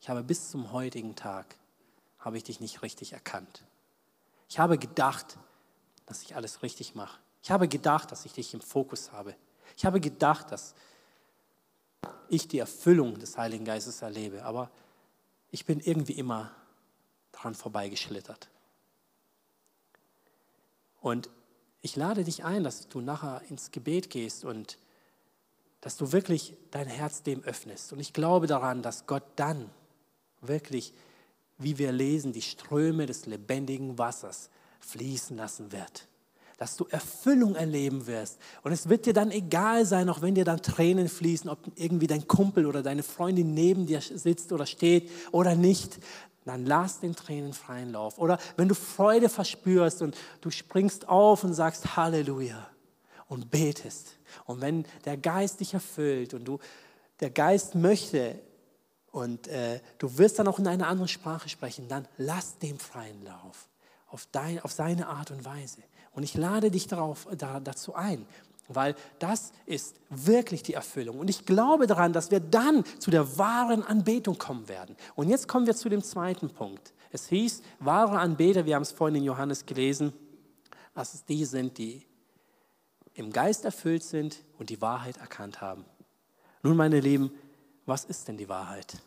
ich 0.00 0.08
habe 0.08 0.22
bis 0.22 0.50
zum 0.50 0.72
heutigen 0.72 1.14
Tag 1.14 1.56
habe 2.18 2.36
ich 2.36 2.44
dich 2.44 2.60
nicht 2.60 2.82
richtig 2.82 3.12
erkannt. 3.12 3.64
Ich 4.48 4.58
habe 4.58 4.78
gedacht, 4.78 5.38
dass 6.06 6.22
ich 6.22 6.34
alles 6.34 6.62
richtig 6.62 6.94
mache. 6.94 7.20
Ich 7.42 7.50
habe 7.50 7.68
gedacht, 7.68 8.12
dass 8.12 8.24
ich 8.24 8.32
dich 8.32 8.54
im 8.54 8.60
Fokus 8.60 9.12
habe. 9.12 9.34
Ich 9.76 9.84
habe 9.84 10.00
gedacht, 10.00 10.52
dass 10.52 10.74
ich 12.28 12.48
die 12.48 12.58
Erfüllung 12.58 13.18
des 13.18 13.36
Heiligen 13.36 13.64
Geistes 13.64 14.02
erlebe, 14.02 14.44
aber 14.44 14.70
ich 15.50 15.64
bin 15.64 15.80
irgendwie 15.80 16.12
immer 16.12 16.54
dran 17.32 17.54
vorbeigeschlittert. 17.54 18.48
Und 21.00 21.30
ich 21.82 21.96
lade 21.96 22.24
dich 22.24 22.44
ein, 22.44 22.62
dass 22.62 22.88
du 22.88 23.00
nachher 23.00 23.42
ins 23.48 23.70
Gebet 23.70 24.10
gehst 24.10 24.44
und 24.44 24.78
dass 25.80 25.96
du 25.96 26.12
wirklich 26.12 26.54
dein 26.70 26.86
Herz 26.86 27.22
dem 27.22 27.42
öffnest. 27.42 27.92
Und 27.92 28.00
ich 28.00 28.12
glaube 28.12 28.46
daran, 28.46 28.82
dass 28.82 29.06
Gott 29.06 29.24
dann 29.36 29.70
wirklich 30.42 30.92
wie 31.60 31.76
wir 31.76 31.92
lesen, 31.92 32.32
die 32.32 32.42
Ströme 32.42 33.06
des 33.06 33.26
lebendigen 33.26 33.98
Wassers 33.98 34.50
fließen 34.80 35.36
lassen 35.36 35.72
wird. 35.72 36.08
Dass 36.60 36.76
du 36.76 36.84
Erfüllung 36.90 37.54
erleben 37.54 38.06
wirst. 38.06 38.38
Und 38.62 38.72
es 38.72 38.90
wird 38.90 39.06
dir 39.06 39.14
dann 39.14 39.30
egal 39.30 39.86
sein, 39.86 40.10
auch 40.10 40.20
wenn 40.20 40.34
dir 40.34 40.44
dann 40.44 40.60
Tränen 40.60 41.08
fließen, 41.08 41.48
ob 41.48 41.58
irgendwie 41.74 42.06
dein 42.06 42.28
Kumpel 42.28 42.66
oder 42.66 42.82
deine 42.82 43.02
Freundin 43.02 43.54
neben 43.54 43.86
dir 43.86 44.02
sitzt 44.02 44.52
oder 44.52 44.66
steht 44.66 45.10
oder 45.32 45.54
nicht. 45.54 45.98
Dann 46.44 46.66
lass 46.66 47.00
den 47.00 47.16
Tränen 47.16 47.54
freien 47.54 47.92
Lauf. 47.92 48.18
Oder 48.18 48.38
wenn 48.58 48.68
du 48.68 48.74
Freude 48.74 49.30
verspürst 49.30 50.02
und 50.02 50.14
du 50.42 50.50
springst 50.50 51.08
auf 51.08 51.44
und 51.44 51.54
sagst 51.54 51.96
Halleluja 51.96 52.68
und 53.26 53.50
betest. 53.50 54.18
Und 54.44 54.60
wenn 54.60 54.84
der 55.06 55.16
Geist 55.16 55.60
dich 55.60 55.72
erfüllt 55.72 56.34
und 56.34 56.44
du, 56.44 56.58
der 57.20 57.30
Geist 57.30 57.74
möchte 57.74 58.38
und 59.12 59.48
äh, 59.48 59.80
du 59.96 60.18
wirst 60.18 60.38
dann 60.38 60.46
auch 60.46 60.58
in 60.58 60.66
einer 60.66 60.88
anderen 60.88 61.08
Sprache 61.08 61.48
sprechen, 61.48 61.88
dann 61.88 62.06
lass 62.18 62.58
dem 62.58 62.78
freien 62.78 63.24
Lauf 63.24 63.70
auf, 64.10 64.26
dein, 64.30 64.60
auf 64.60 64.72
seine 64.72 65.08
Art 65.08 65.30
und 65.30 65.44
Weise. 65.44 65.82
Und 66.12 66.22
ich 66.22 66.34
lade 66.34 66.70
dich 66.70 66.86
darauf, 66.86 67.28
da, 67.36 67.60
dazu 67.60 67.94
ein, 67.94 68.26
weil 68.68 68.94
das 69.18 69.52
ist 69.66 69.96
wirklich 70.10 70.62
die 70.62 70.74
Erfüllung. 70.74 71.18
Und 71.18 71.30
ich 71.30 71.46
glaube 71.46 71.86
daran, 71.86 72.12
dass 72.12 72.30
wir 72.30 72.40
dann 72.40 72.84
zu 72.98 73.10
der 73.10 73.38
wahren 73.38 73.82
Anbetung 73.82 74.38
kommen 74.38 74.68
werden. 74.68 74.96
Und 75.14 75.28
jetzt 75.28 75.48
kommen 75.48 75.66
wir 75.66 75.74
zu 75.74 75.88
dem 75.88 76.02
zweiten 76.02 76.50
Punkt. 76.50 76.92
Es 77.12 77.28
hieß, 77.28 77.62
wahre 77.80 78.18
Anbeter, 78.18 78.66
wir 78.66 78.76
haben 78.76 78.82
es 78.82 78.92
vorhin 78.92 79.16
in 79.16 79.24
Johannes 79.24 79.66
gelesen, 79.66 80.12
dass 80.94 81.14
es 81.14 81.24
die 81.24 81.44
sind, 81.44 81.78
die 81.78 82.06
im 83.14 83.32
Geist 83.32 83.64
erfüllt 83.64 84.02
sind 84.02 84.44
und 84.58 84.70
die 84.70 84.80
Wahrheit 84.80 85.16
erkannt 85.16 85.60
haben. 85.60 85.84
Nun, 86.62 86.76
meine 86.76 87.00
Lieben, 87.00 87.30
was 87.86 88.04
ist 88.04 88.28
denn 88.28 88.36
die 88.36 88.48
Wahrheit? 88.48 88.98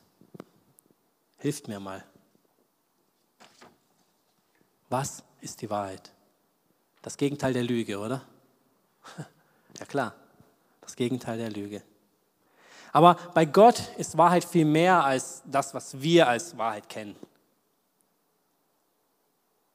Hilft 1.37 1.67
mir 1.67 1.79
mal. 1.79 2.03
Was 4.89 5.23
ist 5.41 5.61
die 5.61 5.69
Wahrheit? 5.69 6.12
Das 7.03 7.17
Gegenteil 7.17 7.53
der 7.53 7.63
Lüge, 7.63 7.99
oder? 7.99 8.21
Ja 9.79 9.85
klar, 9.85 10.13
das 10.81 10.95
Gegenteil 10.95 11.39
der 11.39 11.49
Lüge. 11.49 11.81
Aber 12.91 13.17
bei 13.33 13.43
Gott 13.43 13.81
ist 13.97 14.19
Wahrheit 14.19 14.45
viel 14.45 14.65
mehr 14.65 15.03
als 15.03 15.41
das, 15.47 15.73
was 15.73 15.99
wir 15.99 16.27
als 16.27 16.55
Wahrheit 16.59 16.87
kennen. 16.89 17.15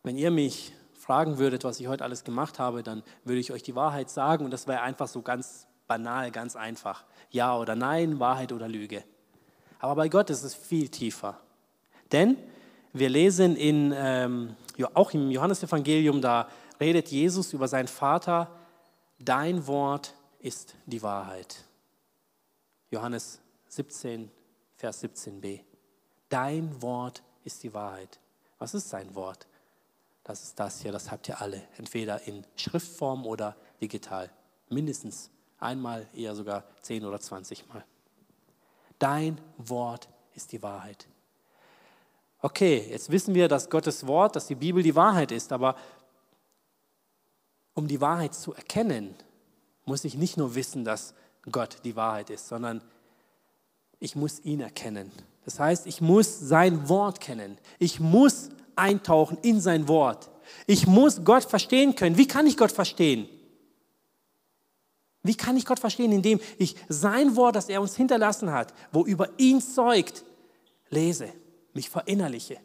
Wenn 0.05 0.17
ihr 0.17 0.31
mich 0.31 0.73
fragen 0.95 1.39
würdet, 1.39 1.65
was 1.65 1.81
ich 1.81 1.89
heute 1.89 2.05
alles 2.05 2.23
gemacht 2.23 2.61
habe, 2.61 2.85
dann 2.85 3.03
würde 3.25 3.41
ich 3.41 3.51
euch 3.51 3.65
die 3.65 3.75
Wahrheit 3.75 4.09
sagen 4.09 4.45
und 4.45 4.53
das 4.53 4.69
wäre 4.69 4.83
einfach 4.83 5.09
so 5.09 5.21
ganz 5.21 5.67
banal, 5.89 6.31
ganz 6.31 6.55
einfach. 6.55 7.05
Ja 7.31 7.59
oder 7.59 7.75
nein, 7.75 8.21
Wahrheit 8.21 8.53
oder 8.53 8.69
Lüge. 8.69 9.03
Aber 9.81 9.97
bei 9.97 10.09
Gott 10.09 10.31
ist 10.31 10.45
es 10.45 10.55
viel 10.55 10.89
tiefer. 10.89 11.41
Denn 12.13 12.37
wir 12.93 13.09
lesen 13.09 13.57
in, 13.57 13.93
ähm, 13.97 14.55
auch 14.95 15.11
im 15.13 15.33
Johannesevangelium, 15.33 16.23
da 16.23 16.49
redet 16.81 17.09
Jesus 17.09 17.53
über 17.53 17.69
seinen 17.69 17.89
Vater, 17.89 18.51
dein 19.19 19.67
Wort 19.67 20.15
ist 20.39 20.75
die 20.87 21.03
Wahrheit. 21.03 21.65
Johannes 22.91 23.41
17, 23.69 24.31
Vers 24.77 25.03
17b. 25.03 25.61
Dein 26.29 26.81
Wort 26.83 27.23
ist 27.45 27.63
die 27.63 27.75
Wahrheit. 27.75 28.19
Was 28.59 28.75
ist 28.75 28.89
sein 28.89 29.15
Wort? 29.15 29.47
Das 30.25 30.43
ist 30.43 30.61
das 30.61 30.83
hier, 30.83 30.93
das 30.93 31.11
habt 31.11 31.29
ihr 31.29 31.41
alle, 31.41 31.63
entweder 31.79 32.27
in 32.27 32.45
Schriftform 32.57 33.27
oder 33.27 33.57
digital. 33.81 34.31
Mindestens 34.69 35.31
einmal, 35.59 36.07
eher 36.15 36.35
sogar 36.35 36.65
zehn 36.83 37.05
oder 37.05 37.21
zwanzig 37.21 37.67
Mal. 37.69 37.85
Dein 38.99 39.41
Wort 39.57 40.09
ist 40.35 40.53
die 40.53 40.63
Wahrheit. 40.63 41.07
Okay, 42.41 42.87
jetzt 42.91 43.11
wissen 43.11 43.35
wir, 43.35 43.49
dass 43.49 43.69
Gottes 43.69 44.07
Wort, 44.07 44.37
dass 44.37 44.47
die 44.47 44.55
Bibel 44.55 44.83
die 44.83 44.95
Wahrheit 44.95 45.33
ist, 45.33 45.51
aber 45.53 45.77
um 47.79 47.87
die 47.87 48.01
Wahrheit 48.01 48.35
zu 48.35 48.53
erkennen, 48.53 49.15
muss 49.85 50.05
ich 50.05 50.17
nicht 50.17 50.37
nur 50.37 50.57
wissen, 50.57 50.85
dass 50.85 51.15
Gott 51.51 51.77
die 51.85 51.95
Wahrheit 51.95 52.29
ist, 52.29 52.49
sondern 52.49 52.83
ich 54.01 54.17
muss 54.17 54.41
ihn 54.41 54.61
erkennen. 54.61 55.13
Das 55.45 55.61
heißt, 55.61 55.87
ich 55.87 56.01
muss 56.01 56.41
sein 56.41 56.89
Wort 56.89 57.21
kennen. 57.21 57.57
Ich 57.79 58.01
muss 58.01 58.49
eintauchen 58.75 59.39
in 59.43 59.61
sein 59.61 59.87
Wort. 59.87 60.29
Ich 60.67 60.89
muss 60.89 61.25
Gott 61.25 61.45
verstehen 61.45 61.95
können. 61.95 62.19
Wie 62.19 62.27
kann 62.27 62.49
ich 62.49 62.57
Gott 62.57 62.73
verstehen? 62.73 63.29
Wie 65.23 65.37
kann 65.37 65.57
ich 65.57 65.65
Gott 65.65 65.79
verstehen, 65.79 66.11
indem 66.11 66.41
ich 66.59 66.75
sein 66.89 67.37
Wort, 67.37 67.55
das 67.55 67.69
er 67.69 67.81
uns 67.81 67.95
hinterlassen 67.95 68.51
hat, 68.51 68.75
wo 68.91 69.05
über 69.05 69.29
ihn 69.39 69.61
zeugt, 69.61 70.25
lese, 70.91 71.33
mich 71.75 71.89
verinnerliche. 71.89 72.59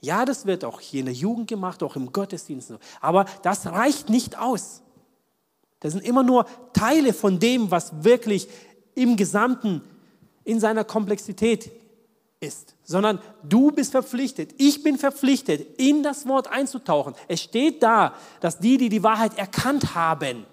Ja, 0.00 0.24
das 0.24 0.46
wird 0.46 0.64
auch 0.64 0.80
hier 0.80 1.00
in 1.00 1.06
der 1.06 1.14
Jugend 1.14 1.48
gemacht, 1.48 1.82
auch 1.82 1.94
im 1.96 2.12
Gottesdienst. 2.12 2.72
Aber 3.00 3.26
das 3.42 3.66
reicht 3.66 4.08
nicht 4.08 4.38
aus. 4.38 4.82
Das 5.80 5.92
sind 5.92 6.04
immer 6.04 6.22
nur 6.22 6.46
Teile 6.72 7.12
von 7.12 7.38
dem, 7.38 7.70
was 7.70 8.04
wirklich 8.04 8.48
im 8.94 9.16
Gesamten 9.16 9.82
in 10.44 10.58
seiner 10.58 10.84
Komplexität 10.84 11.70
ist, 12.40 12.74
sondern 12.82 13.18
du 13.42 13.70
bist 13.70 13.92
verpflichtet, 13.92 14.54
ich 14.56 14.82
bin 14.82 14.96
verpflichtet, 14.96 15.78
in 15.78 16.02
das 16.02 16.26
Wort 16.26 16.48
einzutauchen. 16.48 17.14
Es 17.28 17.42
steht 17.42 17.82
da, 17.82 18.14
dass 18.40 18.58
die, 18.58 18.78
die 18.78 18.88
die 18.88 19.02
Wahrheit 19.02 19.36
erkannt 19.36 19.94
haben, 19.94 20.46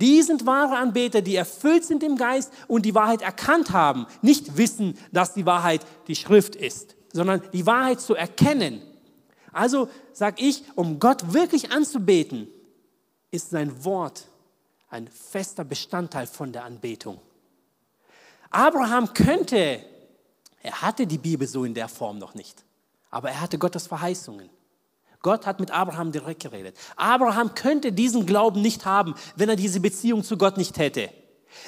die 0.00 0.22
sind 0.22 0.46
wahre 0.46 0.76
Anbeter, 0.76 1.22
die 1.22 1.34
erfüllt 1.34 1.84
sind 1.84 2.04
im 2.04 2.16
Geist 2.16 2.52
und 2.68 2.86
die 2.86 2.94
Wahrheit 2.94 3.22
erkannt 3.22 3.72
haben, 3.72 4.06
nicht 4.22 4.56
wissen, 4.56 4.96
dass 5.10 5.34
die 5.34 5.46
Wahrheit 5.46 5.84
die 6.06 6.14
Schrift 6.14 6.54
ist 6.54 6.97
sondern 7.12 7.42
die 7.52 7.66
Wahrheit 7.66 8.00
zu 8.00 8.14
erkennen. 8.14 8.82
Also 9.52 9.88
sage 10.12 10.42
ich, 10.44 10.64
um 10.74 10.98
Gott 10.98 11.32
wirklich 11.32 11.72
anzubeten, 11.72 12.48
ist 13.30 13.50
sein 13.50 13.84
Wort 13.84 14.28
ein 14.90 15.08
fester 15.08 15.64
Bestandteil 15.64 16.26
von 16.26 16.52
der 16.52 16.64
Anbetung. 16.64 17.20
Abraham 18.50 19.12
könnte, 19.12 19.84
er 20.62 20.82
hatte 20.82 21.06
die 21.06 21.18
Bibel 21.18 21.46
so 21.46 21.64
in 21.64 21.74
der 21.74 21.88
Form 21.88 22.18
noch 22.18 22.34
nicht, 22.34 22.64
aber 23.10 23.30
er 23.30 23.40
hatte 23.40 23.58
Gottes 23.58 23.86
Verheißungen. 23.86 24.48
Gott 25.20 25.46
hat 25.46 25.60
mit 25.60 25.70
Abraham 25.72 26.12
direkt 26.12 26.42
geredet. 26.42 26.76
Abraham 26.96 27.54
könnte 27.54 27.92
diesen 27.92 28.24
Glauben 28.24 28.62
nicht 28.62 28.86
haben, 28.86 29.14
wenn 29.36 29.48
er 29.48 29.56
diese 29.56 29.80
Beziehung 29.80 30.22
zu 30.22 30.38
Gott 30.38 30.56
nicht 30.56 30.78
hätte. 30.78 31.10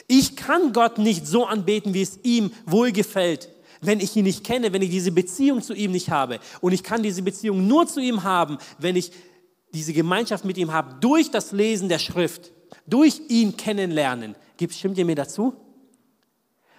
Ich 0.06 0.36
kann 0.36 0.72
Gott 0.72 0.98
nicht 0.98 1.26
so 1.26 1.46
anbeten, 1.46 1.92
wie 1.92 2.02
es 2.02 2.20
ihm 2.22 2.52
wohlgefällt 2.64 3.48
wenn 3.80 4.00
ich 4.00 4.14
ihn 4.16 4.24
nicht 4.24 4.44
kenne, 4.44 4.72
wenn 4.72 4.82
ich 4.82 4.90
diese 4.90 5.12
Beziehung 5.12 5.62
zu 5.62 5.74
ihm 5.74 5.92
nicht 5.92 6.10
habe. 6.10 6.38
Und 6.60 6.72
ich 6.72 6.82
kann 6.82 7.02
diese 7.02 7.22
Beziehung 7.22 7.66
nur 7.66 7.86
zu 7.86 8.00
ihm 8.00 8.22
haben, 8.22 8.58
wenn 8.78 8.96
ich 8.96 9.12
diese 9.72 9.92
Gemeinschaft 9.92 10.44
mit 10.44 10.58
ihm 10.58 10.72
habe, 10.72 10.96
durch 11.00 11.30
das 11.30 11.52
Lesen 11.52 11.88
der 11.88 11.98
Schrift, 11.98 12.52
durch 12.86 13.20
ihn 13.28 13.56
kennenlernen. 13.56 14.34
Stimmt 14.70 14.98
ihr 14.98 15.04
mir 15.04 15.14
dazu? 15.14 15.54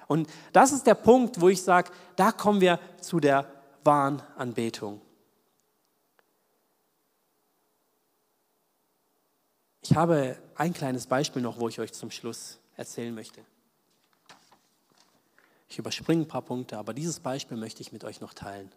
Und 0.07 0.29
das 0.51 0.71
ist 0.71 0.85
der 0.85 0.95
Punkt, 0.95 1.39
wo 1.39 1.49
ich 1.49 1.61
sage, 1.61 1.91
da 2.15 2.31
kommen 2.31 2.61
wir 2.61 2.79
zu 2.99 3.19
der 3.19 3.49
wahren 3.83 4.21
Anbetung. 4.35 5.01
Ich 9.81 9.95
habe 9.95 10.37
ein 10.55 10.73
kleines 10.73 11.07
Beispiel 11.07 11.41
noch, 11.41 11.59
wo 11.59 11.67
ich 11.69 11.79
euch 11.79 11.93
zum 11.93 12.11
Schluss 12.11 12.59
erzählen 12.75 13.15
möchte. 13.15 13.41
Ich 15.71 15.79
überspringe 15.79 16.23
ein 16.23 16.27
paar 16.27 16.41
Punkte, 16.41 16.77
aber 16.77 16.93
dieses 16.93 17.21
Beispiel 17.21 17.55
möchte 17.55 17.79
ich 17.79 17.93
mit 17.93 18.03
euch 18.03 18.19
noch 18.19 18.33
teilen. 18.33 18.69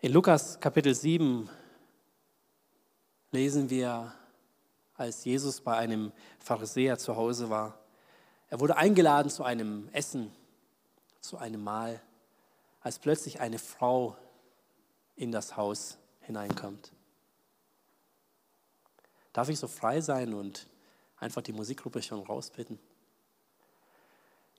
In 0.00 0.12
Lukas 0.12 0.58
Kapitel 0.58 0.96
7 0.96 1.48
lesen 3.30 3.70
wir, 3.70 4.12
als 4.94 5.24
Jesus 5.24 5.60
bei 5.60 5.76
einem 5.76 6.10
Pharisäer 6.40 6.98
zu 6.98 7.14
Hause 7.14 7.48
war. 7.50 7.78
Er 8.48 8.58
wurde 8.58 8.76
eingeladen 8.76 9.30
zu 9.30 9.44
einem 9.44 9.88
Essen, 9.92 10.32
zu 11.20 11.38
einem 11.38 11.62
Mahl, 11.62 12.02
als 12.80 12.98
plötzlich 12.98 13.38
eine 13.38 13.60
Frau 13.60 14.16
in 15.14 15.30
das 15.30 15.56
Haus 15.56 15.98
hineinkommt. 16.22 16.90
Darf 19.32 19.48
ich 19.50 19.60
so 19.60 19.68
frei 19.68 20.00
sein 20.00 20.34
und 20.34 20.66
einfach 21.16 21.42
die 21.42 21.52
Musikgruppe 21.52 22.02
schon 22.02 22.24
rausbitten? 22.24 22.80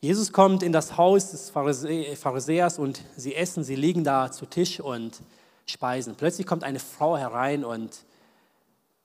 Jesus 0.04 0.34
kommt 0.34 0.64
in 0.64 0.72
das 0.72 0.98
Haus 0.98 1.30
des 1.30 1.52
Pharisäers 1.52 2.80
und 2.80 3.04
sie 3.16 3.36
essen, 3.36 3.64
sie 3.64 3.76
liegen 3.76 4.04
da 4.04 4.32
zu 4.32 4.48
Tisch 4.48 4.80
und 4.80 5.22
speisen. 5.68 6.16
Plötzlich 6.16 6.48
kommt 6.48 6.64
eine 6.64 6.80
Frau 6.80 7.18
herein 7.18 7.64
und 7.64 8.04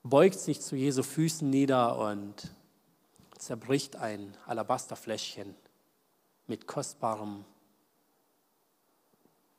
beugt 0.03 0.38
sich 0.38 0.62
zu 0.62 0.74
Jesu 0.74 1.03
Füßen 1.03 1.51
nieder 1.51 1.99
und 1.99 2.51
zerbricht 3.36 3.97
ein 3.97 4.34
Alabasterfläschchen 4.47 5.55
mit 6.47 6.66
kostbarem 6.66 7.44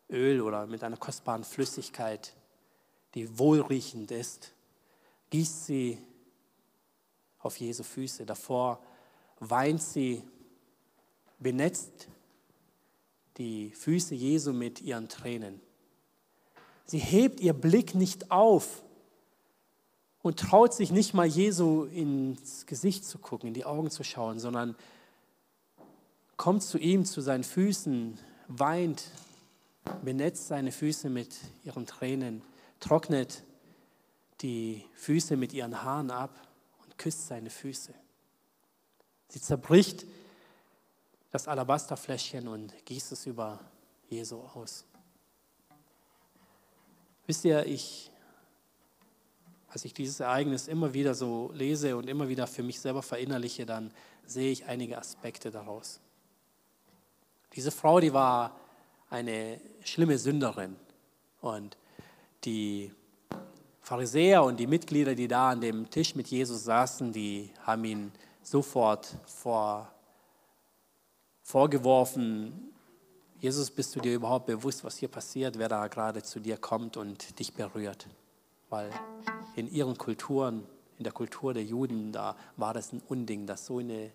Öl 0.10 0.42
oder 0.42 0.66
mit 0.66 0.84
einer 0.84 0.98
kostbaren 0.98 1.44
Flüssigkeit, 1.44 2.34
die 3.14 3.38
wohlriechend 3.38 4.10
ist, 4.10 4.54
gießt 5.30 5.68
sie 5.68 6.00
auf 7.38 7.58
Jesu 7.58 7.84
Füße. 7.84 8.26
Davor 8.26 8.80
weint 9.40 9.84
sie 9.84 10.24
benetzt 11.40 12.08
die 13.38 13.72
Füße 13.72 14.16
Jesu 14.16 14.54
mit 14.54 14.82
ihren 14.82 15.10
Tränen. 15.10 15.62
Sie 16.86 17.00
hebt 17.00 17.40
ihr 17.40 17.54
Blick 17.54 17.96
nicht 17.96 18.32
auf 18.32 18.84
und 20.22 20.40
traut 20.40 20.74
sich 20.74 20.92
nicht 20.92 21.14
mal 21.14 21.28
Jesu 21.28 21.84
ins 21.86 22.66
Gesicht 22.66 23.06
zu 23.06 23.20
gucken, 23.20 23.48
in 23.48 23.54
die 23.54 23.66
Augen 23.66 23.92
zu 23.92 24.04
schauen, 24.04 24.40
sondern 24.40 24.76
kommt 26.38 26.64
zu 26.64 26.78
ihm, 26.78 27.06
zu 27.06 27.22
seinen 27.22 27.44
Füßen, 27.44 28.18
weint, 28.48 29.12
benetzt 30.04 30.48
seine 30.48 30.72
Füße 30.72 31.10
mit 31.10 31.36
ihren 31.64 31.86
Tränen, 31.86 32.42
trocknet 32.80 33.44
die 34.42 34.86
Füße 34.96 35.36
mit 35.36 35.54
ihren 35.54 35.84
Haaren 35.84 36.12
ab 36.12 36.48
und 36.84 36.98
küsst 36.98 37.28
seine 37.28 37.50
Füße. 37.50 37.94
Sie 39.30 39.42
zerbricht 39.42 40.06
das 41.32 41.48
Alabasterfläschchen 41.48 42.48
und 42.48 42.74
gießt 42.86 43.12
es 43.12 43.26
über 43.26 43.60
Jesu 44.10 44.40
aus. 44.54 44.86
Wisst 47.26 47.44
ihr, 47.46 47.66
ich 47.66 48.12
als 49.70 49.86
ich 49.86 49.94
dieses 49.94 50.20
Ereignis 50.20 50.68
immer 50.68 50.94
wieder 50.94 51.14
so 51.14 51.52
lese 51.54 51.98
und 51.98 52.10
immer 52.10 52.28
wieder 52.28 52.48
für 52.48 52.64
mich 52.64 52.80
selber 52.80 53.04
verinnerliche, 53.04 53.66
dann 53.66 53.92
sehe 54.26 54.52
ich 54.52 54.66
einige 54.66 54.98
Aspekte 54.98 55.52
daraus. 55.52 56.00
Diese 57.54 57.72
Frau, 57.72 58.00
die 58.00 58.14
war 58.14 58.60
eine 59.10 59.60
schlimme 59.84 60.18
Sünderin 60.18 60.76
und 61.42 61.78
die 62.44 62.92
Pharisäer 63.82 64.44
und 64.44 64.60
die 64.60 64.68
Mitglieder, 64.68 65.16
die 65.16 65.28
da 65.28 65.52
an 65.52 65.62
dem 65.62 65.90
Tisch 65.90 66.16
mit 66.16 66.28
Jesus 66.28 66.64
saßen, 66.64 67.14
die 67.14 67.52
haben 67.62 67.86
ihn 67.86 68.12
sofort 68.42 69.16
vor, 69.26 69.94
vorgeworfen, 71.48 72.74
Jesus, 73.40 73.72
bist 73.72 73.96
du 73.96 74.02
dir 74.02 74.14
überhaupt 74.14 74.48
bewusst, 74.48 74.84
was 74.84 74.98
hier 74.98 75.08
passiert, 75.08 75.58
wer 75.58 75.70
da 75.70 75.88
gerade 75.88 76.22
zu 76.22 76.42
dir 76.42 76.58
kommt 76.58 76.98
und 76.98 77.40
dich 77.40 77.54
berührt? 77.54 78.06
Weil 78.70 78.90
in 79.56 79.72
ihren 79.72 79.98
Kulturen, 79.98 80.66
in 80.98 81.06
der 81.06 81.14
Kultur 81.14 81.54
der 81.54 81.64
Juden, 81.64 82.12
da 82.12 82.36
war 82.58 82.74
das 82.74 82.92
ein 82.92 83.02
Unding, 83.08 83.48
dass 83.48 83.66
so 83.66 83.78
eine, 83.78 84.12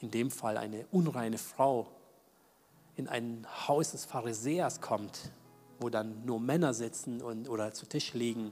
in 0.00 0.10
dem 0.10 0.32
Fall 0.32 0.56
eine 0.56 0.86
unreine 0.90 1.38
Frau 1.38 1.86
in 2.96 3.06
ein 3.06 3.46
Haus 3.68 3.92
des 3.92 4.06
Pharisäers 4.06 4.80
kommt, 4.80 5.30
wo 5.78 5.88
dann 5.88 6.24
nur 6.24 6.40
Männer 6.40 6.74
sitzen 6.74 7.22
und, 7.22 7.48
oder 7.48 7.72
zu 7.72 7.86
Tisch 7.86 8.12
liegen 8.12 8.50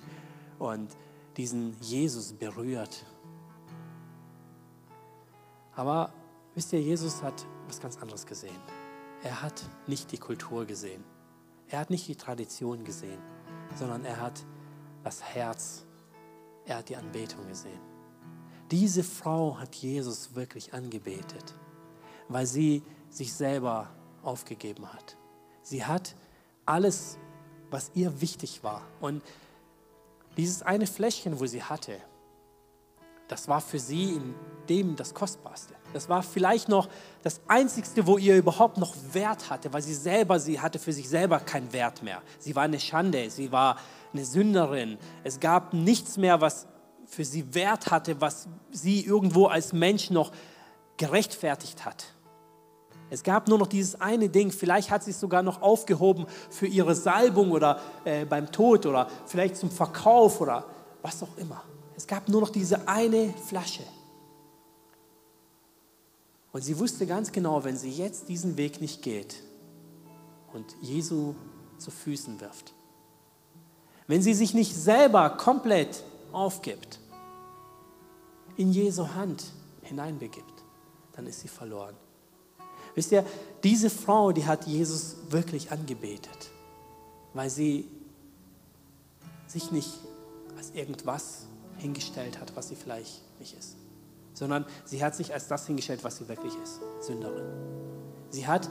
und 0.61 0.89
diesen 1.37 1.77
Jesus 1.81 2.33
berührt. 2.35 3.05
Aber 5.75 6.13
wisst 6.55 6.73
ihr, 6.73 6.81
Jesus 6.81 7.23
hat 7.23 7.47
was 7.67 7.81
ganz 7.81 7.99
anderes 7.99 8.27
gesehen. 8.27 8.57
Er 9.23 9.43
hat 9.43 9.65
nicht 9.87 10.13
die 10.13 10.19
Kultur 10.19 10.65
gesehen. 10.67 11.03
Er 11.69 11.81
hat 11.81 11.91
nicht 11.91 12.07
die 12.09 12.17
Tradition 12.17 12.85
gesehen, 12.85 13.21
sondern 13.75 14.05
er 14.05 14.21
hat 14.21 14.45
das 15.03 15.23
Herz, 15.23 15.87
er 16.67 16.79
hat 16.79 16.89
die 16.89 16.97
Anbetung 16.97 17.47
gesehen. 17.49 17.81
Diese 18.71 19.03
Frau 19.03 19.59
hat 19.59 19.75
Jesus 19.75 20.35
wirklich 20.35 20.75
angebetet, 20.75 21.55
weil 22.29 22.47
sie 22.47 22.83
sich 23.11 23.33
selber 23.33 23.91
aufgegeben 24.23 24.93
hat. 24.93 25.17
Sie 25.63 25.85
hat 25.85 26.15
alles, 26.67 27.19
was 27.71 27.91
ihr 27.95 28.21
wichtig 28.21 28.63
war. 28.63 28.83
Und 29.01 29.23
dieses 30.37 30.63
eine 30.63 30.87
Fläschchen, 30.87 31.41
wo 31.41 31.47
sie 31.47 31.63
hatte, 31.63 32.01
das 33.29 33.49
war 33.49 33.61
für 33.61 33.79
sie 33.79 34.15
in 34.15 34.35
dem 34.69 34.97
das 34.97 35.15
Kostbarste. 35.15 35.75
Das 35.93 36.09
war 36.09 36.23
vielleicht 36.23 36.69
noch 36.69 36.89
das 37.23 37.41
Einzigste, 37.47 38.07
wo 38.07 38.19
ihr 38.19 38.37
überhaupt 38.37 38.79
noch 38.79 38.95
Wert 39.13 39.51
hatte, 39.51 39.73
weil 39.73 39.83
sie 39.83 39.95
selber, 39.95 40.41
sie 40.41 40.61
hatte 40.61 40.79
für 40.79 40.93
sich 40.93 41.09
selber 41.09 41.39
keinen 41.39 41.73
Wert 41.73 42.03
mehr. 42.03 42.21
Sie 42.39 42.57
war 42.57 42.65
eine 42.65 42.81
Schande, 42.81 43.31
sie 43.31 43.53
war 43.53 43.77
eine 44.13 44.25
Sünderin. 44.25 44.99
Es 45.23 45.39
gab 45.39 45.73
nichts 45.73 46.17
mehr, 46.17 46.41
was 46.41 46.67
für 47.07 47.25
sie 47.25 47.55
Wert 47.55 47.91
hatte, 47.91 48.21
was 48.21 48.49
sie 48.71 49.05
irgendwo 49.05 49.47
als 49.47 49.73
Mensch 49.73 50.11
noch 50.11 50.33
gerechtfertigt 50.97 51.85
hat. 51.85 52.07
Es 53.11 53.23
gab 53.23 53.49
nur 53.49 53.59
noch 53.59 53.67
dieses 53.67 54.01
eine 54.01 54.29
Ding, 54.29 54.51
vielleicht 54.51 54.91
hat 54.91 55.05
sie 55.05 55.13
es 55.13 55.21
sogar 55.21 55.43
noch 55.43 55.63
aufgehoben 55.63 56.27
für 56.51 56.67
ihre 56.67 56.95
Salbung 56.95 57.53
oder 57.53 57.79
äh, 58.05 58.25
beim 58.25 58.51
Tod 58.51 58.87
oder 58.87 59.09
vielleicht 59.27 59.57
zum 59.57 59.71
Verkauf 59.71 60.41
oder 60.41 60.65
was 61.03 61.23
auch 61.23 61.37
immer. 61.37 61.63
Es 61.97 62.07
gab 62.07 62.29
nur 62.29 62.41
noch 62.41 62.51
diese 62.51 62.89
eine 62.89 63.33
Flasche. 63.47 63.85
Und 66.53 66.63
sie 66.63 66.79
wusste 66.79 67.07
ganz 67.07 67.33
genau, 67.33 67.65
wenn 67.65 67.77
sie 67.77 67.91
jetzt 67.91 68.29
diesen 68.29 68.57
Weg 68.57 68.81
nicht 68.81 69.03
geht 69.03 69.37
und 70.53 70.65
Jesu 70.81 71.35
zu 71.79 71.91
Füßen 71.91 72.41
wirft, 72.41 72.73
wenn 74.07 74.23
sie 74.23 74.35
sich 74.35 74.55
nicht 74.55 74.75
selber 74.75 75.31
komplett 75.31 76.05
aufgibt, 76.33 77.01
in 78.57 78.71
Jesu 78.71 79.09
Hand 79.15 79.45
hineinbegibt, 79.83 80.63
dann 81.13 81.27
ist 81.27 81.41
sie 81.41 81.49
verloren. 81.49 81.97
Wisst 82.95 83.11
ihr, 83.11 83.27
diese 83.65 83.91
Frau, 83.91 84.31
die 84.31 84.47
hat 84.47 84.67
Jesus 84.67 85.17
wirklich 85.31 85.73
angebetet, 85.73 86.51
weil 87.33 87.51
sie 87.51 87.89
sich 89.49 89.73
nicht 89.73 89.91
als 90.57 90.71
irgendwas 90.71 91.47
hingestellt 91.79 92.41
hat, 92.41 92.55
was 92.57 92.69
sie 92.69 92.77
vielleicht 92.77 93.23
nicht 93.39 93.57
ist 93.59 93.77
sondern 94.35 94.67
sie 94.85 95.03
hat 95.03 95.15
sich 95.15 95.33
als 95.33 95.49
das 95.49 95.67
hingestellt, 95.67 96.05
was 96.05 96.19
sie 96.19 96.29
wirklich 96.29 96.53
ist, 96.63 96.81
Sünderin. 97.01 97.47
Sie 98.31 98.47
hat 98.47 98.69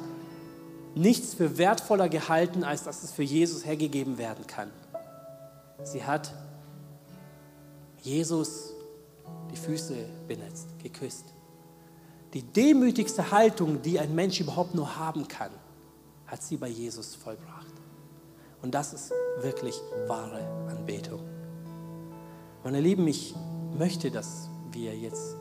nichts 0.93 1.33
für 1.33 1.57
wertvoller 1.57 2.09
gehalten, 2.09 2.63
als 2.63 2.83
dass 2.83 3.03
es 3.03 3.11
für 3.11 3.23
Jesus 3.23 3.65
hergegeben 3.65 4.17
werden 4.17 4.45
kann. 4.45 4.69
Sie 5.83 6.03
hat 6.03 6.33
Jesus 8.01 8.73
die 9.51 9.55
Füße 9.55 9.95
benetzt, 10.27 10.67
geküsst. 10.79 11.25
Die 12.33 12.43
demütigste 12.43 13.31
Haltung, 13.31 13.81
die 13.81 13.99
ein 13.99 14.13
Mensch 14.13 14.39
überhaupt 14.39 14.75
nur 14.75 14.97
haben 14.97 15.27
kann, 15.27 15.51
hat 16.27 16.43
sie 16.43 16.57
bei 16.57 16.67
Jesus 16.67 17.15
vollbracht. 17.15 17.73
Und 18.61 18.73
das 18.73 18.93
ist 18.93 19.11
wirklich 19.41 19.75
wahre 20.07 20.41
Anbetung. 20.69 21.21
Meine 22.63 22.79
Lieben, 22.79 23.05
ich 23.09 23.35
möchte, 23.77 24.09
dass 24.09 24.47
wir 24.71 24.95
jetzt 24.95 25.35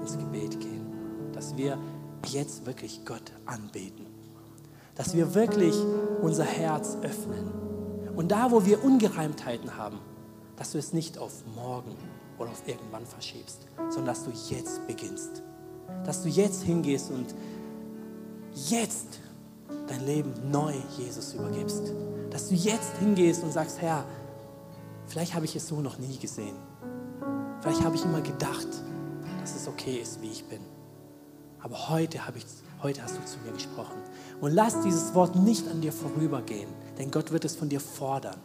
ins 0.00 0.16
Gebet 0.16 0.60
gehen, 0.60 0.86
dass 1.32 1.56
wir 1.56 1.76
jetzt 2.28 2.64
wirklich 2.64 3.04
Gott 3.04 3.32
anbeten, 3.44 4.06
dass 4.94 5.16
wir 5.16 5.34
wirklich 5.34 5.74
unser 6.22 6.44
Herz 6.44 6.96
öffnen. 7.02 7.50
Und 8.14 8.30
da, 8.30 8.52
wo 8.52 8.64
wir 8.64 8.84
Ungereimtheiten 8.84 9.76
haben, 9.76 9.98
dass 10.54 10.70
du 10.70 10.78
es 10.78 10.92
nicht 10.92 11.18
auf 11.18 11.42
morgen 11.56 11.96
oder 12.38 12.50
auf 12.50 12.62
irgendwann 12.68 13.04
verschiebst, 13.04 13.66
sondern 13.88 14.14
dass 14.14 14.22
du 14.22 14.30
jetzt 14.48 14.86
beginnst, 14.86 15.42
dass 16.04 16.22
du 16.22 16.28
jetzt 16.28 16.62
hingehst 16.62 17.10
und 17.10 17.34
jetzt 18.68 19.18
dein 19.88 20.06
Leben 20.06 20.32
neu 20.52 20.74
Jesus 20.96 21.34
übergibst, 21.34 21.92
dass 22.30 22.48
du 22.48 22.54
jetzt 22.54 22.96
hingehst 22.98 23.42
und 23.42 23.52
sagst, 23.52 23.80
Herr, 23.80 24.04
vielleicht 25.10 25.34
habe 25.34 25.44
ich 25.44 25.56
es 25.56 25.68
so 25.68 25.80
noch 25.80 25.98
nie 25.98 26.16
gesehen, 26.18 26.56
vielleicht 27.60 27.82
habe 27.84 27.96
ich 27.96 28.04
immer 28.04 28.20
gedacht, 28.20 28.68
dass 29.40 29.56
es 29.56 29.68
okay 29.68 29.96
ist, 29.96 30.22
wie 30.22 30.30
ich 30.30 30.44
bin. 30.44 30.60
Aber 31.62 31.90
heute, 31.90 32.18
ich, 32.36 32.46
heute 32.82 33.02
hast 33.02 33.16
du 33.18 33.24
zu 33.24 33.38
mir 33.44 33.52
gesprochen. 33.52 33.96
Und 34.40 34.52
lass 34.52 34.80
dieses 34.80 35.14
Wort 35.14 35.36
nicht 35.36 35.68
an 35.68 35.80
dir 35.80 35.92
vorübergehen, 35.92 36.70
denn 36.98 37.10
Gott 37.10 37.30
wird 37.32 37.44
es 37.44 37.54
von 37.56 37.68
dir 37.68 37.80
fordern. 37.80 38.38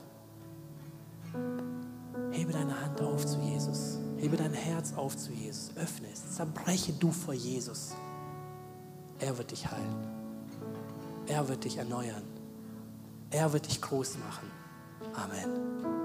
Hebe 2.31 2.51
deine 2.51 2.81
Hand 2.81 3.01
auf 3.01 3.25
zu 3.25 3.39
Jesus. 3.39 3.97
Hebe 4.17 4.35
dein 4.35 4.53
Herz 4.53 4.93
auf 4.95 5.15
zu 5.15 5.31
Jesus. 5.31 5.71
Öffne 5.77 6.07
es. 6.11 6.35
Zerbreche 6.35 6.91
du 6.93 7.11
vor 7.11 7.33
Jesus. 7.33 7.93
Er 9.19 9.37
wird 9.37 9.51
dich 9.51 9.71
heilen. 9.71 10.07
Er 11.27 11.47
wird 11.47 11.63
dich 11.63 11.77
erneuern. 11.77 12.23
Er 13.29 13.53
wird 13.53 13.67
dich 13.67 13.81
groß 13.81 14.17
machen. 14.17 14.51
Amen. 15.13 16.04